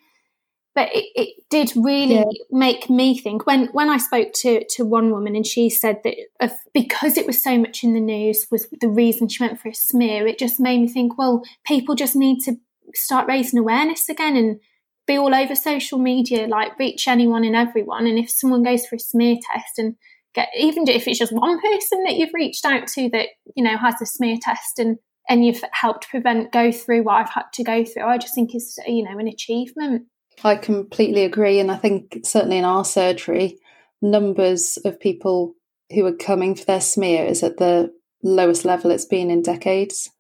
but 0.74 0.88
it, 0.92 1.04
it 1.14 1.44
did 1.50 1.72
really 1.76 2.16
yeah. 2.16 2.24
make 2.50 2.90
me 2.90 3.16
think 3.16 3.46
when 3.46 3.66
when 3.68 3.88
I 3.88 3.98
spoke 3.98 4.32
to 4.40 4.64
to 4.70 4.84
one 4.84 5.10
woman 5.10 5.36
and 5.36 5.46
she 5.46 5.70
said 5.70 6.00
that 6.04 6.16
if, 6.40 6.52
because 6.72 7.16
it 7.16 7.26
was 7.26 7.42
so 7.42 7.58
much 7.58 7.84
in 7.84 7.94
the 7.94 8.00
news 8.00 8.46
was 8.50 8.68
the 8.80 8.88
reason 8.88 9.28
she 9.28 9.42
went 9.42 9.60
for 9.60 9.68
a 9.68 9.74
smear 9.74 10.26
it 10.26 10.38
just 10.38 10.60
made 10.60 10.80
me 10.80 10.88
think 10.88 11.16
well 11.16 11.42
people 11.64 11.94
just 11.94 12.16
need 12.16 12.40
to 12.40 12.56
start 12.94 13.28
raising 13.28 13.58
awareness 13.58 14.08
again 14.08 14.36
and 14.36 14.60
be 15.06 15.18
all 15.18 15.34
over 15.34 15.54
social 15.54 15.98
media 15.98 16.46
like 16.46 16.78
reach 16.78 17.06
anyone 17.08 17.44
and 17.44 17.56
everyone 17.56 18.06
and 18.06 18.18
if 18.18 18.30
someone 18.30 18.62
goes 18.62 18.86
for 18.86 18.96
a 18.96 18.98
smear 18.98 19.36
test 19.52 19.78
and 19.78 19.96
get 20.34 20.48
even 20.58 20.88
if 20.88 21.06
it's 21.06 21.18
just 21.18 21.32
one 21.32 21.60
person 21.60 22.02
that 22.04 22.14
you've 22.14 22.34
reached 22.34 22.64
out 22.64 22.86
to 22.86 23.08
that 23.10 23.28
you 23.54 23.62
know 23.62 23.76
has 23.76 24.00
a 24.00 24.06
smear 24.06 24.36
test 24.40 24.78
and 24.78 24.98
and 25.28 25.44
you've 25.44 25.62
helped 25.72 26.08
prevent 26.08 26.52
go 26.52 26.70
through 26.70 27.02
what 27.02 27.14
I've 27.14 27.30
had 27.30 27.44
to 27.54 27.64
go 27.64 27.84
through 27.84 28.04
I 28.04 28.18
just 28.18 28.34
think 28.34 28.54
is 28.54 28.78
you 28.86 29.04
know 29.04 29.18
an 29.18 29.28
achievement 29.28 30.06
I 30.42 30.56
completely 30.56 31.24
agree. 31.24 31.60
And 31.60 31.70
I 31.70 31.76
think 31.76 32.20
certainly 32.24 32.58
in 32.58 32.64
our 32.64 32.84
surgery, 32.84 33.58
numbers 34.02 34.78
of 34.84 34.98
people 34.98 35.54
who 35.92 36.04
are 36.06 36.16
coming 36.16 36.54
for 36.54 36.64
their 36.64 36.80
smear 36.80 37.24
is 37.24 37.42
at 37.42 37.58
the 37.58 37.92
lowest 38.22 38.64
level 38.64 38.90
it's 38.90 39.04
been 39.04 39.30
in 39.30 39.42
decades. 39.42 40.10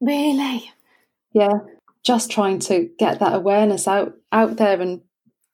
Really? 0.00 0.70
Yeah. 1.32 1.58
Just 2.04 2.30
trying 2.30 2.58
to 2.60 2.90
get 2.98 3.20
that 3.20 3.34
awareness 3.34 3.88
out 3.88 4.14
out 4.30 4.56
there 4.56 4.80
and 4.80 5.00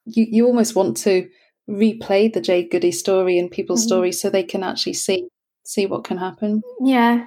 you, 0.05 0.25
you 0.29 0.45
almost 0.45 0.75
want 0.75 0.97
to 0.97 1.29
replay 1.69 2.31
the 2.31 2.41
Jade 2.41 2.71
Goody 2.71 2.91
story 2.91 3.37
and 3.37 3.49
people's 3.49 3.81
mm-hmm. 3.81 3.87
stories 3.87 4.21
so 4.21 4.29
they 4.29 4.43
can 4.43 4.63
actually 4.63 4.93
see 4.93 5.27
see 5.63 5.85
what 5.85 6.03
can 6.03 6.17
happen. 6.17 6.61
Yeah. 6.81 7.25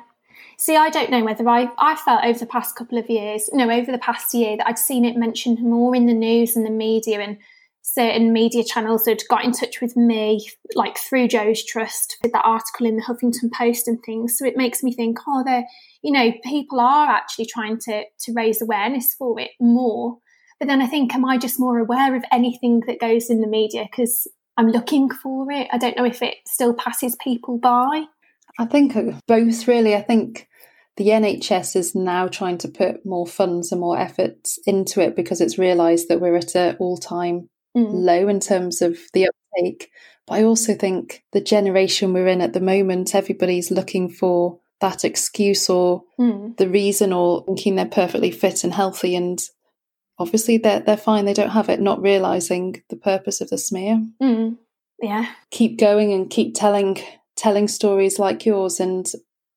See, 0.59 0.77
I 0.77 0.91
don't 0.91 1.11
know 1.11 1.25
whether 1.25 1.49
I, 1.49 1.69
I 1.79 1.97
felt 1.97 2.25
over 2.25 2.39
the 2.39 2.47
past 2.47 2.77
couple 2.77 2.99
of 2.99 3.11
years, 3.11 3.51
no, 3.53 3.69
over 3.71 3.91
the 3.91 3.99
past 3.99 4.33
year, 4.35 4.57
that 4.57 4.67
I'd 4.67 4.79
seen 4.79 5.05
it 5.05 5.17
mentioned 5.17 5.61
more 5.61 5.97
in 5.97 6.07
the 6.07 6.15
news 6.15 6.55
and 6.55 6.65
the 6.65 6.71
media, 6.71 7.21
and 7.21 7.39
certain 7.87 8.33
media 8.33 8.65
channels 8.65 9.07
had 9.07 9.21
got 9.29 9.45
in 9.45 9.53
touch 9.53 9.83
with 9.83 9.95
me, 9.95 10.49
like 10.75 10.97
through 10.97 11.29
Jo's 11.29 11.63
Trust, 11.63 12.17
with 12.23 12.33
that 12.33 12.45
article 12.45 12.87
in 12.87 12.97
the 12.97 13.03
Huffington 13.03 13.53
Post 13.53 13.87
and 13.87 14.03
things. 14.03 14.39
So 14.39 14.47
it 14.47 14.57
makes 14.57 14.83
me 14.83 14.95
think, 14.95 15.19
oh, 15.29 15.45
they're, 15.45 15.67
you 16.03 16.11
know, 16.11 16.33
people 16.43 16.81
are 16.81 17.09
actually 17.09 17.45
trying 17.45 17.79
to, 17.81 18.05
to 18.21 18.33
raise 18.33 18.63
awareness 18.63 19.15
for 19.15 19.39
it 19.39 19.51
more. 19.61 20.17
But 20.59 20.69
then 20.69 20.81
I 20.81 20.87
think, 20.87 21.15
am 21.15 21.27
I 21.27 21.37
just 21.37 21.61
more 21.61 21.79
aware 21.79 22.17
of 22.17 22.25
anything 22.33 22.81
that 22.87 23.01
goes 23.01 23.29
in 23.29 23.43
the 23.43 23.47
media 23.47 23.87
because 23.91 24.27
I'm 24.57 24.69
looking 24.69 25.11
for 25.11 25.53
it? 25.53 25.69
I 25.71 25.77
don't 25.77 25.97
know 25.97 26.07
if 26.07 26.23
it 26.23 26.37
still 26.47 26.73
passes 26.73 27.17
people 27.17 27.59
by. 27.59 28.05
I 28.59 28.65
think 28.65 28.97
uh, 28.97 29.13
both 29.29 29.69
really. 29.69 29.95
I 29.95 30.01
think 30.01 30.49
the 30.97 31.09
NHS 31.09 31.77
is 31.77 31.95
now 31.95 32.29
trying 32.29 32.57
to 32.59 32.69
put 32.69 33.05
more 33.05 33.27
funds 33.27 33.73
and 33.73 33.81
more 33.81 33.99
efforts 33.99 34.59
into 34.65 35.03
it 35.03 35.15
because 35.15 35.43
it's 35.43 35.59
realised 35.59 36.09
that 36.09 36.21
we're 36.21 36.37
at 36.37 36.55
an 36.55 36.77
all 36.79 36.97
time 36.97 37.51
mm. 37.77 37.87
low 37.91 38.29
in 38.29 38.41
terms 38.41 38.83
of 38.83 38.99
the 39.13 39.29
uptake. 39.29 39.91
But 40.27 40.35
I 40.35 40.45
also 40.45 40.75
think 40.75 41.25
the 41.33 41.41
generation 41.41 42.13
we're 42.13 42.29
in 42.29 42.41
at 42.41 42.53
the 42.53 42.61
moment, 42.61 43.15
everybody's 43.15 43.71
looking 43.71 44.09
for 44.09 44.61
that 44.81 45.05
excuse 45.05 45.71
or 45.71 46.05
mm. 46.19 46.57
the 46.57 46.69
reason 46.69 47.13
or 47.13 47.45
thinking 47.45 47.77
they're 47.77 47.87
perfectly 47.87 48.31
fit 48.31 48.65
and 48.65 48.75
healthy 48.75 49.17
and 49.17 49.41
obviously 50.19 50.59
they're 50.59 50.81
they're 50.81 50.97
fine, 50.97 51.25
they 51.25 51.35
don't 51.35 51.51
have 51.51 51.69
it, 51.69 51.81
not 51.81 52.03
realising 52.03 52.83
the 52.89 52.97
purpose 52.97 53.41
of 53.41 53.51
the 53.51 53.59
smear. 53.59 54.03
Mm. 54.23 54.59
Yeah. 55.01 55.33
Keep 55.51 55.79
going 55.79 56.13
and 56.13 56.31
keep 56.31 56.55
telling 56.55 56.99
telling 57.37 57.69
stories 57.69 58.19
like 58.19 58.47
yours 58.47 58.81
and 58.81 59.07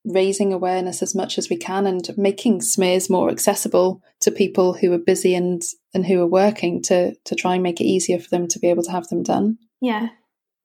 raising 0.07 0.53
awareness 0.53 1.01
as 1.01 1.13
much 1.13 1.37
as 1.37 1.49
we 1.49 1.57
can 1.57 1.85
and 1.85 2.09
making 2.17 2.61
smears 2.61 3.09
more 3.09 3.29
accessible 3.29 4.01
to 4.21 4.31
people 4.31 4.73
who 4.73 4.91
are 4.93 4.97
busy 4.97 5.35
and 5.35 5.61
and 5.93 6.05
who 6.05 6.21
are 6.21 6.27
working 6.27 6.81
to 6.83 7.15
to 7.25 7.35
try 7.35 7.55
and 7.55 7.63
make 7.63 7.81
it 7.81 7.85
easier 7.85 8.19
for 8.19 8.29
them 8.29 8.47
to 8.47 8.59
be 8.59 8.69
able 8.69 8.83
to 8.83 8.91
have 8.91 9.07
them 9.09 9.23
done. 9.23 9.57
Yeah. 9.81 10.09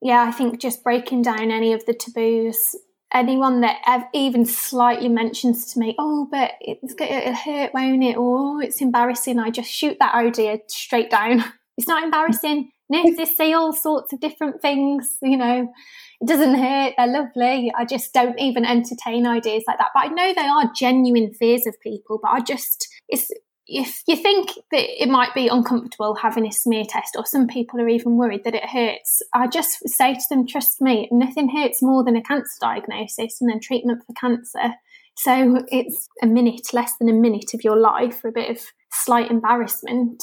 Yeah, 0.01 0.25
I 0.25 0.33
think 0.33 0.61
just 0.61 0.83
breaking 0.83 1.23
down 1.23 1.53
any 1.53 1.73
of 1.73 1.87
the 1.87 1.95
taboos 1.95 2.75
anyone 3.13 3.61
that 3.61 4.09
even 4.15 4.45
slightly 4.45 5.09
mentions 5.09 5.73
to 5.73 5.79
me, 5.79 5.95
oh, 5.99 6.29
but 6.31 6.53
it's 6.61 6.95
it'll 6.99 7.35
hurt, 7.35 7.75
won't 7.75 8.03
it? 8.03 8.17
Or 8.17 8.57
oh, 8.57 8.61
it's 8.61 8.81
embarrassing. 8.81 9.39
I 9.39 9.51
just 9.51 9.71
shoot 9.71 9.97
that 10.01 10.15
idea 10.15 10.59
straight 10.69 11.11
down. 11.11 11.45
It's 11.79 11.89
not 11.89 12.05
embarrassing. 12.05 12.71
Nurses 12.93 13.35
say 13.35 13.55
all 13.55 13.73
sorts 13.73 14.13
of 14.13 14.21
different 14.21 14.61
things, 14.61 15.17
you 15.23 15.39
know. 15.39 15.73
It 16.21 16.29
doesn't 16.29 16.55
hurt. 16.55 16.93
They're 16.97 17.07
lovely. 17.07 17.73
I 17.77 17.87
just 17.87 18.13
don't 18.13 18.39
even 18.39 18.67
entertain 18.67 19.27
ideas 19.27 19.65
like 19.67 19.79
that. 19.79 19.93
But 19.95 20.05
I 20.05 20.09
know 20.09 20.35
they 20.35 20.47
are 20.47 20.71
genuine 20.77 21.33
fears 21.33 21.67
of 21.67 21.81
people. 21.81 22.21
But 22.23 22.33
I 22.33 22.41
just, 22.41 22.87
it's, 23.09 23.31
if 23.67 24.03
you 24.07 24.17
think 24.17 24.51
that 24.71 25.03
it 25.03 25.09
might 25.09 25.35
be 25.35 25.49
uncomfortable 25.49 26.17
having 26.17 26.47
a 26.47 26.53
smear 26.53 26.85
test, 26.87 27.17
or 27.17 27.25
some 27.25 27.47
people 27.47 27.81
are 27.81 27.89
even 27.89 28.19
worried 28.19 28.45
that 28.45 28.55
it 28.55 28.69
hurts, 28.69 29.23
I 29.33 29.47
just 29.47 29.89
say 29.89 30.13
to 30.15 30.21
them, 30.29 30.47
trust 30.47 30.83
me, 30.83 31.09
nothing 31.11 31.49
hurts 31.49 31.83
more 31.83 32.05
than 32.05 32.17
a 32.17 32.23
cancer 32.23 32.59
diagnosis 32.61 33.41
and 33.41 33.51
then 33.51 33.61
treatment 33.61 34.03
for 34.07 34.13
cancer. 34.13 34.75
So 35.17 35.65
it's 35.69 36.09
a 36.23 36.27
minute, 36.27 36.73
less 36.73 36.97
than 36.99 37.09
a 37.09 37.15
minute 37.15 37.55
of 37.55 37.65
your 37.65 37.77
life 37.77 38.21
for 38.21 38.29
a 38.29 38.33
bit 38.33 38.51
of 38.51 38.63
slight 38.93 39.31
embarrassment 39.31 40.23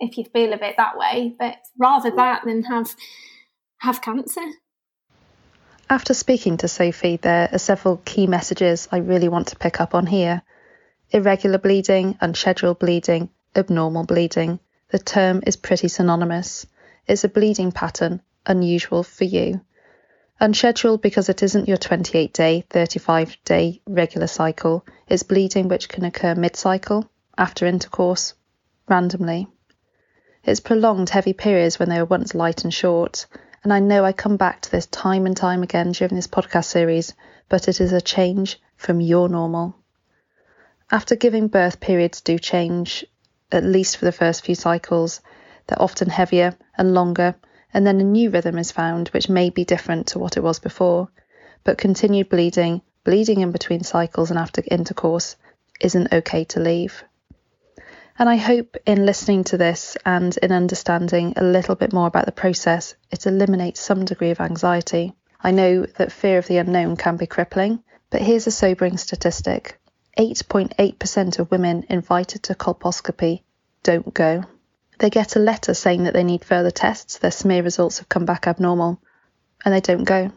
if 0.00 0.18
you 0.18 0.24
feel 0.24 0.52
a 0.52 0.58
bit 0.58 0.76
that 0.76 0.96
way. 0.98 1.34
But 1.38 1.56
rather 1.78 2.10
that 2.10 2.42
than 2.44 2.64
have 2.64 2.94
have 3.78 4.02
cancer. 4.02 4.42
After 5.88 6.14
speaking 6.14 6.56
to 6.58 6.68
Sophie, 6.68 7.16
there 7.16 7.48
are 7.52 7.58
several 7.58 7.96
key 8.04 8.26
messages 8.26 8.88
I 8.92 8.98
really 8.98 9.28
want 9.28 9.48
to 9.48 9.56
pick 9.56 9.80
up 9.80 9.94
on 9.94 10.06
here. 10.06 10.42
Irregular 11.10 11.58
bleeding, 11.58 12.16
unscheduled 12.20 12.78
bleeding, 12.78 13.28
abnormal 13.56 14.04
bleeding. 14.04 14.60
The 14.90 15.00
term 15.00 15.42
is 15.46 15.56
pretty 15.56 15.88
synonymous. 15.88 16.66
It's 17.06 17.24
a 17.24 17.28
bleeding 17.28 17.72
pattern, 17.72 18.22
unusual 18.46 19.02
for 19.02 19.24
you. 19.24 19.60
Unscheduled 20.38 21.02
because 21.02 21.28
it 21.28 21.42
isn't 21.42 21.68
your 21.68 21.76
28 21.76 22.32
day, 22.32 22.64
35 22.70 23.36
day 23.44 23.82
regular 23.86 24.28
cycle. 24.28 24.86
It's 25.08 25.24
bleeding 25.24 25.68
which 25.68 25.88
can 25.88 26.04
occur 26.04 26.34
mid 26.34 26.54
cycle, 26.54 27.10
after 27.36 27.66
intercourse, 27.66 28.34
randomly. 28.88 29.48
It's 30.42 30.60
prolonged 30.60 31.10
heavy 31.10 31.34
periods 31.34 31.78
when 31.78 31.90
they 31.90 31.98
were 31.98 32.06
once 32.06 32.34
light 32.34 32.64
and 32.64 32.72
short, 32.72 33.26
and 33.62 33.72
I 33.72 33.78
know 33.78 34.04
I 34.04 34.12
come 34.12 34.38
back 34.38 34.62
to 34.62 34.70
this 34.70 34.86
time 34.86 35.26
and 35.26 35.36
time 35.36 35.62
again 35.62 35.92
during 35.92 36.14
this 36.14 36.26
podcast 36.26 36.64
series, 36.64 37.12
but 37.50 37.68
it 37.68 37.80
is 37.80 37.92
a 37.92 38.00
change 38.00 38.58
from 38.74 39.02
your 39.02 39.28
normal. 39.28 39.76
After 40.90 41.14
giving 41.14 41.48
birth, 41.48 41.78
periods 41.78 42.22
do 42.22 42.38
change, 42.38 43.04
at 43.52 43.64
least 43.64 43.98
for 43.98 44.06
the 44.06 44.12
first 44.12 44.42
few 44.42 44.54
cycles. 44.54 45.20
They're 45.66 45.80
often 45.80 46.08
heavier 46.08 46.56
and 46.76 46.94
longer, 46.94 47.34
and 47.74 47.86
then 47.86 48.00
a 48.00 48.04
new 48.04 48.30
rhythm 48.30 48.56
is 48.56 48.72
found 48.72 49.08
which 49.08 49.28
may 49.28 49.50
be 49.50 49.64
different 49.64 50.06
to 50.08 50.18
what 50.18 50.38
it 50.38 50.42
was 50.42 50.58
before. 50.58 51.10
But 51.64 51.76
continued 51.76 52.30
bleeding, 52.30 52.80
bleeding 53.04 53.42
in 53.42 53.52
between 53.52 53.84
cycles 53.84 54.30
and 54.30 54.38
after 54.38 54.62
intercourse, 54.70 55.36
isn't 55.82 56.12
okay 56.12 56.44
to 56.44 56.60
leave. 56.60 57.04
And 58.20 58.28
I 58.28 58.36
hope 58.36 58.76
in 58.84 59.06
listening 59.06 59.44
to 59.44 59.56
this 59.56 59.96
and 60.04 60.36
in 60.42 60.52
understanding 60.52 61.32
a 61.36 61.42
little 61.42 61.74
bit 61.74 61.94
more 61.94 62.06
about 62.06 62.26
the 62.26 62.32
process, 62.32 62.94
it 63.10 63.26
eliminates 63.26 63.80
some 63.80 64.04
degree 64.04 64.30
of 64.30 64.42
anxiety. 64.42 65.14
I 65.42 65.52
know 65.52 65.86
that 65.96 66.12
fear 66.12 66.36
of 66.36 66.46
the 66.46 66.58
unknown 66.58 66.98
can 66.98 67.16
be 67.16 67.26
crippling, 67.26 67.82
but 68.10 68.20
here's 68.20 68.46
a 68.46 68.50
sobering 68.50 68.98
statistic 68.98 69.80
8.8% 70.18 71.38
of 71.38 71.50
women 71.50 71.86
invited 71.88 72.42
to 72.42 72.54
colposcopy 72.54 73.42
don't 73.82 74.12
go. 74.12 74.44
They 74.98 75.08
get 75.08 75.36
a 75.36 75.38
letter 75.38 75.72
saying 75.72 76.04
that 76.04 76.12
they 76.12 76.22
need 76.22 76.44
further 76.44 76.70
tests, 76.70 77.16
their 77.16 77.30
smear 77.30 77.62
results 77.62 78.00
have 78.00 78.10
come 78.10 78.26
back 78.26 78.46
abnormal, 78.46 79.00
and 79.64 79.72
they 79.72 79.80
don't 79.80 80.04
go. 80.04 80.30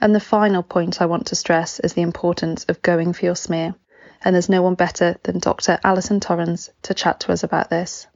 And 0.00 0.12
the 0.12 0.18
final 0.18 0.64
point 0.64 1.00
I 1.00 1.06
want 1.06 1.28
to 1.28 1.36
stress 1.36 1.78
is 1.78 1.92
the 1.92 2.02
importance 2.02 2.64
of 2.64 2.82
going 2.82 3.12
for 3.12 3.26
your 3.26 3.36
smear. 3.36 3.76
And 4.24 4.34
there's 4.34 4.48
no 4.48 4.62
one 4.62 4.74
better 4.74 5.16
than 5.22 5.38
Dr. 5.38 5.78
Alison 5.84 6.20
Torrens 6.20 6.70
to 6.82 6.94
chat 6.94 7.20
to 7.20 7.32
us 7.32 7.42
about 7.42 7.70
this. 7.70 8.06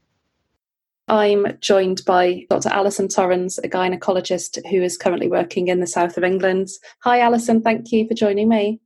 I'm 1.09 1.59
joined 1.61 2.03
by 2.07 2.47
Dr. 2.49 2.69
Alison 2.69 3.09
Torrens, 3.09 3.59
a 3.59 3.69
gynecologist 3.69 4.59
who 4.71 4.83
is 4.83 4.97
currently 4.97 5.29
working 5.29 5.69
in 5.69 5.81
the 5.81 5.87
south 5.87 6.17
of 6.17 6.25
England. 6.25 6.69
Hi, 7.01 7.21
Alison. 7.21 7.61
Thank 7.61 7.93
you 7.93 8.07
for 8.07 8.15
joining 8.15 8.49
me. 8.49 8.81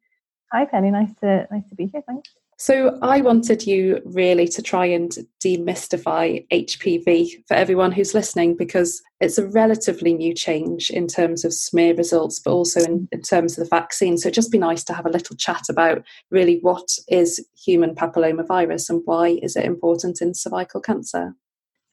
Hi, 0.53 0.65
Penny. 0.65 0.91
Nice 0.91 1.15
to 1.21 1.47
nice 1.51 1.69
to 1.69 1.75
be 1.75 1.87
here. 1.87 2.03
Thanks. 2.07 2.31
So, 2.59 2.99
I 3.03 3.21
wanted 3.21 3.67
you 3.67 4.01
really 4.05 4.49
to 4.49 4.63
try 4.63 4.87
and 4.87 5.11
demystify 5.45 6.47
HPV 6.49 7.47
for 7.47 7.55
everyone 7.55 7.93
who's 7.93 8.15
listening 8.15 8.57
because 8.57 9.03
it's 9.21 9.37
a 9.37 9.47
relatively 9.47 10.15
new 10.15 10.33
change 10.33 10.89
in 10.89 11.07
terms 11.07 11.45
of 11.45 11.53
smear 11.53 11.95
results, 11.95 12.41
but 12.41 12.53
also 12.53 12.81
in, 12.81 13.09
in 13.13 13.21
terms 13.21 13.59
of 13.59 13.65
the 13.65 13.69
vaccine. 13.69 14.17
So, 14.17 14.29
it'd 14.29 14.35
just 14.35 14.53
be 14.53 14.59
nice 14.59 14.85
to 14.85 14.95
have 14.95 15.05
a 15.05 15.11
little 15.11 15.37
chat 15.37 15.65
about 15.69 16.03
really 16.31 16.59
what 16.63 16.89
is 17.09 17.47
human 17.63 17.95
papillomavirus 17.95 18.89
and 18.89 19.03
why 19.05 19.39
is 19.43 19.55
it 19.57 19.65
important 19.67 20.23
in 20.23 20.33
cervical 20.33 20.81
cancer. 20.81 21.35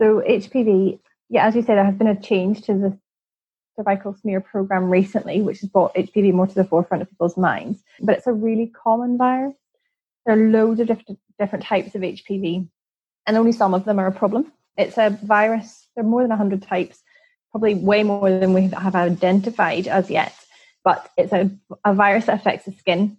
So 0.02 0.22
HPV, 0.28 1.00
yeah, 1.30 1.48
as 1.48 1.56
you 1.56 1.62
said, 1.62 1.78
there 1.78 1.86
has 1.86 1.96
been 1.96 2.08
a 2.08 2.20
change 2.20 2.62
to 2.64 2.74
the 2.74 2.98
cervical 3.76 4.14
smear 4.14 4.42
program 4.42 4.90
recently, 4.90 5.42
which 5.42 5.60
has 5.62 5.70
brought 5.70 5.96
HPV 5.96 6.34
more 6.34 6.48
to 6.48 6.54
the 6.54 6.64
forefront 6.64 7.04
of 7.04 7.10
people's 7.10 7.38
minds. 7.38 7.84
But 8.02 8.18
it's 8.18 8.28
a 8.28 8.34
really 8.34 8.68
common 8.68 9.18
virus. 9.18 9.54
There 10.26 10.36
are 10.36 10.50
loads 10.50 10.80
of 10.80 10.88
different 10.88 11.20
different 11.40 11.66
types 11.66 11.96
of 11.96 12.02
HPV, 12.02 12.68
and 13.28 13.38
only 13.38 13.52
some 13.52 13.74
of 13.74 13.86
them 13.86 14.00
are 14.00 14.08
a 14.08 14.12
problem. 14.12 14.52
It's 14.78 14.98
a 14.98 15.18
virus. 15.24 15.88
There 15.96 16.04
are 16.04 16.08
more 16.08 16.22
than 16.22 16.30
100 16.30 16.64
types, 16.64 17.02
probably 17.52 17.76
way 17.76 18.04
more 18.04 18.30
than 18.30 18.54
we 18.54 18.68
have 18.68 18.96
identified 18.96 19.88
as 19.88 20.10
yet. 20.10 20.34
But 20.84 21.10
it's 21.18 21.34
a, 21.34 21.52
a 21.86 21.94
virus 21.94 22.26
that 22.26 22.40
affects 22.40 22.66
the 22.66 22.72
skin. 22.74 23.18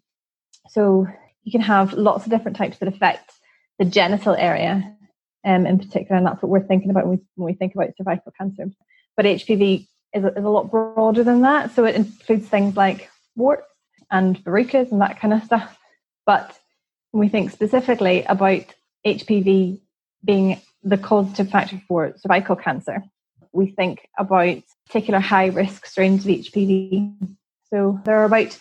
So 0.68 1.06
you 1.44 1.52
can 1.52 1.60
have 1.60 1.92
lots 1.92 2.24
of 2.24 2.30
different 2.30 2.56
types 2.56 2.78
that 2.78 2.88
affect 2.88 3.32
the 3.78 3.84
genital 3.84 4.34
area 4.34 4.96
um, 5.44 5.66
in 5.66 5.78
particular, 5.78 6.16
and 6.16 6.26
that's 6.26 6.42
what 6.42 6.48
we're 6.48 6.66
thinking 6.66 6.90
about 6.90 7.06
when 7.06 7.18
we, 7.18 7.24
when 7.36 7.52
we 7.52 7.54
think 7.54 7.74
about 7.74 7.90
cervical 7.96 8.32
cancer. 8.36 8.70
But 9.16 9.26
HPV 9.26 9.86
is 10.14 10.24
a, 10.24 10.28
is 10.28 10.44
a 10.44 10.48
lot 10.48 10.70
broader 10.70 11.22
than 11.22 11.42
that, 11.42 11.74
so 11.74 11.84
it 11.84 11.94
includes 11.94 12.48
things 12.48 12.76
like 12.76 13.10
warts 13.36 13.66
and 14.10 14.42
verrucas 14.44 14.90
and 14.90 15.00
that 15.00 15.20
kind 15.20 15.34
of 15.34 15.44
stuff. 15.44 15.76
But 16.26 16.58
we 17.14 17.28
think 17.28 17.50
specifically 17.52 18.24
about 18.24 18.64
HPV 19.06 19.80
being 20.24 20.60
the 20.82 20.98
causative 20.98 21.48
factor 21.48 21.80
for 21.86 22.12
cervical 22.16 22.56
cancer, 22.56 23.02
we 23.52 23.66
think 23.66 24.08
about 24.18 24.58
particular 24.86 25.20
high 25.20 25.46
risk 25.46 25.86
strains 25.86 26.24
of 26.24 26.30
HPV. 26.30 27.14
So 27.72 28.00
there 28.04 28.20
are 28.20 28.24
about 28.24 28.58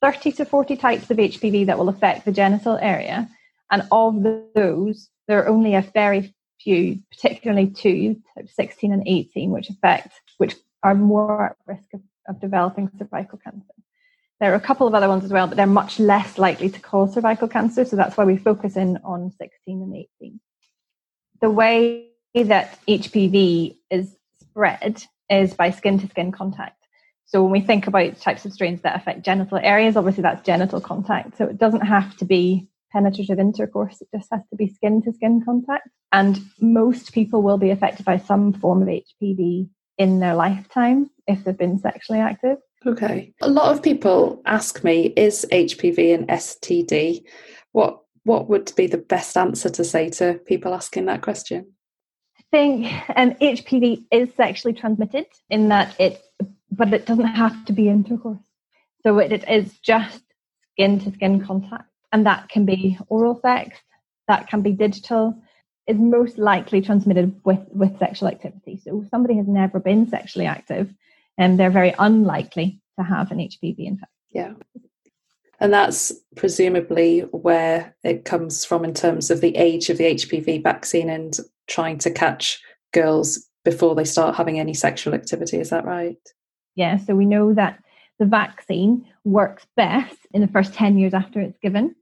30 0.00 0.32
to 0.32 0.44
40 0.44 0.76
types 0.76 1.10
of 1.10 1.18
HPV 1.18 1.66
that 1.66 1.78
will 1.78 1.90
affect 1.90 2.24
the 2.24 2.32
genital 2.32 2.78
area. 2.78 3.28
And 3.70 3.82
of 3.92 4.22
those, 4.54 5.08
there 5.28 5.42
are 5.42 5.48
only 5.48 5.74
a 5.74 5.82
very 5.82 6.34
few, 6.60 7.00
particularly 7.10 7.68
two, 7.68 8.22
16 8.46 8.92
and 8.92 9.06
18, 9.06 9.50
which 9.50 9.68
affect, 9.68 10.12
which 10.38 10.56
are 10.82 10.94
more 10.94 11.46
at 11.46 11.56
risk 11.66 11.92
of, 11.92 12.00
of 12.26 12.40
developing 12.40 12.90
cervical 12.98 13.38
cancer. 13.38 13.74
There 14.42 14.50
are 14.50 14.56
a 14.56 14.60
couple 14.60 14.88
of 14.88 14.94
other 14.94 15.06
ones 15.06 15.22
as 15.22 15.30
well, 15.30 15.46
but 15.46 15.56
they're 15.56 15.68
much 15.68 16.00
less 16.00 16.36
likely 16.36 16.68
to 16.68 16.80
cause 16.80 17.14
cervical 17.14 17.46
cancer. 17.46 17.84
So 17.84 17.94
that's 17.94 18.16
why 18.16 18.24
we 18.24 18.36
focus 18.36 18.76
in 18.76 18.98
on 19.04 19.30
16 19.30 19.48
and 19.68 19.94
18. 20.20 20.40
The 21.40 21.48
way 21.48 22.08
that 22.34 22.76
HPV 22.88 23.76
is 23.88 24.16
spread 24.40 25.04
is 25.30 25.54
by 25.54 25.70
skin 25.70 26.00
to 26.00 26.08
skin 26.08 26.32
contact. 26.32 26.84
So 27.24 27.40
when 27.40 27.52
we 27.52 27.60
think 27.60 27.86
about 27.86 28.20
types 28.20 28.44
of 28.44 28.52
strains 28.52 28.82
that 28.82 28.96
affect 28.96 29.24
genital 29.24 29.58
areas, 29.62 29.96
obviously 29.96 30.24
that's 30.24 30.44
genital 30.44 30.80
contact. 30.80 31.38
So 31.38 31.44
it 31.44 31.56
doesn't 31.56 31.82
have 31.82 32.16
to 32.16 32.24
be 32.24 32.68
penetrative 32.90 33.38
intercourse. 33.38 34.00
It 34.00 34.08
just 34.12 34.28
has 34.32 34.42
to 34.50 34.56
be 34.56 34.66
skin 34.66 35.02
to 35.02 35.12
skin 35.12 35.44
contact. 35.44 35.88
And 36.10 36.40
most 36.60 37.12
people 37.12 37.42
will 37.42 37.58
be 37.58 37.70
affected 37.70 38.04
by 38.04 38.16
some 38.16 38.54
form 38.54 38.82
of 38.82 38.88
HPV 38.88 39.68
in 39.98 40.18
their 40.18 40.34
lifetime 40.34 41.10
if 41.28 41.44
they've 41.44 41.56
been 41.56 41.78
sexually 41.78 42.18
active. 42.18 42.58
Okay. 42.86 43.32
A 43.40 43.48
lot 43.48 43.72
of 43.72 43.82
people 43.82 44.42
ask 44.44 44.82
me, 44.82 45.12
is 45.16 45.46
HPV 45.52 46.14
an 46.14 46.26
STD? 46.26 47.24
What 47.72 48.00
what 48.24 48.48
would 48.48 48.72
be 48.76 48.86
the 48.86 48.98
best 48.98 49.36
answer 49.36 49.68
to 49.68 49.84
say 49.84 50.08
to 50.10 50.34
people 50.46 50.74
asking 50.74 51.06
that 51.06 51.22
question? 51.22 51.72
I 52.38 52.42
think 52.52 52.86
um, 53.16 53.30
HPV 53.32 54.04
is 54.12 54.28
sexually 54.36 54.74
transmitted 54.74 55.26
in 55.50 55.68
that 55.68 55.98
it, 55.98 56.22
but 56.70 56.92
it 56.94 57.06
doesn't 57.06 57.24
have 57.24 57.64
to 57.64 57.72
be 57.72 57.88
intercourse. 57.88 58.38
So 59.02 59.18
it, 59.18 59.32
it 59.32 59.48
is 59.48 59.76
just 59.78 60.22
skin 60.72 61.00
to 61.00 61.10
skin 61.12 61.44
contact 61.44 61.90
and 62.12 62.26
that 62.26 62.48
can 62.48 62.64
be 62.64 62.98
oral 63.08 63.40
sex, 63.40 63.78
that 64.28 64.48
can 64.48 64.62
be 64.62 64.72
digital, 64.72 65.42
is 65.88 65.96
most 65.96 66.38
likely 66.38 66.80
transmitted 66.80 67.40
with, 67.44 67.60
with 67.70 67.98
sexual 67.98 68.28
activity. 68.28 68.80
So 68.84 69.02
if 69.02 69.08
somebody 69.08 69.36
has 69.36 69.48
never 69.48 69.80
been 69.80 70.08
sexually 70.08 70.46
active, 70.46 70.94
and 71.38 71.52
um, 71.52 71.56
they're 71.56 71.70
very 71.70 71.94
unlikely 71.98 72.80
to 72.98 73.04
have 73.04 73.30
an 73.30 73.38
HPV 73.38 73.78
infection. 73.78 74.08
Yeah. 74.30 74.52
And 75.60 75.72
that's 75.72 76.12
presumably 76.34 77.20
where 77.20 77.94
it 78.02 78.24
comes 78.24 78.64
from 78.64 78.84
in 78.84 78.94
terms 78.94 79.30
of 79.30 79.40
the 79.40 79.56
age 79.56 79.90
of 79.90 79.98
the 79.98 80.14
HPV 80.14 80.62
vaccine 80.62 81.08
and 81.08 81.38
trying 81.68 81.98
to 81.98 82.10
catch 82.10 82.60
girls 82.92 83.48
before 83.64 83.94
they 83.94 84.04
start 84.04 84.34
having 84.34 84.58
any 84.58 84.74
sexual 84.74 85.14
activity. 85.14 85.58
Is 85.58 85.70
that 85.70 85.84
right? 85.84 86.18
Yeah. 86.74 86.96
So 86.96 87.14
we 87.14 87.26
know 87.26 87.54
that 87.54 87.78
the 88.18 88.26
vaccine 88.26 89.06
works 89.24 89.66
best 89.76 90.16
in 90.32 90.40
the 90.40 90.48
first 90.48 90.74
10 90.74 90.98
years 90.98 91.14
after 91.14 91.40
it's 91.40 91.58
given. 91.58 91.94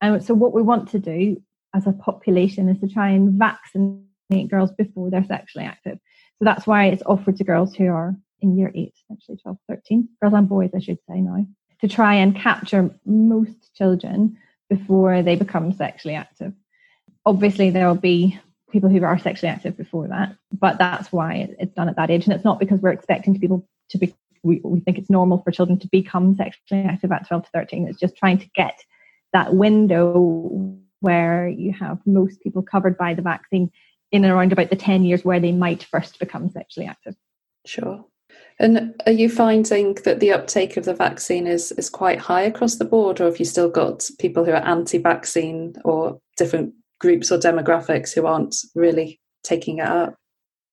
And 0.00 0.22
so, 0.24 0.34
what 0.34 0.52
we 0.52 0.62
want 0.62 0.88
to 0.90 0.98
do 0.98 1.42
as 1.74 1.86
a 1.86 1.92
population 1.92 2.68
is 2.68 2.78
to 2.80 2.88
try 2.88 3.10
and 3.10 3.38
vaccinate 3.38 4.48
girls 4.48 4.70
before 4.72 5.10
they're 5.10 5.24
sexually 5.24 5.66
active. 5.66 5.98
So, 6.38 6.44
that's 6.44 6.66
why 6.66 6.86
it's 6.86 7.02
offered 7.06 7.36
to 7.36 7.44
girls 7.44 7.74
who 7.74 7.86
are 7.86 8.16
in 8.40 8.56
year 8.56 8.70
eight, 8.74 8.94
actually 9.10 9.36
12, 9.36 9.58
13, 9.68 10.08
girls 10.20 10.34
and 10.34 10.48
boys, 10.48 10.70
I 10.74 10.80
should 10.80 10.98
say 11.08 11.20
now, 11.20 11.46
to 11.80 11.88
try 11.88 12.14
and 12.14 12.36
capture 12.36 12.90
most 13.04 13.74
children 13.74 14.38
before 14.68 15.22
they 15.22 15.36
become 15.36 15.72
sexually 15.72 16.14
active. 16.14 16.52
Obviously, 17.24 17.70
there 17.70 17.88
will 17.88 17.94
be 17.94 18.38
people 18.70 18.90
who 18.90 19.02
are 19.02 19.18
sexually 19.18 19.50
active 19.50 19.76
before 19.76 20.08
that, 20.08 20.36
but 20.52 20.78
that's 20.78 21.10
why 21.12 21.54
it's 21.58 21.74
done 21.74 21.88
at 21.88 21.96
that 21.96 22.10
age. 22.10 22.26
And 22.26 22.34
it's 22.34 22.44
not 22.44 22.58
because 22.58 22.80
we're 22.80 22.90
expecting 22.90 23.38
people 23.38 23.66
to 23.90 23.98
be, 23.98 24.14
we, 24.42 24.60
we 24.62 24.80
think 24.80 24.98
it's 24.98 25.10
normal 25.10 25.42
for 25.42 25.50
children 25.50 25.78
to 25.78 25.88
become 25.88 26.34
sexually 26.36 26.84
active 26.84 27.12
at 27.12 27.26
12 27.26 27.44
to 27.44 27.50
13. 27.50 27.88
It's 27.88 28.00
just 28.00 28.16
trying 28.16 28.38
to 28.38 28.50
get 28.54 28.78
that 29.32 29.54
window 29.54 30.76
where 31.00 31.48
you 31.48 31.72
have 31.72 32.00
most 32.06 32.40
people 32.42 32.62
covered 32.62 32.98
by 32.98 33.14
the 33.14 33.22
vaccine 33.22 33.70
in 34.10 34.24
and 34.24 34.32
around 34.32 34.52
about 34.52 34.70
the 34.70 34.76
10 34.76 35.04
years 35.04 35.24
where 35.24 35.40
they 35.40 35.52
might 35.52 35.82
first 35.82 36.18
become 36.18 36.50
sexually 36.50 36.86
active. 36.86 37.14
Sure. 37.66 38.04
And 38.60 39.00
are 39.06 39.12
you 39.12 39.28
finding 39.28 39.94
that 40.04 40.18
the 40.18 40.32
uptake 40.32 40.76
of 40.76 40.84
the 40.84 40.94
vaccine 40.94 41.46
is, 41.46 41.70
is 41.72 41.88
quite 41.88 42.18
high 42.18 42.42
across 42.42 42.76
the 42.76 42.84
board, 42.84 43.20
or 43.20 43.26
have 43.26 43.38
you 43.38 43.44
still 43.44 43.70
got 43.70 44.08
people 44.18 44.44
who 44.44 44.50
are 44.50 44.56
anti 44.56 44.98
vaccine 44.98 45.74
or 45.84 46.20
different 46.36 46.74
groups 47.00 47.30
or 47.30 47.38
demographics 47.38 48.12
who 48.12 48.26
aren't 48.26 48.56
really 48.74 49.20
taking 49.44 49.78
it 49.78 49.86
up? 49.86 50.14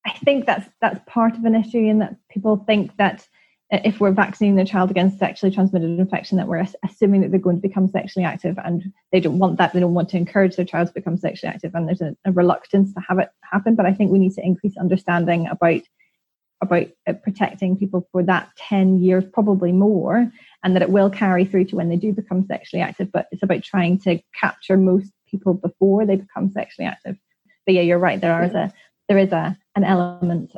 I 0.04 0.12
think 0.24 0.46
that's 0.46 0.68
that's 0.80 1.00
part 1.06 1.36
of 1.36 1.44
an 1.44 1.54
issue 1.54 1.78
in 1.78 1.98
that 2.00 2.16
people 2.30 2.56
think 2.66 2.96
that 2.96 3.26
uh, 3.72 3.78
if 3.84 4.00
we're 4.00 4.12
vaccinating 4.12 4.56
their 4.56 4.64
child 4.64 4.90
against 4.90 5.18
sexually 5.18 5.52
transmitted 5.52 5.98
infection, 5.98 6.38
that 6.38 6.46
we're 6.46 6.64
assuming 6.84 7.20
that 7.20 7.30
they're 7.30 7.40
going 7.40 7.56
to 7.56 7.68
become 7.68 7.88
sexually 7.88 8.24
active, 8.24 8.56
and 8.64 8.92
they 9.12 9.20
don't 9.20 9.38
want 9.38 9.58
that. 9.58 9.72
They 9.72 9.80
don't 9.80 9.94
want 9.94 10.08
to 10.10 10.16
encourage 10.16 10.56
their 10.56 10.64
child 10.64 10.88
to 10.88 10.94
become 10.94 11.16
sexually 11.16 11.52
active, 11.52 11.74
and 11.74 11.86
there's 11.86 12.00
a, 12.00 12.16
a 12.24 12.32
reluctance 12.32 12.92
to 12.94 13.00
have 13.08 13.20
it 13.20 13.28
happen. 13.42 13.76
But 13.76 13.86
I 13.86 13.92
think 13.92 14.10
we 14.10 14.18
need 14.18 14.34
to 14.34 14.44
increase 14.44 14.76
understanding 14.76 15.46
about 15.46 15.82
about 16.60 16.86
uh, 17.06 17.12
protecting 17.12 17.76
people 17.76 18.08
for 18.12 18.22
that 18.22 18.50
10 18.56 18.98
years, 18.98 19.24
probably 19.32 19.72
more, 19.72 20.30
and 20.64 20.74
that 20.74 20.82
it 20.82 20.90
will 20.90 21.10
carry 21.10 21.44
through 21.44 21.64
to 21.66 21.76
when 21.76 21.88
they 21.88 21.96
do 21.96 22.12
become 22.12 22.46
sexually 22.46 22.82
active. 22.82 23.12
But 23.12 23.26
it's 23.30 23.42
about 23.42 23.62
trying 23.62 23.98
to 24.00 24.20
capture 24.38 24.76
most 24.76 25.12
people 25.30 25.54
before 25.54 26.06
they 26.06 26.16
become 26.16 26.50
sexually 26.50 26.88
active. 26.88 27.16
But 27.66 27.74
yeah, 27.74 27.82
you're 27.82 27.98
right. 27.98 28.20
There 28.20 28.42
is 28.42 28.54
a 28.54 28.72
there 29.08 29.18
is 29.18 29.32
a 29.32 29.56
an 29.74 29.84
element 29.84 30.52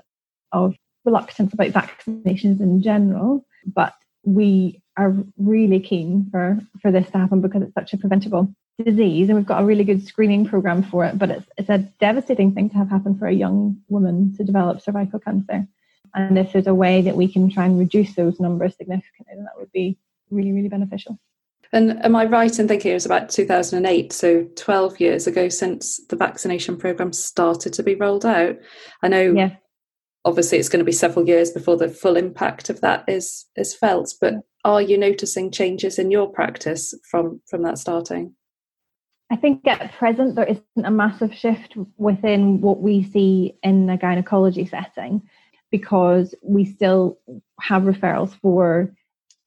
of 0.52 0.76
reluctance 1.04 1.52
about 1.52 1.68
vaccinations 1.68 2.60
in 2.60 2.82
general, 2.82 3.44
but 3.66 3.94
we 4.24 4.82
are 4.96 5.14
really 5.36 5.80
keen 5.80 6.28
for, 6.30 6.58
for 6.82 6.90
this 6.90 7.08
to 7.10 7.18
happen 7.18 7.40
because 7.40 7.62
it's 7.62 7.74
such 7.74 7.92
a 7.92 7.96
preventable 7.96 8.52
disease 8.84 9.28
and 9.28 9.36
we've 9.36 9.46
got 9.46 9.62
a 9.62 9.64
really 9.64 9.84
good 9.84 10.06
screening 10.06 10.44
program 10.44 10.82
for 10.82 11.04
it. 11.04 11.18
But 11.18 11.30
it's, 11.30 11.46
it's 11.56 11.68
a 11.68 11.78
devastating 11.78 12.52
thing 12.52 12.68
to 12.70 12.76
have 12.76 12.90
happen 12.90 13.18
for 13.18 13.26
a 13.26 13.32
young 13.32 13.78
woman 13.88 14.36
to 14.36 14.44
develop 14.44 14.80
cervical 14.80 15.20
cancer. 15.20 15.66
And 16.18 16.38
if 16.38 16.52
there's 16.52 16.66
a 16.66 16.74
way 16.74 17.02
that 17.02 17.16
we 17.16 17.30
can 17.30 17.50
try 17.50 17.64
and 17.64 17.78
reduce 17.78 18.14
those 18.14 18.40
numbers 18.40 18.76
significantly, 18.76 19.34
then 19.34 19.44
that 19.44 19.58
would 19.58 19.72
be 19.72 19.98
really, 20.30 20.52
really 20.52 20.68
beneficial. 20.68 21.18
And 21.72 22.02
am 22.04 22.16
I 22.16 22.24
right 22.24 22.58
in 22.58 22.66
thinking 22.66 22.92
it 22.92 22.94
was 22.94 23.06
about 23.06 23.28
2008, 23.28 24.12
so 24.12 24.44
12 24.56 25.00
years 25.00 25.26
ago 25.26 25.48
since 25.48 26.00
the 26.08 26.16
vaccination 26.16 26.76
program 26.76 27.12
started 27.12 27.72
to 27.74 27.82
be 27.82 27.94
rolled 27.94 28.24
out? 28.24 28.56
I 29.02 29.08
know 29.08 29.32
yeah 29.32 29.56
obviously 30.24 30.58
it's 30.58 30.68
going 30.68 30.80
to 30.80 30.84
be 30.84 30.92
several 30.92 31.26
years 31.26 31.50
before 31.50 31.76
the 31.76 31.88
full 31.88 32.16
impact 32.16 32.68
of 32.68 32.80
that 32.82 33.02
is 33.08 33.46
is 33.56 33.74
felt 33.74 34.12
but 34.20 34.34
are 34.64 34.82
you 34.82 34.98
noticing 34.98 35.50
changes 35.50 35.98
in 35.98 36.10
your 36.10 36.28
practice 36.28 36.94
from 37.10 37.40
from 37.48 37.62
that 37.62 37.78
starting? 37.78 38.34
I 39.30 39.36
think 39.36 39.66
at 39.66 39.92
present 39.92 40.34
there 40.34 40.46
isn't 40.46 40.84
a 40.84 40.90
massive 40.90 41.34
shift 41.34 41.74
within 41.96 42.60
what 42.60 42.80
we 42.80 43.04
see 43.04 43.58
in 43.62 43.86
the 43.86 43.96
gynecology 43.96 44.66
setting 44.66 45.22
because 45.70 46.34
we 46.42 46.64
still 46.64 47.18
have 47.60 47.82
referrals 47.82 48.34
for 48.40 48.94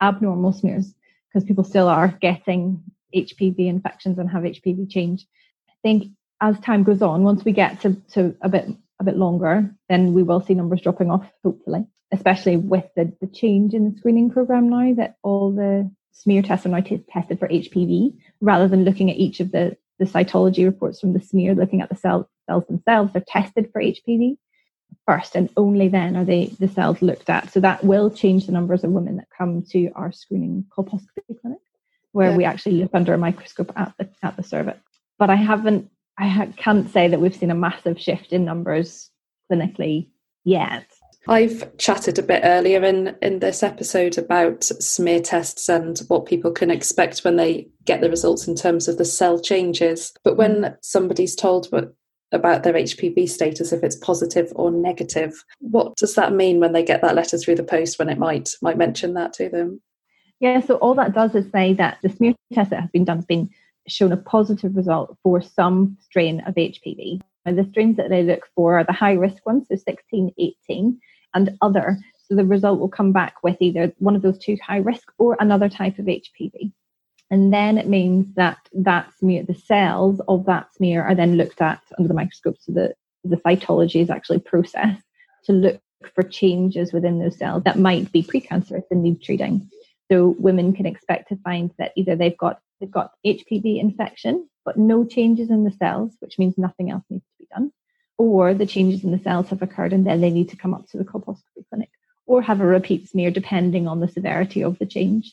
abnormal 0.01 0.53
smears 0.53 0.93
because 1.27 1.47
people 1.47 1.63
still 1.63 1.87
are 1.87 2.09
getting 2.21 2.83
HPV 3.15 3.67
infections 3.67 4.17
and 4.17 4.29
have 4.29 4.43
HPV 4.43 4.89
change. 4.89 5.25
I 5.69 5.73
think 5.83 6.11
as 6.41 6.59
time 6.59 6.83
goes 6.83 7.01
on, 7.01 7.23
once 7.23 7.45
we 7.45 7.51
get 7.51 7.81
to, 7.81 7.93
to 8.13 8.35
a 8.41 8.49
bit 8.49 8.67
a 8.99 9.03
bit 9.03 9.17
longer, 9.17 9.69
then 9.89 10.13
we 10.13 10.21
will 10.21 10.41
see 10.41 10.53
numbers 10.53 10.81
dropping 10.81 11.09
off, 11.09 11.27
hopefully, 11.43 11.85
especially 12.11 12.55
with 12.55 12.85
the, 12.95 13.11
the 13.19 13.27
change 13.27 13.73
in 13.73 13.89
the 13.91 13.97
screening 13.97 14.29
program 14.29 14.69
now 14.69 14.93
that 14.93 15.15
all 15.23 15.51
the 15.51 15.89
smear 16.11 16.43
tests 16.43 16.67
are 16.67 16.69
now 16.69 16.81
t- 16.81 17.03
tested 17.09 17.39
for 17.39 17.47
HPV 17.47 18.15
rather 18.41 18.67
than 18.67 18.85
looking 18.85 19.09
at 19.09 19.17
each 19.17 19.39
of 19.39 19.51
the, 19.51 19.75
the 19.97 20.05
cytology 20.05 20.65
reports 20.65 20.99
from 20.99 21.13
the 21.13 21.19
smear, 21.19 21.55
looking 21.55 21.81
at 21.81 21.89
the 21.89 21.95
cell, 21.95 22.29
cells 22.47 22.65
themselves. 22.67 23.11
They're 23.11 23.23
tested 23.27 23.71
for 23.73 23.81
HPV 23.81 24.37
first, 25.05 25.35
and 25.35 25.49
only 25.57 25.87
then 25.87 26.15
are 26.15 26.25
they 26.25 26.47
the 26.59 26.67
cells 26.67 27.01
looked 27.01 27.29
at. 27.29 27.51
So 27.51 27.59
that 27.59 27.83
will 27.83 28.09
change 28.09 28.45
the 28.45 28.51
numbers 28.51 28.83
of 28.83 28.91
women 28.91 29.17
that 29.17 29.27
come 29.35 29.63
to 29.71 29.89
our 29.95 30.11
screening 30.11 30.65
colposcopy 30.75 31.39
clinic, 31.41 31.59
where 32.11 32.31
yeah. 32.31 32.37
we 32.37 32.45
actually 32.45 32.81
look 32.81 32.91
under 32.93 33.13
a 33.13 33.17
microscope 33.17 33.71
at 33.75 33.93
the 33.97 34.09
at 34.23 34.35
the 34.37 34.43
cervix. 34.43 34.79
But 35.17 35.29
I 35.29 35.35
haven't, 35.35 35.89
I 36.17 36.27
ha- 36.27 36.47
can't 36.57 36.89
say 36.89 37.07
that 37.07 37.19
we've 37.21 37.35
seen 37.35 37.51
a 37.51 37.55
massive 37.55 37.99
shift 37.99 38.33
in 38.33 38.45
numbers 38.45 39.09
clinically 39.51 40.09
yet. 40.43 40.85
I've 41.27 41.77
chatted 41.77 42.17
a 42.17 42.23
bit 42.23 42.41
earlier 42.43 42.83
in, 42.83 43.15
in 43.21 43.39
this 43.39 43.61
episode 43.61 44.17
about 44.17 44.63
smear 44.63 45.21
tests 45.21 45.69
and 45.69 45.99
what 46.07 46.25
people 46.25 46.51
can 46.51 46.71
expect 46.71 47.19
when 47.19 47.35
they 47.35 47.67
get 47.85 48.01
the 48.01 48.09
results 48.09 48.47
in 48.47 48.55
terms 48.55 48.87
of 48.87 48.97
the 48.97 49.05
cell 49.05 49.39
changes. 49.39 50.13
But 50.23 50.35
when 50.35 50.61
mm. 50.61 50.77
somebody's 50.81 51.35
told 51.35 51.67
what, 51.67 51.93
about 52.31 52.63
their 52.63 52.73
HPV 52.73 53.29
status, 53.29 53.71
if 53.71 53.83
it's 53.83 53.95
positive 53.95 54.51
or 54.55 54.71
negative, 54.71 55.43
what 55.59 55.95
does 55.97 56.15
that 56.15 56.33
mean 56.33 56.59
when 56.59 56.73
they 56.73 56.83
get 56.83 57.01
that 57.01 57.15
letter 57.15 57.37
through 57.37 57.55
the 57.55 57.63
post 57.63 57.99
when 57.99 58.09
it 58.09 58.17
might 58.17 58.49
might 58.61 58.77
mention 58.77 59.13
that 59.15 59.33
to 59.33 59.49
them? 59.49 59.81
Yeah, 60.39 60.59
so 60.61 60.75
all 60.75 60.95
that 60.95 61.13
does 61.13 61.35
is 61.35 61.51
say 61.51 61.73
that 61.73 61.99
the 62.01 62.09
smear 62.09 62.33
test 62.53 62.71
that 62.71 62.81
has 62.81 62.89
been 62.89 63.05
done 63.05 63.17
has 63.17 63.25
been 63.25 63.49
shown 63.87 64.11
a 64.11 64.17
positive 64.17 64.75
result 64.75 65.17
for 65.23 65.41
some 65.41 65.97
strain 66.01 66.41
of 66.41 66.55
HPV. 66.55 67.21
And 67.45 67.57
the 67.57 67.67
strains 67.69 67.97
that 67.97 68.09
they 68.09 68.23
look 68.23 68.47
for 68.55 68.79
are 68.79 68.83
the 68.83 68.91
high 68.91 69.13
risk 69.13 69.45
ones, 69.45 69.67
so 69.67 69.75
16, 69.75 70.33
18, 70.37 70.99
and 71.33 71.57
other. 71.61 71.97
So 72.17 72.35
the 72.35 72.45
result 72.45 72.79
will 72.79 72.89
come 72.89 73.11
back 73.11 73.43
with 73.43 73.57
either 73.59 73.93
one 73.97 74.15
of 74.15 74.21
those 74.21 74.37
two 74.37 74.57
high 74.65 74.77
risk 74.77 75.11
or 75.17 75.37
another 75.39 75.69
type 75.69 75.99
of 75.99 76.05
HPV. 76.05 76.71
And 77.31 77.53
then 77.53 77.77
it 77.77 77.87
means 77.87 78.35
that 78.35 78.57
that 78.73 79.11
smear, 79.17 79.43
the 79.43 79.55
cells 79.55 80.19
of 80.27 80.45
that 80.45 80.71
smear 80.73 81.01
are 81.01 81.15
then 81.15 81.37
looked 81.37 81.61
at 81.61 81.81
under 81.97 82.09
the 82.09 82.13
microscope. 82.13 82.57
So 82.59 82.73
the, 82.73 82.93
the 83.23 83.37
cytology 83.37 84.01
is 84.01 84.09
actually 84.09 84.39
processed 84.39 85.01
to 85.45 85.53
look 85.53 85.81
for 86.13 86.23
changes 86.23 86.91
within 86.91 87.19
those 87.19 87.37
cells 87.37 87.63
that 87.63 87.79
might 87.79 88.11
be 88.11 88.21
precancerous 88.21 88.83
and 88.91 89.01
need 89.01 89.21
treating. 89.21 89.69
So 90.11 90.35
women 90.39 90.73
can 90.73 90.85
expect 90.85 91.29
to 91.29 91.37
find 91.37 91.71
that 91.77 91.93
either 91.95 92.17
they've 92.17 92.37
got 92.37 92.59
they've 92.81 92.91
got 92.91 93.11
HPV 93.25 93.79
infection, 93.79 94.49
but 94.65 94.77
no 94.77 95.05
changes 95.05 95.49
in 95.49 95.63
the 95.63 95.71
cells, 95.71 96.13
which 96.19 96.37
means 96.37 96.57
nothing 96.57 96.91
else 96.91 97.03
needs 97.09 97.23
to 97.23 97.43
be 97.43 97.47
done, 97.53 97.71
or 98.17 98.53
the 98.53 98.65
changes 98.65 99.05
in 99.05 99.11
the 99.11 99.19
cells 99.19 99.49
have 99.49 99.61
occurred 99.61 99.93
and 99.93 100.05
then 100.05 100.19
they 100.19 100.31
need 100.31 100.49
to 100.49 100.57
come 100.57 100.73
up 100.73 100.85
to 100.89 100.97
the 100.97 101.05
colposcopy 101.05 101.63
clinic 101.69 101.89
or 102.25 102.41
have 102.41 102.59
a 102.59 102.65
repeat 102.65 103.07
smear 103.07 103.31
depending 103.31 103.87
on 103.87 103.99
the 103.99 104.07
severity 104.07 104.63
of 104.63 104.77
the 104.79 104.85
change. 104.85 105.31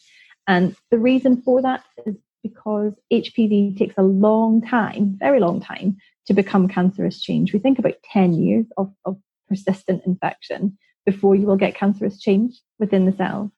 And 0.49 0.75
the 0.91 0.99
reason 0.99 1.43
for 1.43 1.63
that 1.63 1.85
is 2.07 2.17
because 2.43 2.95
HPV 3.13 3.77
takes 3.77 3.95
a 3.99 4.03
long 4.03 4.63
time, 4.63 5.17
very 5.21 5.41
long 5.41 5.61
time, 5.61 5.99
to 6.27 6.33
become 6.33 6.69
cancerous 6.69 7.21
change. 7.21 7.53
We 7.53 7.59
think 7.59 7.79
about 7.79 8.03
10 8.13 8.33
years 8.33 8.67
of, 8.79 8.93
of 9.05 9.19
persistent 9.49 10.05
infection 10.07 10.79
before 11.05 11.35
you 11.35 11.47
will 11.47 11.57
get 11.57 11.75
cancerous 11.75 12.19
change 12.19 12.61
within 12.79 13.05
the 13.05 13.13
cells. 13.13 13.51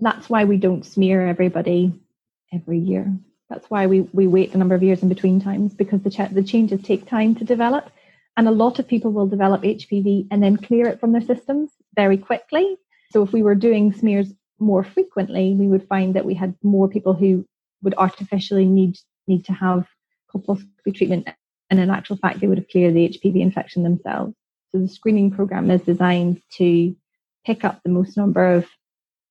That's 0.00 0.28
why 0.28 0.44
we 0.44 0.56
don't 0.56 0.84
smear 0.84 1.26
everybody 1.26 1.92
every 2.52 2.78
year. 2.78 3.14
That's 3.50 3.68
why 3.70 3.86
we, 3.86 4.00
we 4.12 4.26
wait 4.26 4.54
a 4.54 4.58
number 4.58 4.74
of 4.74 4.82
years 4.82 5.02
in 5.02 5.08
between 5.08 5.40
times 5.40 5.74
because 5.74 6.00
the, 6.02 6.10
ch- 6.10 6.32
the 6.32 6.42
changes 6.42 6.82
take 6.82 7.06
time 7.06 7.34
to 7.36 7.44
develop. 7.44 7.90
And 8.38 8.48
a 8.48 8.52
lot 8.52 8.78
of 8.78 8.88
people 8.88 9.12
will 9.12 9.26
develop 9.26 9.62
HPV 9.62 10.28
and 10.30 10.42
then 10.42 10.56
clear 10.56 10.88
it 10.88 11.00
from 11.00 11.12
their 11.12 11.22
systems 11.22 11.70
very 11.94 12.18
quickly. 12.18 12.76
So 13.10 13.22
if 13.22 13.32
we 13.32 13.42
were 13.42 13.54
doing 13.54 13.92
smears 13.92 14.32
more 14.58 14.84
frequently, 14.84 15.54
we 15.54 15.66
would 15.66 15.86
find 15.88 16.14
that 16.14 16.24
we 16.24 16.34
had 16.34 16.54
more 16.62 16.88
people 16.88 17.14
who 17.14 17.44
would 17.82 17.94
artificially 17.96 18.66
need 18.66 18.96
need 19.26 19.44
to 19.44 19.52
have 19.52 19.86
colposcopy 20.32 20.94
treatment, 20.94 21.28
and 21.70 21.80
in 21.80 21.90
actual 21.90 22.16
fact, 22.16 22.40
they 22.40 22.46
would 22.46 22.58
have 22.58 22.68
cleared 22.68 22.94
the 22.94 23.08
HPV 23.08 23.40
infection 23.40 23.82
themselves. 23.82 24.34
So 24.72 24.78
the 24.78 24.88
screening 24.88 25.30
program 25.30 25.70
is 25.70 25.82
designed 25.82 26.42
to 26.58 26.94
pick 27.44 27.64
up 27.64 27.82
the 27.82 27.90
most 27.90 28.16
number 28.16 28.54
of 28.54 28.66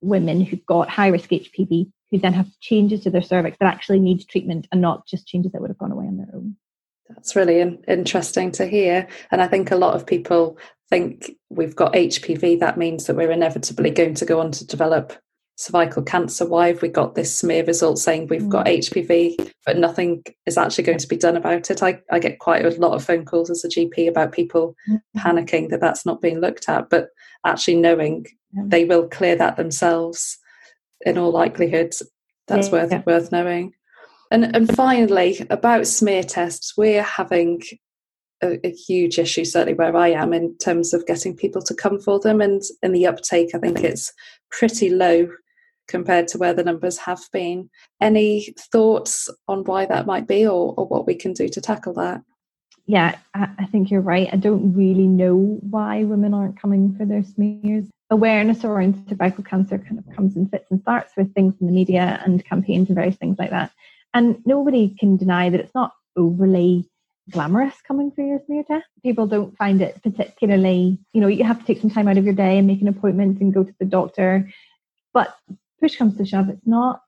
women 0.02 0.42
who've 0.42 0.66
got 0.66 0.90
high 0.90 1.08
risk 1.08 1.30
HPV 1.30 1.92
who 2.12 2.18
then 2.20 2.34
have 2.34 2.48
changes 2.60 3.02
to 3.02 3.10
their 3.10 3.22
cervix 3.22 3.58
that 3.60 3.74
actually 3.74 4.00
need 4.00 4.28
treatment 4.28 4.68
and 4.72 4.82
not 4.82 5.08
just 5.08 5.28
changes 5.28 5.52
that 5.52 5.62
would 5.62 5.72
have 5.72 5.78
gone 5.78 5.92
away 5.92 6.06
on 6.06 6.18
their 6.18 6.30
own. 6.34 6.56
That's 7.10 7.36
really 7.36 7.62
interesting 7.88 8.52
to 8.54 8.66
hear. 8.66 9.08
And 9.32 9.42
I 9.42 9.48
think 9.48 9.72
a 9.72 9.76
lot 9.76 9.96
of 9.96 10.08
people 10.08 10.58
think 10.90 11.32
we've 11.50 11.76
got 11.76 11.94
HPV, 11.94 12.60
that 12.60 12.78
means 12.78 13.06
that 13.06 13.16
we're 13.16 13.32
inevitably 13.32 13.92
going 13.92 14.14
to 14.16 14.26
go 14.26 14.40
on 14.40 14.52
to 14.52 14.66
develop 14.66 15.14
cervical 15.58 16.04
cancer. 16.04 16.46
Why 16.46 16.68
have 16.68 16.82
we 16.82 16.90
got 16.90 17.16
this 17.16 17.34
smear 17.34 17.64
result 17.64 17.98
saying 17.98 18.28
we've 18.28 18.50
got 18.50 18.66
HPV, 18.66 19.38
mm. 19.38 19.52
but 19.66 19.78
nothing 19.78 20.24
is 20.46 20.58
actually 20.58 20.84
going 20.84 20.98
to 20.98 21.08
be 21.08 21.18
done 21.18 21.38
about 21.38 21.72
it? 21.72 21.82
I, 21.82 22.02
I 22.12 22.20
get 22.20 22.40
quite 22.40 22.66
a 22.66 22.70
lot 22.80 22.94
of 22.94 23.04
phone 23.04 23.26
calls 23.26 23.50
as 23.50 23.64
a 23.64 23.70
GP 23.70 24.08
about 24.08 24.32
people 24.32 24.76
mm-hmm. 24.90 25.20
panicking 25.20 25.70
that 25.70 25.82
that's 25.82 26.06
not 26.06 26.22
being 26.22 26.40
looked 26.40 26.70
at, 26.70 26.90
but 26.90 27.10
actually 27.46 27.78
knowing 27.78 28.26
yeah. 28.54 28.64
they 28.68 28.86
will 28.86 29.08
clear 29.08 29.36
that 29.36 29.56
themselves 29.56 30.38
in 31.06 31.18
all 31.18 31.32
likelihood. 31.32 31.94
That's 32.48 32.68
yeah, 32.68 32.74
worth 32.74 32.92
yeah. 32.92 33.04
worth 33.06 33.32
knowing. 33.32 33.74
And 34.32 34.56
and 34.56 34.76
finally, 34.76 35.46
about 35.50 35.88
smear 35.88 36.24
tests, 36.24 36.76
we're 36.76 37.04
having 37.04 37.62
a, 38.46 38.68
a, 38.68 38.72
huge 38.72 39.20
issue, 39.20 39.46
certainly 39.46 39.74
where 39.74 39.96
I 39.96 40.10
am, 40.10 40.34
in 40.34 40.58
terms 40.58 40.94
of 40.94 41.06
getting 41.06 41.36
people 41.36 41.62
to 41.64 41.74
come 41.74 42.00
for 42.00 42.20
them. 42.20 42.42
And 42.42 42.62
in 42.82 42.92
the 42.92 43.08
uptake, 43.08 43.54
I 43.54 43.60
think 43.60 43.82
it's 43.82 44.14
pretty 44.52 44.90
low 44.90 45.28
compared 45.88 46.28
to 46.30 46.38
where 46.38 46.54
the 46.54 46.64
numbers 46.64 46.98
have 47.00 47.22
been. 47.32 47.70
Any 48.02 48.54
thoughts 48.72 49.30
on 49.48 49.64
why 49.64 49.86
that 49.86 50.06
might 50.06 50.28
be 50.28 50.46
or, 50.46 50.74
or 50.76 50.88
what 50.88 51.06
we 51.06 51.16
can 51.16 51.34
do 51.34 51.48
to 51.50 51.62
tackle 51.62 51.94
that? 51.94 52.22
Yeah, 52.88 53.18
I, 53.34 53.50
I 53.60 53.66
think 53.66 53.90
you're 53.90 54.02
right. 54.02 54.30
I 54.32 54.38
don't 54.38 54.74
really 54.74 55.08
know 55.08 55.60
why 55.62 56.04
women 56.04 56.34
aren't 56.34 56.62
coming 56.62 56.96
for 56.96 57.06
their 57.06 57.24
smears. 57.24 57.86
Awareness 58.12 58.64
around 58.64 59.04
cervical 59.10 59.44
cancer 59.44 59.80
kind 59.80 59.98
of 59.98 60.16
comes 60.16 60.36
in 60.36 60.48
fits 60.48 60.70
and 60.70 60.82
starts 60.82 61.14
with 61.18 61.34
things 61.34 61.56
in 61.60 61.68
the 61.68 61.74
media 61.74 62.22
and 62.24 62.46
campaigns 62.46 62.90
and 62.90 62.96
various 62.96 63.16
things 63.16 63.38
like 63.40 63.50
that. 63.50 63.72
And 64.14 64.38
nobody 64.46 64.96
can 65.00 65.18
deny 65.18 65.50
that 65.50 65.60
it's 65.60 65.74
not 65.74 65.94
overly 66.16 66.88
glamorous 67.30 67.76
coming 67.88 68.12
for 68.12 68.22
your 68.22 68.40
smear 68.46 68.64
test. 68.64 68.86
People 69.04 69.28
don't 69.28 69.56
find 69.58 69.82
it 69.82 70.02
particularly, 70.04 71.00
you 71.14 71.22
know, 71.22 71.28
you 71.28 71.44
have 71.44 71.60
to 71.60 71.66
take 71.66 71.82
some 71.82 71.90
time 71.90 72.08
out 72.08 72.18
of 72.18 72.26
your 72.26 72.34
day 72.34 72.58
and 72.58 72.68
make 72.68 72.82
an 72.82 72.88
appointment 72.88 73.42
and 73.42 73.54
go 73.54 73.64
to 73.64 73.74
the 73.80 73.86
doctor. 73.86 74.50
But 75.14 75.36
push 75.80 75.98
comes 75.98 76.18
to 76.18 76.26
shove, 76.26 76.50
it's 76.50 76.68
not 76.68 77.02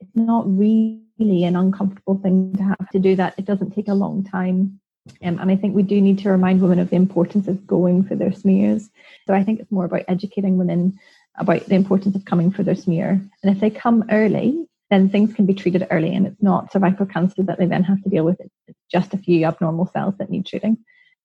it's 0.00 0.16
not 0.16 0.44
really 0.46 1.44
an 1.44 1.54
uncomfortable 1.54 2.18
thing 2.18 2.54
to 2.56 2.62
have 2.62 2.90
to 2.90 2.98
do 2.98 3.14
that. 3.16 3.34
It 3.38 3.44
doesn't 3.44 3.70
take 3.70 3.88
a 3.88 3.94
long 3.94 4.24
time. 4.24 4.80
Um, 5.22 5.38
and 5.38 5.50
I 5.50 5.56
think 5.56 5.74
we 5.74 5.82
do 5.82 6.00
need 6.00 6.18
to 6.20 6.30
remind 6.30 6.60
women 6.60 6.78
of 6.78 6.90
the 6.90 6.96
importance 6.96 7.48
of 7.48 7.66
going 7.66 8.04
for 8.04 8.16
their 8.16 8.32
smears. 8.32 8.90
So 9.26 9.34
I 9.34 9.44
think 9.44 9.60
it's 9.60 9.70
more 9.70 9.84
about 9.84 10.04
educating 10.08 10.56
women 10.56 10.98
about 11.36 11.66
the 11.66 11.74
importance 11.74 12.14
of 12.16 12.24
coming 12.24 12.50
for 12.50 12.62
their 12.62 12.74
smear. 12.74 13.20
And 13.42 13.54
if 13.54 13.60
they 13.60 13.70
come 13.70 14.04
early, 14.10 14.66
then 14.92 15.08
things 15.08 15.32
can 15.32 15.46
be 15.46 15.54
treated 15.54 15.86
early 15.90 16.14
and 16.14 16.26
it's 16.26 16.42
not 16.42 16.70
cervical 16.70 17.06
cancer 17.06 17.42
that 17.42 17.58
they 17.58 17.64
then 17.64 17.82
have 17.82 18.02
to 18.02 18.10
deal 18.10 18.26
with. 18.26 18.36
It's 18.68 18.78
just 18.90 19.14
a 19.14 19.18
few 19.18 19.46
abnormal 19.46 19.86
cells 19.86 20.14
that 20.18 20.28
need 20.28 20.44
treating. 20.44 20.76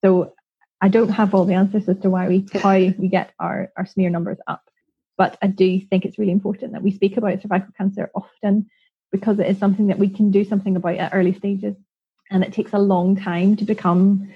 So 0.04 0.34
I 0.80 0.88
don't 0.88 1.10
have 1.10 1.36
all 1.36 1.44
the 1.44 1.56
answers 1.56 1.90
as 1.90 2.00
to 2.00 2.10
why 2.10 2.30
we 2.30 2.48
how 2.54 2.78
we 2.78 3.10
get 3.10 3.34
our, 3.40 3.70
our 3.76 3.86
smear 3.86 4.10
numbers 4.10 4.38
up. 4.48 4.62
But 5.18 5.38
I 5.42 5.48
do 5.48 5.82
think 5.82 6.06
it's 6.06 6.18
really 6.18 6.32
important 6.32 6.72
that 6.72 6.82
we 6.82 6.92
speak 6.92 7.18
about 7.18 7.42
cervical 7.42 7.74
cancer 7.78 8.10
often 8.16 8.68
because 9.12 9.38
it 9.38 9.48
is 9.48 9.58
something 9.58 9.88
that 9.88 10.00
we 10.00 10.08
can 10.08 10.32
do 10.32 10.46
something 10.46 10.78
about 10.78 10.96
at 10.96 11.14
early 11.14 11.34
stages. 11.34 11.76
And 12.32 12.46
it 12.46 12.54
takes 12.54 12.72
a 12.72 12.80
long 12.80 13.18
time 13.18 13.58
to 13.58 13.66
become 13.66 14.32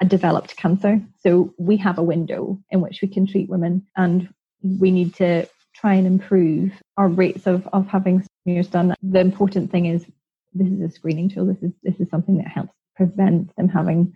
a 0.00 0.04
developed 0.04 0.56
cancer. 0.56 1.00
So 1.24 1.54
we 1.58 1.78
have 1.78 1.98
a 1.98 2.04
window 2.04 2.60
in 2.70 2.80
which 2.82 3.02
we 3.02 3.08
can 3.08 3.26
treat 3.26 3.48
women 3.48 3.86
and 3.96 4.28
we 4.62 4.92
need 4.92 5.14
to 5.16 5.48
try 5.78 5.94
and 5.94 6.06
improve 6.06 6.72
our 6.96 7.08
rates 7.08 7.46
of, 7.46 7.68
of 7.72 7.86
having 7.86 8.24
smears 8.42 8.68
done. 8.68 8.94
The 9.02 9.20
important 9.20 9.70
thing 9.70 9.86
is 9.86 10.06
this 10.54 10.68
is 10.68 10.80
a 10.80 10.90
screening 10.90 11.28
tool. 11.28 11.46
This 11.46 11.62
is 11.62 11.72
this 11.82 12.00
is 12.00 12.08
something 12.08 12.38
that 12.38 12.48
helps 12.48 12.72
prevent 12.96 13.54
them 13.56 13.68
having 13.68 14.14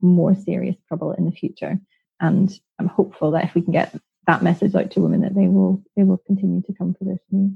more 0.00 0.34
serious 0.34 0.76
trouble 0.88 1.12
in 1.12 1.24
the 1.24 1.32
future. 1.32 1.78
And 2.20 2.52
I'm 2.78 2.88
hopeful 2.88 3.30
that 3.32 3.44
if 3.44 3.54
we 3.54 3.62
can 3.62 3.72
get 3.72 3.94
that 4.26 4.42
message 4.42 4.74
out 4.74 4.90
to 4.92 5.00
women 5.00 5.20
that 5.20 5.34
they 5.34 5.48
will 5.48 5.82
they 5.96 6.02
will 6.02 6.18
continue 6.26 6.62
to 6.62 6.74
come 6.74 6.94
for 6.94 7.04
their 7.04 7.18
smears. 7.28 7.52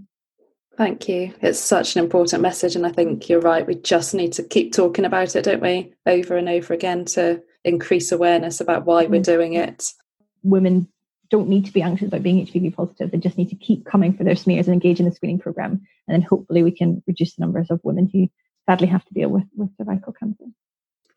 Thank 0.76 1.08
you. 1.08 1.34
It's 1.42 1.58
such 1.58 1.96
an 1.96 2.04
important 2.04 2.40
message, 2.40 2.76
and 2.76 2.86
I 2.86 2.92
think 2.92 3.28
you're 3.28 3.40
right. 3.40 3.66
We 3.66 3.74
just 3.74 4.14
need 4.14 4.32
to 4.34 4.44
keep 4.44 4.72
talking 4.72 5.04
about 5.04 5.34
it, 5.34 5.44
don't 5.44 5.60
we, 5.60 5.92
over 6.06 6.36
and 6.36 6.48
over 6.48 6.72
again 6.72 7.04
to 7.06 7.42
increase 7.64 8.12
awareness 8.12 8.60
about 8.60 8.86
why 8.86 9.06
we're 9.06 9.20
mm. 9.20 9.24
doing 9.24 9.54
it. 9.54 9.92
Women 10.44 10.88
don't 11.30 11.48
need 11.48 11.66
to 11.66 11.72
be 11.72 11.82
anxious 11.82 12.08
about 12.08 12.22
being 12.22 12.44
HPV 12.46 12.74
positive. 12.74 13.10
They 13.10 13.18
just 13.18 13.38
need 13.38 13.50
to 13.50 13.56
keep 13.56 13.84
coming 13.84 14.16
for 14.16 14.24
their 14.24 14.36
smears 14.36 14.66
and 14.66 14.74
engage 14.74 15.00
in 15.00 15.06
the 15.06 15.12
screening 15.12 15.38
program, 15.38 15.72
and 16.06 16.14
then 16.14 16.22
hopefully 16.22 16.62
we 16.62 16.70
can 16.70 17.02
reduce 17.06 17.34
the 17.34 17.42
numbers 17.42 17.70
of 17.70 17.80
women 17.82 18.08
who 18.12 18.28
sadly 18.66 18.86
have 18.88 19.04
to 19.04 19.14
deal 19.14 19.28
with, 19.28 19.44
with 19.56 19.70
cervical 19.76 20.12
cancer. 20.12 20.44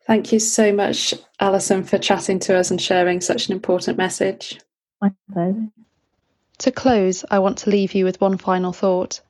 Thank 0.06 0.32
you 0.32 0.40
so 0.40 0.72
much, 0.72 1.14
Alison, 1.38 1.84
for 1.84 1.96
chatting 1.96 2.40
to 2.40 2.56
us 2.56 2.70
and 2.70 2.80
sharing 2.80 3.20
such 3.20 3.46
an 3.46 3.52
important 3.52 3.96
message. 3.96 4.60
My 5.00 5.12
pleasure. 5.32 5.68
To 6.58 6.70
close, 6.72 7.24
I 7.30 7.38
want 7.38 7.58
to 7.58 7.70
leave 7.70 7.94
you 7.94 8.04
with 8.04 8.20
one 8.20 8.38
final 8.38 8.72
thought. 8.72 9.20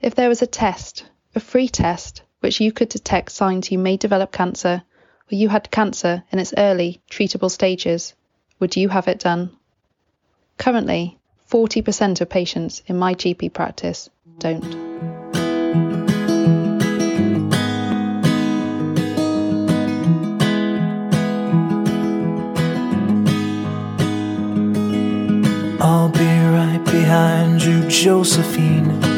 If 0.00 0.14
there 0.14 0.28
was 0.28 0.42
a 0.42 0.46
test, 0.46 1.04
a 1.34 1.40
free 1.40 1.68
test, 1.68 2.22
which 2.40 2.60
you 2.60 2.72
could 2.72 2.88
detect 2.88 3.32
signs 3.32 3.70
you 3.70 3.78
may 3.78 3.96
develop 3.96 4.32
cancer, 4.32 4.82
or 5.30 5.34
you 5.34 5.48
had 5.48 5.70
cancer 5.70 6.24
in 6.32 6.38
its 6.38 6.54
early, 6.56 7.02
treatable 7.10 7.50
stages, 7.50 8.14
would 8.58 8.76
you 8.76 8.88
have 8.88 9.08
it 9.08 9.18
done? 9.18 9.56
Currently, 10.60 11.16
40% 11.50 12.20
of 12.20 12.28
patients 12.28 12.82
in 12.86 12.98
my 12.98 13.14
GP 13.14 13.50
practice 13.54 14.10
don't. 14.38 14.62
I'll 25.80 26.10
be 26.10 26.18
right 26.20 26.82
behind 26.84 27.62
you, 27.62 27.88
Josephine 27.88 29.09